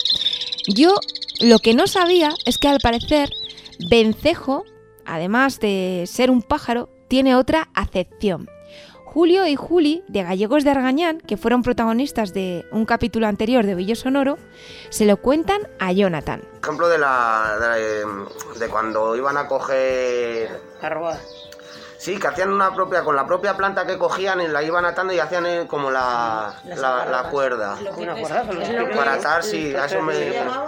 yo 0.68 0.96
lo 1.40 1.60
que 1.60 1.74
no 1.74 1.88
sabía 1.88 2.34
es 2.46 2.58
que 2.58 2.68
al 2.68 2.80
parecer 2.80 3.30
vencejo, 3.90 4.66
además 5.06 5.60
de 5.60 6.04
ser 6.08 6.30
un 6.30 6.42
pájaro, 6.42 6.90
tiene 7.08 7.36
otra 7.36 7.70
acepción. 7.74 8.50
Julio 9.06 9.48
y 9.48 9.56
Juli, 9.56 10.04
de 10.08 10.22
Gallegos 10.22 10.64
de 10.64 10.70
Argañán, 10.70 11.20
que 11.20 11.36
fueron 11.36 11.64
protagonistas 11.64 12.32
de 12.32 12.66
un 12.72 12.86
capítulo 12.86 13.26
anterior 13.26 13.66
de 13.66 13.74
Villo 13.74 13.96
Sonoro, 13.96 14.38
se 14.90 15.06
lo 15.06 15.18
cuentan 15.18 15.62
a 15.80 15.92
Jonathan. 15.92 16.44
Ejemplo 16.62 16.88
de 16.90 17.00
la 17.00 17.58
de, 17.60 18.60
de 18.60 18.70
cuando 18.70 19.16
iban 19.16 19.38
a 19.38 19.48
coger 19.48 20.62
Sí, 22.00 22.18
que 22.18 22.28
hacían 22.28 22.54
una 22.54 22.74
propia, 22.74 23.04
con 23.04 23.14
la 23.14 23.28
propia 23.28 23.58
planta 23.58 23.86
que 23.86 23.98
cogían 23.98 24.40
y 24.40 24.48
la 24.48 24.64
iban 24.64 24.86
atando 24.86 25.12
y 25.12 25.20
hacían 25.20 25.46
eh, 25.46 25.68
como 25.68 25.92
la, 25.92 26.54
la, 26.64 27.06
la 27.06 27.24
cuerda. 27.30 27.78
Una 27.98 28.16
cuerda, 28.16 28.46
Para 28.96 29.14
atar, 29.16 29.44
sí, 29.44 29.76
a 29.76 29.84
eso 29.84 30.02
me... 30.02 30.14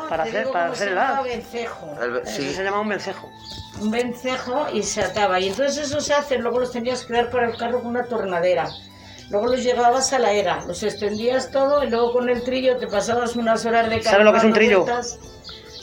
Para 0.10 0.24
hacer, 0.24 0.50
para 0.52 0.72
hacer 0.72 0.90
el 0.90 1.40
Eso 1.40 2.22
sí. 2.26 2.54
se 2.54 2.64
llama 2.66 2.82
un 2.82 2.90
vencejo. 2.90 3.32
Un 3.80 3.92
vencejo 3.92 4.68
y 4.74 4.84
se 4.84 5.04
ataba. 5.04 5.40
Y 5.40 5.48
entonces 5.48 5.78
eso 5.88 6.02
se 6.02 6.14
hace, 6.14 6.38
luego 6.38 6.60
los 6.60 6.72
tenías 6.74 7.06
que 7.06 7.14
dar 7.14 7.30
para 7.32 7.48
el 7.48 7.56
carro 7.56 7.80
con 7.80 7.92
una 7.92 8.04
tornadera. 8.04 8.68
Luego 9.30 9.48
los 9.48 9.64
llevabas 9.64 10.12
a 10.12 10.20
la 10.20 10.34
era, 10.34 10.60
los 10.66 10.84
extendías 10.84 11.50
todo 11.50 11.82
y 11.82 11.90
luego 11.90 12.12
con 12.12 12.28
el 12.28 12.44
trillo 12.44 12.76
te 12.76 12.88
pasabas 12.88 13.38
unas 13.38 13.66
horas 13.66 13.90
de 13.90 14.04
¿Sabe 14.04 14.26
lo 14.26 14.34
que 14.34 14.40
es 14.40 14.44
un 14.44 14.52
trillo? 14.52 14.84
vueltas. 14.84 15.18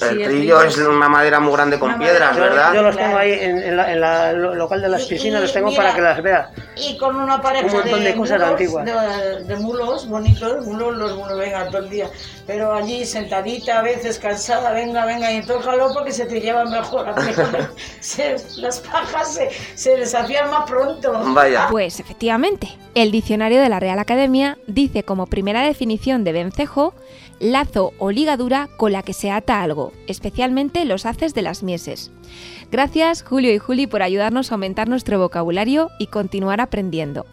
El 0.00 0.22
trillo 0.24 0.62
es 0.62 0.76
una 0.78 1.08
madera 1.08 1.40
muy 1.40 1.52
grande 1.52 1.78
con 1.78 1.98
piedras, 1.98 2.32
madera- 2.36 2.48
¿verdad? 2.50 2.74
Yo 2.74 2.82
los 2.82 2.96
tengo 2.96 3.16
ahí 3.18 3.32
en, 3.32 3.58
en 3.62 3.76
la, 3.76 3.92
en 3.92 4.00
la 4.00 4.32
lo- 4.32 4.54
local 4.54 4.80
de 4.82 4.88
las 4.88 5.02
Y- 5.06 5.08
piscinas, 5.08 5.40
y 5.40 5.42
los 5.42 5.52
tengo 5.52 5.68
mira, 5.70 5.82
para 5.82 5.94
que 5.94 6.00
las 6.00 6.22
veas. 6.22 6.48
Y 6.76 6.96
con 6.96 7.16
una 7.16 7.40
pareja 7.42 7.66
Un 7.66 7.72
montón 7.72 8.04
de 8.04 8.14
cosas 8.14 8.38
mulos, 8.38 8.50
antiguas. 8.52 8.84
De, 8.84 9.44
de 9.44 9.56
mulos 9.56 10.08
bonitos, 10.08 10.64
mulos, 10.66 10.96
los 10.96 11.16
mulos 11.16 11.38
vengan 11.38 11.68
todo 11.70 11.78
el 11.82 11.90
día. 11.90 12.08
Pero 12.46 12.72
allí 12.72 13.04
sentadita, 13.04 13.80
a 13.80 13.82
veces 13.82 14.18
cansada, 14.18 14.70
venga, 14.72 15.04
venga, 15.04 15.32
y 15.32 15.42
tócalo 15.42 15.92
porque 15.92 16.12
se 16.12 16.24
te 16.26 16.40
lleva 16.40 16.64
mejor. 16.64 17.06
Se- 18.00 18.36
las 18.58 18.78
pajas 18.80 19.34
se, 19.34 19.48
se 19.74 19.96
deshacían 19.96 20.50
más 20.50 20.68
pronto. 20.70 21.12
Pues 21.70 22.00
efectivamente, 22.00 22.68
el 22.94 23.10
diccionario 23.10 23.60
de 23.60 23.68
la 23.68 23.80
Real 23.80 23.98
Academia 23.98 24.58
dice 24.66 25.02
como 25.02 25.26
primera 25.26 25.62
definición 25.62 26.24
de 26.24 26.32
vencejo 26.32 26.94
lazo 27.40 27.92
o 27.98 28.10
ligadura 28.10 28.68
con 28.76 28.92
la 28.92 29.02
que 29.02 29.12
se 29.12 29.30
ata 29.30 29.62
algo, 29.62 29.92
especialmente 30.06 30.84
los 30.84 31.06
haces 31.06 31.34
de 31.34 31.42
las 31.42 31.62
mieses. 31.62 32.10
Gracias 32.70 33.22
Julio 33.22 33.52
y 33.52 33.58
Juli 33.58 33.86
por 33.86 34.02
ayudarnos 34.02 34.50
a 34.50 34.54
aumentar 34.54 34.88
nuestro 34.88 35.18
vocabulario 35.18 35.90
y 35.98 36.08
continuar 36.08 36.60
aprendiendo. 36.60 37.26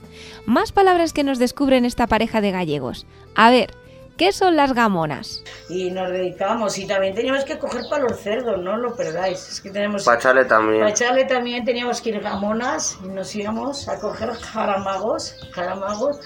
Más 0.46 0.72
palabras 0.72 1.14
que 1.14 1.24
nos 1.24 1.40
descubren 1.40 1.86
esta 1.86 2.08
pareja 2.08 2.42
de 2.42 2.52
gallegos. 2.52 3.06
A 3.36 3.50
ver, 3.50 3.72
¿qué 4.18 4.32
son 4.32 4.56
las 4.56 4.74
gamonas? 4.74 5.44
Y 5.70 5.92
nos 5.92 6.10
dedicamos, 6.12 6.78
y 6.78 6.88
también 6.88 7.16
teníamos 7.16 7.44
que 7.44 7.58
coger 7.58 7.82
para 7.90 8.04
los 8.04 8.20
cerdos, 8.20 8.62
no 8.64 8.78
lo 8.78 8.96
perdáis. 8.96 9.50
Es 9.50 9.62
que 9.62 9.70
tenemos. 9.70 10.06
Pachale 10.06 10.46
también. 10.46 10.80
Para 10.82 10.92
echarle 10.92 11.26
también 11.26 11.66
teníamos 11.66 12.00
que 12.00 12.12
ir 12.12 12.20
gamonas 12.22 12.98
y 13.04 13.08
nos 13.08 13.36
íbamos 13.36 13.90
a 13.90 14.00
coger 14.00 14.30
jaramagos, 14.34 15.36
jaramagos. 15.52 16.20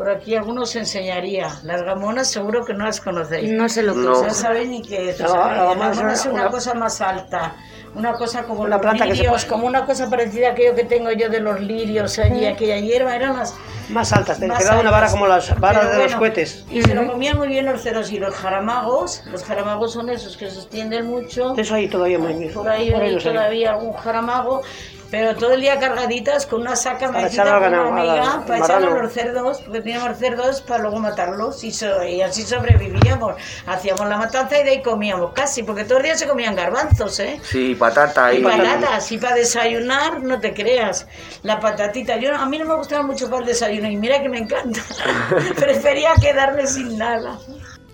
Por 0.00 0.08
aquí 0.08 0.34
algunos 0.34 0.74
enseñaría. 0.76 1.58
Las 1.62 1.82
gamonas 1.82 2.26
seguro 2.30 2.64
que 2.64 2.72
no 2.72 2.86
las 2.86 3.02
conocéis. 3.02 3.50
No 3.50 3.68
sé 3.68 3.82
lo 3.82 3.92
que 3.92 4.00
No. 4.00 4.12
es. 4.14 4.22
No 4.22 4.30
saben 4.30 4.70
ni 4.70 4.80
qué 4.80 5.10
es. 5.10 5.20
La- 5.20 5.26
O 5.26 5.28
sea, 5.30 5.40
la 5.40 5.64
gamona 5.64 5.90
es 5.90 5.96
gamona 5.98 6.12
es 6.14 6.24
una- 6.24 6.48
cosa 6.50 6.72
más 6.72 7.02
alta. 7.02 7.54
Una 7.94 8.14
cosa 8.14 8.44
como 8.44 8.62
Una 8.62 8.76
los 8.76 8.80
planta 8.80 9.04
que 9.04 9.10
se 9.10 9.16
lirios, 9.24 9.44
pone- 9.44 9.50
como 9.50 9.66
una 9.66 9.84
cosa 9.84 10.08
parecida 10.08 10.48
a 10.48 10.52
aquello 10.52 10.74
que 10.74 10.84
tengo 10.84 11.10
yo 11.12 11.28
de 11.28 11.40
los 11.40 11.60
lirios 11.60 12.18
allí, 12.18 12.46
aquella 12.46 12.78
hierba, 12.78 13.14
eran 13.14 13.36
las 13.36 13.54
Más 13.90 14.10
altas, 14.14 14.40
te 14.40 14.48
quedaba 14.48 14.80
una 14.80 14.90
vara 14.90 15.10
como 15.10 15.26
las 15.26 15.54
varas 15.60 15.84
Pero 15.84 15.98
de 15.98 16.04
los 16.04 16.14
cohetes. 16.14 16.64
Y 16.70 16.80
se 16.80 16.94
lo 16.94 17.06
comían 17.06 17.36
muy 17.36 17.48
bien 17.48 17.66
los 17.66 17.82
ceros 17.82 18.10
y 18.10 18.18
los 18.18 18.34
jaramagos. 18.34 19.22
Los 19.30 19.44
jaramagos 19.44 19.92
son 19.92 20.08
esos 20.08 20.38
que 20.38 20.48
se 20.48 20.60
extienden 20.60 21.08
mucho. 21.08 21.54
Eso 21.58 21.74
ahí 21.74 21.88
todavía 21.88 22.18
muy 22.18 22.48
Por 22.48 22.66
ahí 22.70 22.90
hay 22.90 23.12
los 23.12 23.26
hay. 23.26 23.32
todavía 23.34 23.70
algún 23.72 23.92
jaramago. 23.92 24.62
Pero 25.10 25.34
todo 25.34 25.54
el 25.54 25.60
día 25.60 25.78
cargaditas 25.80 26.46
con 26.46 26.60
una 26.60 26.76
saca 26.76 27.08
Para 27.08 27.22
mecita 27.22 27.42
echar 27.42 27.54
al 27.64 27.70
con 27.72 27.80
una 27.80 27.88
amiga 28.00 28.44
para 28.46 28.58
echar 28.64 28.76
a 28.84 28.90
los 28.90 29.12
cerdos, 29.12 29.60
porque 29.62 29.80
teníamos 29.80 30.16
cerdos 30.18 30.60
para 30.60 30.82
luego 30.82 30.98
matarlos 31.00 31.64
y, 31.64 31.72
so- 31.72 32.04
y 32.04 32.22
así 32.22 32.42
sobrevivíamos. 32.42 33.34
Hacíamos 33.66 34.08
la 34.08 34.16
matanza 34.18 34.60
y 34.60 34.62
de 34.64 34.70
ahí 34.70 34.82
comíamos 34.82 35.32
casi, 35.32 35.64
porque 35.64 35.82
todos 35.82 35.96
los 35.96 36.04
días 36.04 36.18
se 36.20 36.28
comían 36.28 36.54
garbanzos, 36.54 37.18
¿eh? 37.18 37.40
Sí, 37.42 37.74
patata 37.74 38.32
Y 38.32 38.38
y... 38.38 38.42
patatas, 38.42 39.10
y 39.10 39.18
para 39.18 39.34
desayunar, 39.34 40.22
no 40.22 40.38
te 40.38 40.54
creas, 40.54 41.08
la 41.42 41.58
patatita. 41.58 42.16
Yo, 42.18 42.34
a 42.34 42.46
mí 42.46 42.58
no 42.58 42.66
me 42.66 42.74
gustaba 42.76 43.02
mucho 43.02 43.28
para 43.28 43.40
el 43.42 43.46
desayuno 43.48 43.88
y 43.90 43.96
mira 43.96 44.22
que 44.22 44.28
me 44.28 44.38
encanta. 44.38 44.80
Prefería 45.56 46.10
quedarme 46.20 46.66
sin 46.66 46.96
nada. 46.98 47.38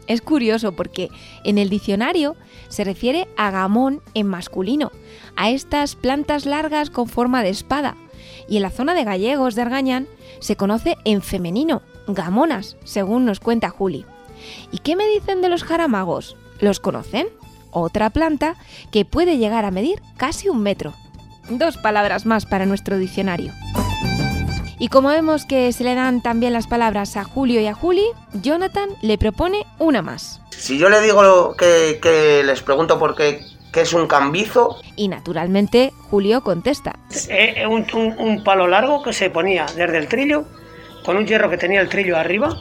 Es 0.06 0.20
curioso 0.20 0.72
porque 0.72 1.08
en 1.44 1.58
el 1.58 1.68
diccionario 1.70 2.36
se 2.76 2.84
refiere 2.84 3.26
a 3.38 3.50
gamón 3.50 4.02
en 4.12 4.26
masculino, 4.26 4.92
a 5.34 5.48
estas 5.48 5.96
plantas 5.96 6.44
largas 6.44 6.90
con 6.90 7.08
forma 7.08 7.42
de 7.42 7.48
espada, 7.48 7.96
y 8.50 8.56
en 8.56 8.62
la 8.62 8.68
zona 8.68 8.92
de 8.92 9.02
gallegos 9.02 9.54
de 9.54 9.62
Argañán 9.62 10.06
se 10.40 10.56
conoce 10.56 10.98
en 11.06 11.22
femenino, 11.22 11.80
gamonas, 12.06 12.76
según 12.84 13.24
nos 13.24 13.40
cuenta 13.40 13.70
Juli. 13.70 14.04
¿Y 14.72 14.80
qué 14.80 14.94
me 14.94 15.06
dicen 15.08 15.40
de 15.40 15.48
los 15.48 15.64
jaramagos? 15.64 16.36
¿Los 16.60 16.78
conocen? 16.78 17.28
Otra 17.70 18.10
planta 18.10 18.56
que 18.90 19.06
puede 19.06 19.38
llegar 19.38 19.64
a 19.64 19.70
medir 19.70 20.02
casi 20.18 20.50
un 20.50 20.62
metro. 20.62 20.92
Dos 21.48 21.78
palabras 21.78 22.26
más 22.26 22.44
para 22.44 22.66
nuestro 22.66 22.98
diccionario. 22.98 23.54
Y 24.78 24.88
como 24.88 25.08
vemos 25.08 25.46
que 25.46 25.72
se 25.72 25.82
le 25.82 25.94
dan 25.94 26.20
también 26.20 26.52
las 26.52 26.66
palabras 26.66 27.16
a 27.16 27.24
Julio 27.24 27.58
y 27.58 27.68
a 27.68 27.74
Juli, 27.74 28.04
Jonathan 28.34 28.90
le 29.00 29.16
propone 29.16 29.64
una 29.78 30.02
más. 30.02 30.42
Si 30.58 30.78
yo 30.78 30.88
le 30.88 31.00
digo 31.00 31.22
lo 31.22 31.54
que, 31.56 31.98
que 32.02 32.42
les 32.44 32.62
pregunto 32.62 32.98
por 32.98 33.14
qué, 33.14 33.40
qué 33.72 33.82
es 33.82 33.92
un 33.92 34.06
cambizo, 34.06 34.76
Y 34.96 35.08
naturalmente 35.08 35.92
Julio 36.10 36.40
contesta. 36.42 36.96
Eh, 37.28 37.54
eh, 37.58 37.66
un, 37.66 37.86
un- 37.94 38.16
un 38.18 38.44
palo 38.44 38.66
largo 38.66 39.02
que 39.02 39.12
se 39.12 39.30
ponía 39.30 39.66
desde 39.76 39.98
el 39.98 40.08
trillo, 40.08 40.44
con 41.04 41.16
un 41.16 41.26
hierro 41.26 41.48
que 41.50 41.58
tenía 41.58 41.80
el 41.80 41.88
trillo 41.88 42.16
arriba, 42.16 42.56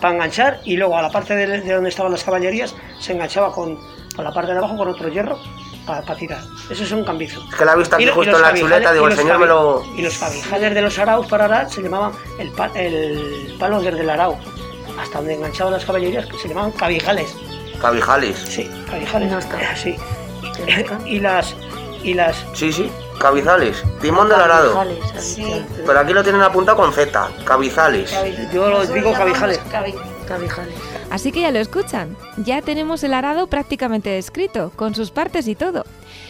para 0.00 0.14
enganchar, 0.14 0.60
y 0.64 0.76
luego 0.76 0.96
a 0.96 1.02
la 1.02 1.10
parte 1.10 1.34
de, 1.36 1.46
de 1.60 1.72
donde 1.72 1.88
estaban 1.90 2.12
las 2.12 2.24
caballerías 2.24 2.74
se 3.00 3.12
enganchaba 3.12 3.52
con, 3.52 3.78
con 4.14 4.24
la 4.24 4.32
parte 4.32 4.52
de 4.52 4.58
abajo 4.58 4.76
con 4.76 4.88
otro 4.88 5.08
hierro 5.08 5.38
para 5.86 6.02
tirar. 6.16 6.40
Eso 6.68 6.82
es 6.82 6.90
un 6.90 7.04
cambizo. 7.04 7.40
es 7.48 7.54
que 7.54 7.64
la 7.64 7.74
he 7.74 7.76
visto 7.78 7.94
aquí 7.94 8.02
Y 8.02 8.06
lo- 8.06 8.12
y 8.12 8.14
justo 8.16 8.36
en 8.36 8.42
la 8.42 8.54
chuleta, 8.54 8.92
digo, 8.92 9.06
el 9.08 9.16
señor 9.16 9.38
me 9.38 9.46
lo... 9.46 9.82
Y 9.96 10.02
los 10.02 10.18
cabijales 10.18 10.74
de 10.74 10.82
los 10.82 10.98
araos 10.98 11.26
para 11.28 11.44
arar 11.44 11.70
se 11.70 11.80
llamaban 11.80 12.12
el, 12.40 12.50
pa- 12.50 12.72
el 12.74 13.54
palo 13.60 13.80
desde 13.80 14.00
el 14.00 14.10
arao, 14.10 14.36
hasta 14.98 15.18
donde 15.18 15.34
enganchaban 15.34 15.72
las 15.72 15.84
caballerías, 15.84 16.26
que 16.26 16.38
se 16.38 16.48
llamaban 16.48 16.72
cabijales. 16.72 17.34
Cabijales. 17.80 18.38
Sí, 18.38 18.70
cabijales. 18.90 19.32
Sí. 19.82 19.96
Y 21.06 21.20
las... 21.20 21.54
Y 22.02 22.14
las... 22.14 22.36
Sí, 22.54 22.72
sí, 22.72 22.90
cabizales. 23.20 23.82
Timón 24.00 24.28
del 24.28 24.40
arado. 24.40 24.84
Sí. 25.18 25.64
Pero 25.84 25.98
aquí 26.00 26.12
lo 26.12 26.22
tienen 26.22 26.40
apuntado 26.42 26.76
con 26.78 26.92
Z, 26.92 27.28
cabizales. 27.44 28.14
Yo 28.52 28.68
lo 28.70 28.86
digo 28.86 29.12
cabijales. 29.12 29.60
cabi- 29.70 29.94
cabijales. 30.26 30.74
Así 31.10 31.32
que 31.32 31.40
ya 31.42 31.50
lo 31.50 31.58
escuchan, 31.58 32.16
ya 32.36 32.62
tenemos 32.62 33.02
el 33.04 33.12
arado 33.14 33.46
prácticamente 33.48 34.10
descrito, 34.10 34.72
con 34.76 34.94
sus 34.94 35.10
partes 35.10 35.46
y 35.48 35.54
todo. 35.54 35.84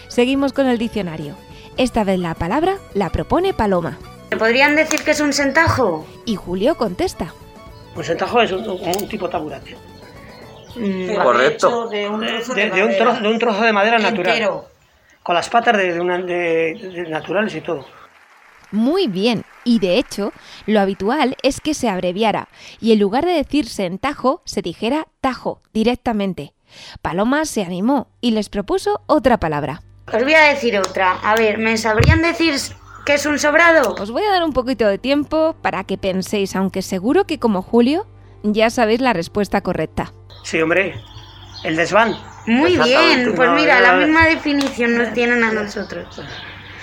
Seguimos 0.08 0.52
con 0.52 0.66
el 0.66 0.78
diccionario. 0.78 1.34
Esta 1.76 2.04
vez 2.04 2.18
la 2.18 2.34
palabra 2.34 2.78
la 2.94 3.10
propone 3.10 3.52
Paloma. 3.54 3.98
¿Me 4.30 4.36
podrían 4.38 4.76
decir 4.76 5.02
que 5.02 5.10
es 5.12 5.20
un 5.20 5.32
sentajo? 5.32 6.06
Y 6.24 6.36
Julio 6.36 6.76
contesta. 6.76 7.32
Un 7.96 8.04
sentajo 8.04 8.40
es 8.42 8.52
un, 8.52 8.68
un 8.68 9.08
tipo 9.08 9.28
taburete. 9.28 9.76
Pero 10.74 11.22
Correcto. 11.24 11.88
de 11.88 12.08
un 12.08 12.20
trozo 12.20 12.54
de, 12.54 12.64
de, 12.64 12.70
de 12.70 12.82
un 12.82 12.88
madera. 12.88 13.04
trozo, 13.04 13.20
de 13.22 13.28
un 13.28 13.38
trozo 13.38 13.62
de 13.62 13.72
madera 13.72 13.98
natural. 13.98 14.34
Entero. 14.36 14.66
Con 15.22 15.34
las 15.34 15.48
patas 15.48 15.76
de, 15.78 15.94
de 15.94 16.00
una- 16.00 16.18
de- 16.18 16.74
de 16.74 17.08
naturales 17.08 17.54
y 17.54 17.60
todo. 17.62 17.86
Muy 18.72 19.06
bien, 19.06 19.44
y 19.64 19.78
de 19.78 19.96
hecho, 19.96 20.32
lo 20.66 20.80
habitual 20.80 21.36
es 21.42 21.60
que 21.60 21.72
se 21.72 21.88
abreviara 21.88 22.48
y 22.80 22.92
en 22.92 22.98
lugar 22.98 23.24
de 23.24 23.32
decir 23.32 23.68
sentajo, 23.68 24.42
se 24.44 24.60
dijera 24.60 25.06
tajo 25.20 25.62
directamente. 25.72 26.52
Paloma 27.00 27.44
se 27.44 27.62
animó 27.62 28.08
y 28.20 28.32
les 28.32 28.48
propuso 28.48 29.00
otra 29.06 29.38
palabra. 29.38 29.82
Os 30.12 30.22
voy 30.22 30.34
a 30.34 30.48
decir 30.48 30.76
otra. 30.78 31.12
A 31.22 31.34
ver, 31.36 31.58
¿me 31.58 31.76
sabrían 31.76 32.22
decir 32.22 32.54
qué 33.06 33.14
es 33.14 33.24
un 33.24 33.38
sobrado? 33.38 33.94
Os 33.94 34.10
voy 34.10 34.22
a 34.24 34.30
dar 34.32 34.44
un 34.44 34.52
poquito 34.52 34.86
de 34.86 34.98
tiempo 34.98 35.56
para 35.62 35.84
que 35.84 35.96
penséis, 35.96 36.54
aunque 36.56 36.82
seguro 36.82 37.24
que 37.26 37.38
como 37.38 37.62
Julio 37.62 38.06
ya 38.42 38.68
sabéis 38.68 39.00
la 39.00 39.12
respuesta 39.14 39.60
correcta. 39.62 40.12
Sí, 40.44 40.60
hombre. 40.60 41.00
El 41.64 41.76
desván. 41.76 42.14
Muy 42.46 42.76
bien, 42.76 43.32
pues 43.34 43.50
mira, 43.50 43.80
la 43.80 43.94
misma 43.94 44.26
definición 44.26 44.96
nos 44.98 45.12
tienen 45.14 45.42
a 45.42 45.52
nosotros. 45.52 46.20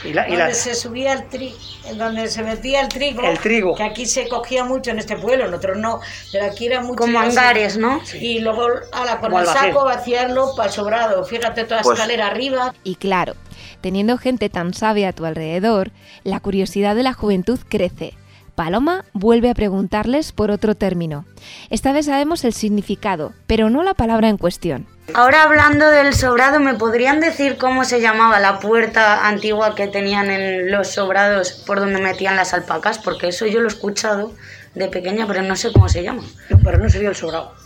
Y, 0.04 0.12
la- 0.12 0.28
y 0.28 0.32
donde 0.32 0.48
las- 0.48 0.58
se 0.58 0.76
subía 0.76 1.14
el 1.14 1.30
trigo, 1.30 1.56
donde 1.96 2.28
se 2.28 2.44
metía 2.44 2.82
el 2.82 2.90
trigo, 2.90 3.22
El 3.24 3.40
trigo. 3.40 3.74
que 3.76 3.84
aquí 3.84 4.06
se 4.06 4.28
cogía 4.28 4.66
mucho 4.66 4.92
en 4.92 5.00
este 5.00 5.16
pueblo, 5.16 5.46
en 5.46 5.54
otros 5.54 5.78
no, 5.78 6.02
pero 6.34 6.46
aquí 6.46 6.66
era 6.66 6.82
mucho. 6.82 6.96
Como 6.98 7.18
hangares, 7.20 7.78
¿no? 7.78 8.02
Y 8.20 8.40
luego 8.40 8.68
ala, 8.92 9.20
con 9.22 9.30
Como 9.32 9.40
el 9.40 9.48
saco 9.48 9.86
vaciarlo 9.86 10.54
para 10.58 10.68
el 10.68 10.74
sobrado, 10.76 11.24
fíjate 11.24 11.64
toda 11.64 11.78
la 11.78 11.84
Pues- 11.84 11.98
escalera 11.98 12.28
arriba. 12.28 12.74
Y 12.84 12.96
claro, 12.96 13.36
teniendo 13.84 14.18
gente 14.18 14.48
tan 14.48 14.74
sabia 14.74 15.10
a 15.10 15.14
tu 15.14 15.26
alrededor, 15.26 15.92
la 16.24 16.40
curiosidad 16.40 16.96
de 16.96 17.04
la 17.04 17.12
juventud 17.12 17.60
crece. 17.68 18.14
Paloma 18.56 19.04
vuelve 19.12 19.50
a 19.50 19.54
preguntarles 19.54 20.32
por 20.32 20.52
otro 20.52 20.74
término. 20.74 21.26
Esta 21.70 21.92
vez 21.92 22.06
sabemos 22.06 22.46
el 22.46 22.54
significado, 22.54 23.34
pero 23.46 23.70
no 23.70 23.84
la 23.84 23.94
palabra 23.94 24.30
en 24.30 24.38
cuestión. 24.38 24.88
Ahora 25.14 25.44
hablando 25.44 25.90
del 25.90 26.14
sobrado, 26.14 26.62
¿me 26.62 26.76
podrían 26.76 27.20
decir 27.20 27.58
cómo 27.58 27.84
se 27.84 28.00
llamaba 28.00 28.40
la 28.40 28.60
puerta 28.60 29.28
antigua 29.28 29.76
que 29.76 29.90
tenían 29.90 30.32
en 30.32 30.72
los 30.72 30.94
sobrados 30.94 31.52
por 31.52 31.82
donde 31.82 32.00
metían 32.00 32.38
las 32.38 32.54
alpacas? 32.54 33.00
Porque 33.00 33.28
eso 33.28 33.46
yo 33.48 33.60
lo 33.60 33.66
he 33.66 33.74
escuchado 33.74 34.32
de 34.76 34.88
pequeña, 34.88 35.28
pero 35.28 35.42
no 35.42 35.58
sé 35.58 35.74
cómo 35.74 35.90
se 35.90 36.04
llama. 36.04 36.24
No, 36.50 36.58
pero 36.64 36.78
no 36.78 36.90
sería 36.90 37.10
el 37.10 37.16
sobrado. 37.16 37.63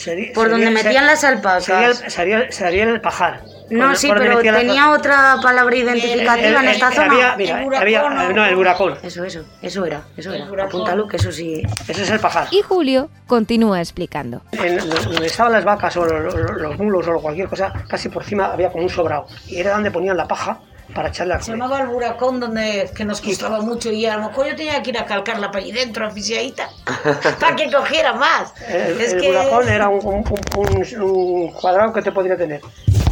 Sería- 0.00 0.32
Por 0.32 0.48
sería- 0.48 0.64
donde 0.66 0.82
metían 0.82 1.06
las 1.06 1.22
alpacas. 1.24 1.64
Sería 1.64 1.88
el, 1.88 1.94
sería, 2.10 2.50
sería 2.52 2.84
el 2.84 3.00
pajar. 3.02 3.42
No, 3.68 3.94
sí, 3.94 4.10
pero 4.12 4.40
tenía 4.40 4.90
otra 4.90 5.36
palabra 5.42 5.76
identificativa 5.76 6.34
El- 6.38 6.54
en 6.56 6.60
el- 6.64 6.68
esta 6.68 6.88
el- 6.88 6.94
zona. 6.94 7.12
había- 7.12 7.36
mira, 7.36 7.78
había- 7.80 8.08
no, 8.32 8.44
el 8.46 8.56
buracón. 8.56 8.96
Eso, 9.02 9.22
eso, 9.24 9.44
eso 9.62 9.84
era, 9.84 10.02
eso 10.16 10.32
El 10.32 10.42
era. 10.52 10.64
Apúntalo, 10.64 11.06
que 11.06 11.18
eso 11.18 11.30
sí. 11.30 11.62
Ese 11.86 12.02
es 12.02 12.10
el 12.10 12.18
pajar. 12.18 12.48
Y 12.50 12.62
Julio 12.62 13.10
continúa 13.26 13.78
explicando. 13.80 14.40
En 14.52 14.78
donde 14.78 15.26
estaban 15.26 15.52
las 15.52 15.64
vacas 15.64 15.96
o 15.98 16.04
los, 16.06 16.34
los- 16.34 16.50
los 16.60 16.78
mulos 16.78 17.06
o 17.06 17.20
cualquier 17.20 17.48
cosa, 17.48 17.72
casi 17.88 18.08
por 18.08 18.22
encima 18.22 18.46
había 18.46 18.70
como 18.70 18.84
un 18.84 18.90
sobrado. 18.90 19.26
Y 19.46 19.58
era 19.60 19.72
donde 19.72 19.90
ponían 19.90 20.16
la 20.16 20.26
paja 20.26 20.58
para 20.94 21.08
echarle 21.08 21.34
al 21.34 21.42
Se 21.42 21.52
llamaba 21.52 21.80
el 21.80 21.88
buracón 21.88 22.40
donde 22.40 22.90
que 22.94 23.04
nos 23.04 23.20
costaba 23.20 23.60
mucho 23.60 23.90
y 23.90 24.06
a 24.06 24.16
lo 24.16 24.28
mejor 24.28 24.46
yo 24.48 24.56
tenía 24.56 24.82
que 24.82 24.90
ir 24.90 24.98
a 24.98 25.06
calcarla 25.06 25.48
para 25.50 25.58
allí 25.64 25.72
dentro, 25.72 26.06
aficiadita, 26.06 26.68
para 27.40 27.56
que 27.56 27.70
cogiera 27.70 28.12
más. 28.14 28.52
El, 28.68 29.00
es 29.00 29.12
el 29.12 29.20
que 29.20 29.28
buracón 29.28 29.68
era 29.68 29.88
un, 29.88 30.04
un- 30.04 30.24
un- 30.56 31.02
un 31.02 31.52
cuadrado 31.52 31.92
que 31.92 32.02
te 32.02 32.12
podría 32.12 32.36
tener. 32.36 32.60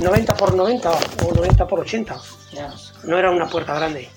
90 0.01 0.35
por 0.37 0.55
90 0.55 0.91
o 0.91 1.35
90 1.35 1.67
por 1.67 1.81
80. 1.81 2.17
No 3.05 3.19
era 3.19 3.31
una 3.31 3.47
puerta 3.49 3.75
grande. 3.75 4.09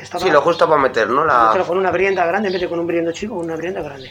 Estaba 0.00 0.24
Sí, 0.24 0.30
lo 0.30 0.40
justo 0.40 0.66
para 0.66 0.80
meter, 0.80 1.08
¿no? 1.10 1.24
La... 1.24 1.50
pero 1.52 1.66
con 1.66 1.76
una 1.76 1.90
brienda 1.90 2.24
grande, 2.24 2.48
en 2.48 2.52
vez 2.54 2.62
de 2.62 2.68
con 2.68 2.78
un 2.80 2.86
briendo 2.86 3.12
chico, 3.12 3.34
con 3.36 3.44
una 3.44 3.56
brienda 3.56 3.82
grande. 3.82 4.10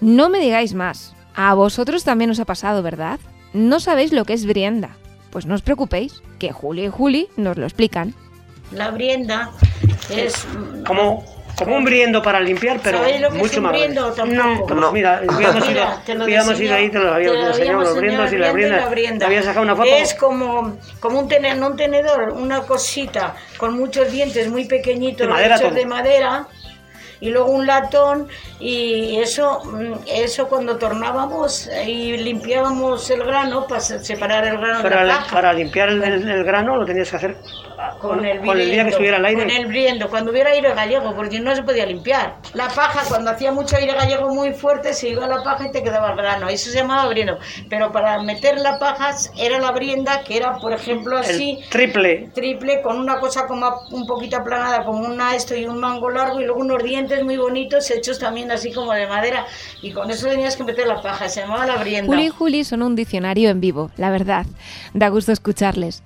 No 0.00 0.28
me 0.28 0.38
digáis 0.40 0.74
más. 0.74 1.14
A 1.34 1.54
vosotros 1.54 2.04
también 2.04 2.30
os 2.30 2.38
ha 2.40 2.44
pasado, 2.44 2.82
¿verdad? 2.82 3.18
No 3.54 3.80
sabéis 3.80 4.12
lo 4.12 4.24
que 4.26 4.34
es 4.34 4.44
brienda. 4.44 4.96
Pues 5.30 5.46
no 5.46 5.54
os 5.54 5.62
preocupéis, 5.62 6.22
que 6.38 6.52
Julio 6.52 6.84
y 6.84 6.88
Juli 6.88 7.28
nos 7.36 7.56
lo 7.56 7.64
explican. 7.64 8.14
La 8.72 8.90
brienda 8.90 9.50
es... 10.10 10.46
Como, 10.86 11.24
como 11.56 11.76
un 11.76 11.84
briendo 11.84 12.20
para 12.22 12.40
limpiar, 12.40 12.80
pero 12.82 12.98
¿Sabéis 12.98 13.20
lo 13.20 13.30
que 13.30 13.36
es 13.36 13.42
mucho 13.42 13.56
un 13.58 13.62
más 13.62 13.72
briendo? 13.72 14.12
Tampoco. 14.12 14.66
Pues 14.66 14.92
mira, 14.92 15.16
habíamos 15.18 15.56
ido, 15.56 15.68
Mira, 15.68 16.02
te 16.04 16.14
lo 16.14 16.24
habíamos 16.24 16.50
enseño. 16.50 16.66
ido 16.66 16.76
ahí, 16.76 16.90
te 16.90 16.98
lo 16.98 17.12
habíamos 17.14 17.36
Te 17.36 17.42
lo 17.42 17.48
enseñado, 17.48 17.78
habíamos 17.78 17.88
los 17.88 17.96
briendos 17.98 18.32
y 18.32 18.36
la 18.38 18.52
brienda. 18.52 18.76
la 18.76 18.88
brienda. 18.88 19.18
Te 19.18 19.24
había 19.26 19.42
sacado 19.42 19.62
una 19.62 19.76
foto. 19.76 19.88
Es 19.88 20.14
como, 20.14 20.76
como 21.00 21.20
un, 21.20 21.28
tener, 21.28 21.56
no 21.56 21.68
un 21.68 21.76
tenedor, 21.76 22.32
una 22.32 22.62
cosita 22.62 23.34
con 23.56 23.74
muchos 23.78 24.10
dientes 24.10 24.48
muy 24.50 24.64
pequeñitos, 24.66 25.26
De 25.26 25.32
madera 25.32 25.56
hechos 25.56 25.74
de 25.74 25.86
madera, 25.86 26.46
y 27.20 27.30
luego 27.30 27.50
un 27.50 27.66
latón, 27.66 28.28
y 28.60 29.16
eso, 29.18 29.62
mm, 29.64 29.92
eso 30.06 30.48
cuando 30.48 30.76
tornábamos 30.76 31.68
y 31.86 32.16
limpiábamos 32.16 33.08
el 33.10 33.24
grano 33.24 33.66
para 33.66 33.80
se- 33.80 34.04
separar 34.04 34.44
el 34.46 34.58
grano 34.58 34.78
de 34.78 34.82
Para, 34.82 35.04
la 35.04 35.14
paja. 35.18 35.34
para 35.34 35.52
limpiar 35.52 35.88
el, 35.88 36.02
el- 36.02 36.28
el 36.28 36.44
grano 36.44 36.76
lo 36.76 36.84
tenías 36.86 37.10
que 37.10 37.16
hacer 37.16 37.36
Con 38.00 38.24
el, 38.24 38.40
con 38.40 38.58
el 38.58 38.70
día 38.70 38.84
que 38.84 38.90
briendo, 38.90 38.90
estuviera 38.90 39.16
el 39.18 39.24
aire. 39.24 39.42
Con 39.42 39.50
el 39.50 39.66
briendo, 39.66 40.08
cuando 40.08 40.30
hubiera 40.30 40.50
aire 40.50 40.74
gallego, 40.74 41.14
porque 41.14 41.40
no 41.40 41.54
se 41.54 41.62
podía 41.62 41.86
limpiar. 41.86 42.36
La 42.54 42.68
paja, 42.68 43.02
cuando 43.08 43.30
hacía 43.30 43.52
mucho 43.52 43.76
aire 43.76 43.92
gallego 43.94 44.28
muy 44.34 44.52
fuerte, 44.52 44.92
se 44.92 45.08
iba 45.10 45.26
la 45.26 45.42
paja 45.42 45.66
y 45.68 45.72
te 45.72 45.82
quedaba 45.82 46.10
el 46.10 46.16
grano. 46.16 46.48
Eso 46.48 46.70
se 46.70 46.78
llamaba 46.78 47.08
briendo. 47.08 47.38
Pero 47.70 47.92
para 47.92 48.20
meter 48.22 48.58
la 48.58 48.78
paja 48.78 49.14
era 49.38 49.58
la 49.58 49.70
brienda, 49.72 50.22
que 50.24 50.36
era, 50.36 50.56
por 50.58 50.72
ejemplo, 50.72 51.18
así. 51.18 51.58
El 51.62 51.68
triple. 51.70 52.30
Triple, 52.34 52.82
con 52.82 52.98
una 52.98 53.18
cosa 53.20 53.46
como 53.46 53.66
a- 53.66 53.80
un 53.90 54.06
poquito 54.06 54.36
aplanada, 54.36 54.84
como 54.84 55.06
una 55.06 55.34
esto 55.34 55.54
y 55.54 55.66
un 55.66 55.78
mango 55.78 56.10
largo, 56.10 56.40
y 56.40 56.44
luego 56.44 56.60
unos 56.60 56.82
dientes 56.82 57.05
muy 57.24 57.36
bonitos, 57.36 57.90
hechos 57.90 58.18
también 58.18 58.50
así 58.50 58.72
como 58.72 58.92
de 58.92 59.06
madera. 59.06 59.46
Y 59.82 59.92
con 59.92 60.10
eso 60.10 60.28
tenías 60.28 60.56
que 60.56 60.64
meter 60.64 60.86
la 60.86 61.02
paja, 61.02 61.28
se 61.28 61.40
llamaba 61.40 61.66
la 61.66 61.76
brienda. 61.76 62.06
Juli 62.12 62.26
y 62.26 62.30
Juli 62.30 62.64
son 62.64 62.82
un 62.82 62.96
diccionario 62.96 63.50
en 63.50 63.60
vivo, 63.60 63.90
la 63.96 64.10
verdad. 64.10 64.46
Da 64.94 65.08
gusto 65.08 65.32
escucharles. 65.32 66.02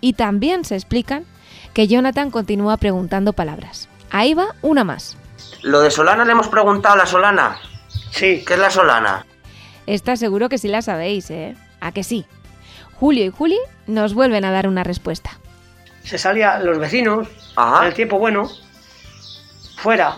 Y 0.00 0.14
también 0.14 0.64
se 0.64 0.74
explican 0.74 1.24
que 1.72 1.88
Jonathan 1.88 2.30
continúa 2.30 2.76
preguntando 2.76 3.32
palabras. 3.32 3.88
Ahí 4.10 4.34
va 4.34 4.54
una 4.62 4.84
más. 4.84 5.16
Lo 5.62 5.80
de 5.80 5.90
Solana 5.90 6.24
le 6.24 6.32
hemos 6.32 6.48
preguntado 6.48 6.94
a 6.94 6.98
la 6.98 7.06
Solana. 7.06 7.58
Sí. 8.10 8.44
¿Qué 8.46 8.54
es 8.54 8.60
la 8.60 8.70
Solana? 8.70 9.26
Esta 9.86 10.16
seguro 10.16 10.48
que 10.48 10.58
sí 10.58 10.68
la 10.68 10.82
sabéis, 10.82 11.30
¿eh? 11.30 11.56
¿A 11.80 11.92
que 11.92 12.04
sí? 12.04 12.24
Julio 12.94 13.24
y 13.24 13.30
Juli 13.30 13.58
nos 13.86 14.14
vuelven 14.14 14.44
a 14.44 14.50
dar 14.50 14.68
una 14.68 14.84
respuesta. 14.84 15.38
Se 16.04 16.18
salía 16.18 16.58
los 16.58 16.78
vecinos, 16.78 17.28
Ajá. 17.56 17.80
en 17.80 17.88
el 17.88 17.94
tiempo 17.94 18.18
bueno, 18.18 18.48
fuera, 19.76 20.16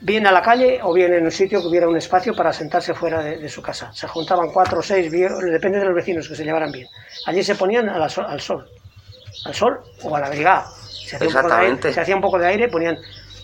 bien 0.00 0.26
a 0.26 0.32
la 0.32 0.42
calle 0.42 0.80
o 0.82 0.92
bien 0.92 1.12
en 1.14 1.24
un 1.24 1.30
sitio 1.32 1.60
que 1.60 1.66
hubiera 1.68 1.88
un 1.88 1.96
espacio 1.96 2.34
para 2.34 2.52
sentarse 2.52 2.94
fuera 2.94 3.22
de, 3.22 3.38
de 3.38 3.48
su 3.48 3.62
casa. 3.62 3.92
Se 3.92 4.06
juntaban 4.06 4.50
cuatro 4.52 4.80
o 4.80 4.82
seis, 4.82 5.10
depende 5.10 5.78
de 5.78 5.84
los 5.84 5.94
vecinos 5.94 6.28
que 6.28 6.34
se 6.36 6.44
llevaran 6.44 6.70
bien. 6.72 6.88
Allí 7.26 7.42
se 7.42 7.54
ponían 7.54 7.88
a 7.88 7.98
la 7.98 8.08
sol- 8.08 8.26
al 8.28 8.40
sol, 8.40 8.68
al 9.44 9.54
sol 9.54 9.80
o 10.02 10.14
a 10.14 10.20
la 10.20 10.28
brigada. 10.28 10.66
Se 10.66 11.16
hacía, 11.16 11.28
un 11.28 11.34
poco 11.34 11.48
de 11.48 11.54
aire, 11.54 11.66
Exactamente. 11.74 11.92
se 11.92 12.00
hacía 12.00 12.16
un 12.16 12.22
poco 12.22 12.38
de 12.38 12.46
aire, 12.46 12.68
ponían 12.68 12.98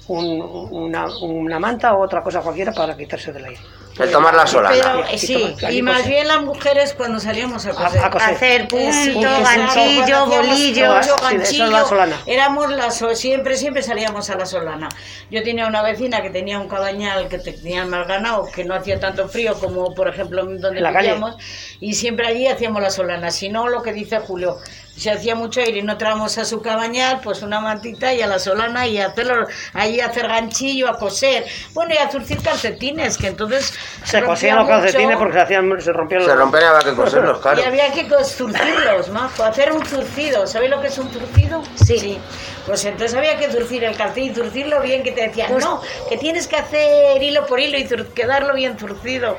un- 0.09 0.69
una, 0.71 1.07
una 1.23 1.59
manta 1.59 1.95
o 1.95 2.03
otra 2.03 2.23
cosa 2.23 2.41
cualquiera 2.41 2.73
para 2.73 2.97
quitarse 2.97 3.33
del 3.33 3.45
aire. 3.47 3.61
El 3.99 4.11
tomar 4.11 4.35
la 4.35 4.47
Solana. 4.47 4.75
Pero 4.75 5.05
eh, 5.05 5.15
Y 5.15 5.19
sí, 5.19 5.55
y 5.71 5.83
más 5.83 6.07
bien 6.07 6.27
las 6.27 6.41
mujeres 6.43 6.95
cuando 6.95 7.21
salíamos 7.21 7.67
a 7.67 7.71
coser. 7.75 8.03
a 8.05 8.11
coser. 8.11 8.35
Hacer 8.35 8.69
punto, 8.69 8.93
sí, 8.93 9.21
ganchillo, 9.23 10.27
bolillo. 10.27 10.95
ganchillo, 11.21 11.67
la 11.67 11.85
solana. 11.85 12.17
éramos 12.27 12.71
la 12.71 12.91
so- 12.91 13.15
siempre, 13.15 13.57
siempre 13.57 13.83
salíamos 13.83 14.31
a 14.31 14.37
la 14.37 14.47
solana. 14.47 14.89
Yo 15.31 15.43
tenía 15.43 15.67
una 15.67 15.83
vecina 15.83 16.23
que 16.23 16.31
tenía 16.31 16.59
un 16.59 16.69
cabañal 16.69 17.29
que 17.29 17.39
tenía 17.39 17.85
más 17.85 18.09
ganado, 18.09 18.49
que 18.51 18.65
no 18.65 18.75
hacía 18.75 18.99
tanto 18.99 19.29
frío 19.29 19.55
como 19.61 19.95
por 19.95 20.09
ejemplo 20.09 20.45
donde 20.45 20.81
vivíamos, 20.83 21.37
y 21.79 21.95
siempre 21.95 22.27
allí 22.27 22.47
hacíamos 22.47 22.81
la 22.81 22.91
solana. 22.91 23.31
Si 23.31 23.51
no, 23.51 23.69
lo 23.69 23.83
que 23.83 23.93
dice 23.93 24.19
Julio, 24.21 24.57
si 24.97 25.09
hacía 25.09 25.35
mucho 25.35 25.61
aire 25.61 25.79
y 25.79 25.83
no 25.83 25.97
traamos 25.99 26.39
a 26.39 26.45
su 26.45 26.61
cabañal, 26.63 27.21
pues 27.23 27.43
una 27.43 27.61
mantita 27.61 28.13
y 28.13 28.23
a 28.23 28.27
la 28.27 28.39
solana 28.39 28.87
y 28.87 28.99
a 28.99 29.07
hacerlo, 29.07 29.47
allí 29.73 30.01
a 30.01 30.07
hacer 30.07 30.29
ganchillo, 30.29 30.89
a 30.89 30.99
coser, 30.99 31.45
bueno, 31.73 31.95
y 31.95 31.99
a 31.99 32.11
zurcir 32.11 32.41
calcetines, 32.43 33.17
que 33.19 33.29
entonces 33.29 33.73
Se 34.05 34.23
cosían 34.23 34.57
los 34.57 34.67
mucho. 34.67 34.81
calcetines 34.81 35.17
porque 35.17 35.35
se, 35.35 35.41
hacían, 35.41 35.81
se 35.81 35.93
rompían 35.93 36.21
los... 36.23 36.31
Se 36.31 36.37
rompían 36.37 36.63
y 36.63 36.67
había 36.67 36.81
que 36.91 36.95
coserlos, 36.95 37.39
claro. 37.43 37.61
Y 37.61 37.65
había 37.65 37.93
que 37.93 38.07
zurcirlos, 38.25 39.09
majo, 39.11 39.45
hacer 39.45 39.73
un 39.73 39.85
zurcido. 39.85 40.47
¿Sabéis 40.47 40.71
lo 40.71 40.81
que 40.81 40.89
es 40.89 40.99
un 40.99 41.11
zurcido? 41.11 41.63
Sí. 41.85 42.19
Pues 42.67 42.85
entonces 42.85 43.17
había 43.17 43.39
que 43.39 43.51
zurcir 43.51 43.83
el 43.85 43.97
calcetín 43.97 44.31
y 44.33 44.35
zurcirlo 44.35 44.81
bien, 44.83 45.03
que 45.03 45.13
te 45.13 45.23
decían, 45.29 45.51
Pues- 45.51 45.65
no, 45.65 45.81
que 46.09 46.17
tienes 46.17 46.47
que 46.47 46.57
hacer 46.57 47.21
hilo 47.23 47.47
por 47.47 47.59
hilo 47.61 47.77
y 47.79 47.85
quedarlo 48.15 48.55
bien 48.55 48.79
zurcido. 48.79 49.39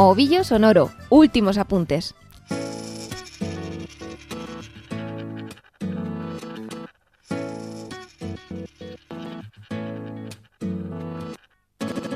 Ovillo 0.00 0.44
sonoro. 0.44 0.92
Últimos 1.10 1.58
apuntes. 1.58 2.14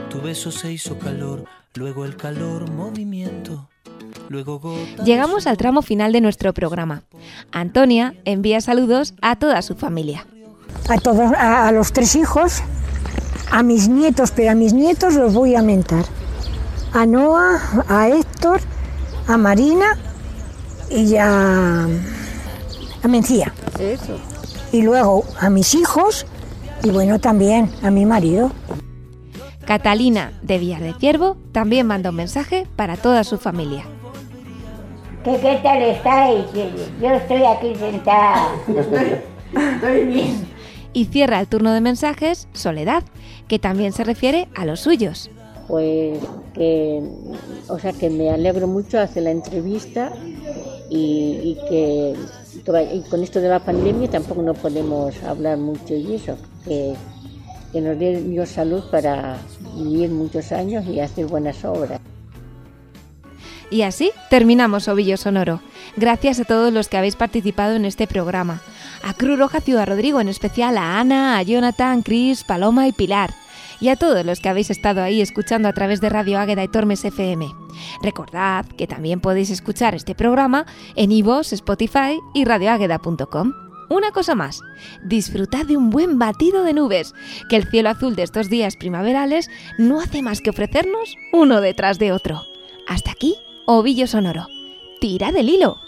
Tu 0.08 0.20
beso 0.22 0.52
se 0.52 0.70
hizo 0.70 0.96
calor, 0.96 1.46
luego 1.74 2.04
el 2.04 2.16
calor 2.16 2.70
movimiento. 2.70 3.68
Llegamos 5.04 5.48
al 5.48 5.56
tramo 5.56 5.82
final 5.82 6.12
de 6.12 6.20
nuestro 6.20 6.54
programa. 6.54 7.02
Antonia 7.50 8.14
envía 8.24 8.60
saludos 8.60 9.14
a 9.22 9.34
toda 9.34 9.60
su 9.60 9.74
familia. 9.74 10.24
A 10.88 10.98
todos, 10.98 11.32
a, 11.32 11.66
a 11.66 11.72
los 11.72 11.92
tres 11.92 12.14
hijos, 12.14 12.62
a 13.50 13.64
mis 13.64 13.88
nietos, 13.88 14.30
pero 14.30 14.52
a 14.52 14.54
mis 14.54 14.72
nietos 14.72 15.14
los 15.14 15.34
voy 15.34 15.56
a 15.56 15.62
mentar. 15.62 16.04
A 16.94 17.06
Noah, 17.06 17.84
a 17.88 18.08
Héctor, 18.08 18.60
a 19.26 19.36
Marina 19.36 19.98
y 20.90 21.16
a, 21.16 21.84
a 23.02 23.08
Mencía. 23.08 23.52
Eso. 23.78 24.18
Y 24.72 24.82
luego 24.82 25.24
a 25.40 25.50
mis 25.50 25.74
hijos 25.74 26.26
y 26.82 26.90
bueno, 26.90 27.18
también 27.18 27.70
a 27.82 27.90
mi 27.90 28.04
marido. 28.04 28.50
Catalina 29.64 30.32
de 30.42 30.58
Villar 30.58 30.82
de 30.82 30.94
Ciervo 30.94 31.36
también 31.52 31.86
manda 31.86 32.10
un 32.10 32.16
mensaje 32.16 32.66
para 32.76 32.96
toda 32.96 33.24
su 33.24 33.38
familia. 33.38 33.84
¿Qué, 35.24 35.38
qué 35.40 35.60
tal 35.62 35.82
estáis? 35.82 36.44
Yo 37.00 37.10
estoy 37.10 37.44
aquí 37.44 37.74
sentada. 37.76 38.48
Estoy 39.54 40.04
bien. 40.06 40.48
Y 40.92 41.06
cierra 41.06 41.40
el 41.40 41.46
turno 41.46 41.72
de 41.72 41.80
mensajes 41.80 42.48
Soledad, 42.52 43.04
que 43.48 43.58
también 43.58 43.92
se 43.92 44.04
refiere 44.04 44.48
a 44.56 44.64
los 44.64 44.80
suyos. 44.80 45.30
Pues 45.72 46.18
que, 46.52 47.02
o 47.68 47.78
sea, 47.78 47.94
que 47.94 48.10
me 48.10 48.28
alegro 48.28 48.66
mucho 48.66 49.00
hacer 49.00 49.22
la 49.22 49.30
entrevista 49.30 50.12
y, 50.90 51.56
que 51.66 52.14
con 53.08 53.22
esto 53.22 53.40
de 53.40 53.48
la 53.48 53.58
pandemia 53.58 54.10
tampoco 54.10 54.42
no 54.42 54.52
podemos 54.52 55.14
hablar 55.22 55.56
mucho 55.56 55.94
y 55.94 56.16
eso, 56.16 56.36
que, 56.66 56.92
que 57.72 57.80
nos 57.80 57.98
dé 57.98 58.20
Dios 58.20 58.50
salud 58.50 58.82
para 58.90 59.38
vivir 59.74 60.10
muchos 60.10 60.52
años 60.52 60.84
y 60.84 61.00
hacer 61.00 61.24
buenas 61.24 61.64
obras. 61.64 61.98
Y 63.70 63.80
así 63.80 64.10
terminamos 64.28 64.88
Ovillo 64.88 65.16
Sonoro. 65.16 65.62
Gracias 65.96 66.38
a 66.38 66.44
todos 66.44 66.70
los 66.70 66.88
que 66.88 66.98
habéis 66.98 67.16
participado 67.16 67.76
en 67.76 67.86
este 67.86 68.06
programa. 68.06 68.60
A 69.02 69.14
Cruz 69.14 69.38
Roja 69.38 69.62
Ciudad 69.62 69.88
Rodrigo, 69.88 70.20
en 70.20 70.28
especial 70.28 70.76
a 70.76 71.00
Ana, 71.00 71.38
a 71.38 71.42
Jonathan, 71.42 72.02
Chris, 72.02 72.44
Paloma 72.44 72.88
y 72.88 72.92
Pilar. 72.92 73.30
Y 73.82 73.88
a 73.88 73.96
todos 73.96 74.24
los 74.24 74.38
que 74.38 74.48
habéis 74.48 74.70
estado 74.70 75.02
ahí 75.02 75.20
escuchando 75.20 75.68
a 75.68 75.72
través 75.72 76.00
de 76.00 76.08
Radio 76.08 76.38
Águeda 76.38 76.62
y 76.62 76.68
Tormes 76.68 77.04
FM. 77.04 77.48
Recordad 78.00 78.64
que 78.64 78.86
también 78.86 79.20
podéis 79.20 79.50
escuchar 79.50 79.96
este 79.96 80.14
programa 80.14 80.66
en 80.94 81.10
iVoox, 81.10 81.52
Spotify 81.52 82.20
y 82.32 82.44
radioágueda.com. 82.44 83.52
Una 83.90 84.12
cosa 84.12 84.36
más, 84.36 84.60
disfrutad 85.04 85.66
de 85.66 85.76
un 85.76 85.90
buen 85.90 86.16
batido 86.20 86.62
de 86.62 86.74
nubes, 86.74 87.12
que 87.50 87.56
el 87.56 87.68
cielo 87.68 87.90
azul 87.90 88.14
de 88.14 88.22
estos 88.22 88.48
días 88.48 88.76
primaverales 88.76 89.50
no 89.78 90.00
hace 90.00 90.22
más 90.22 90.40
que 90.40 90.50
ofrecernos 90.50 91.16
uno 91.32 91.60
detrás 91.60 91.98
de 91.98 92.12
otro. 92.12 92.44
Hasta 92.86 93.10
aquí, 93.10 93.34
Ovillo 93.66 94.06
Sonoro. 94.06 94.46
Tira 95.00 95.32
del 95.32 95.48
hilo. 95.48 95.80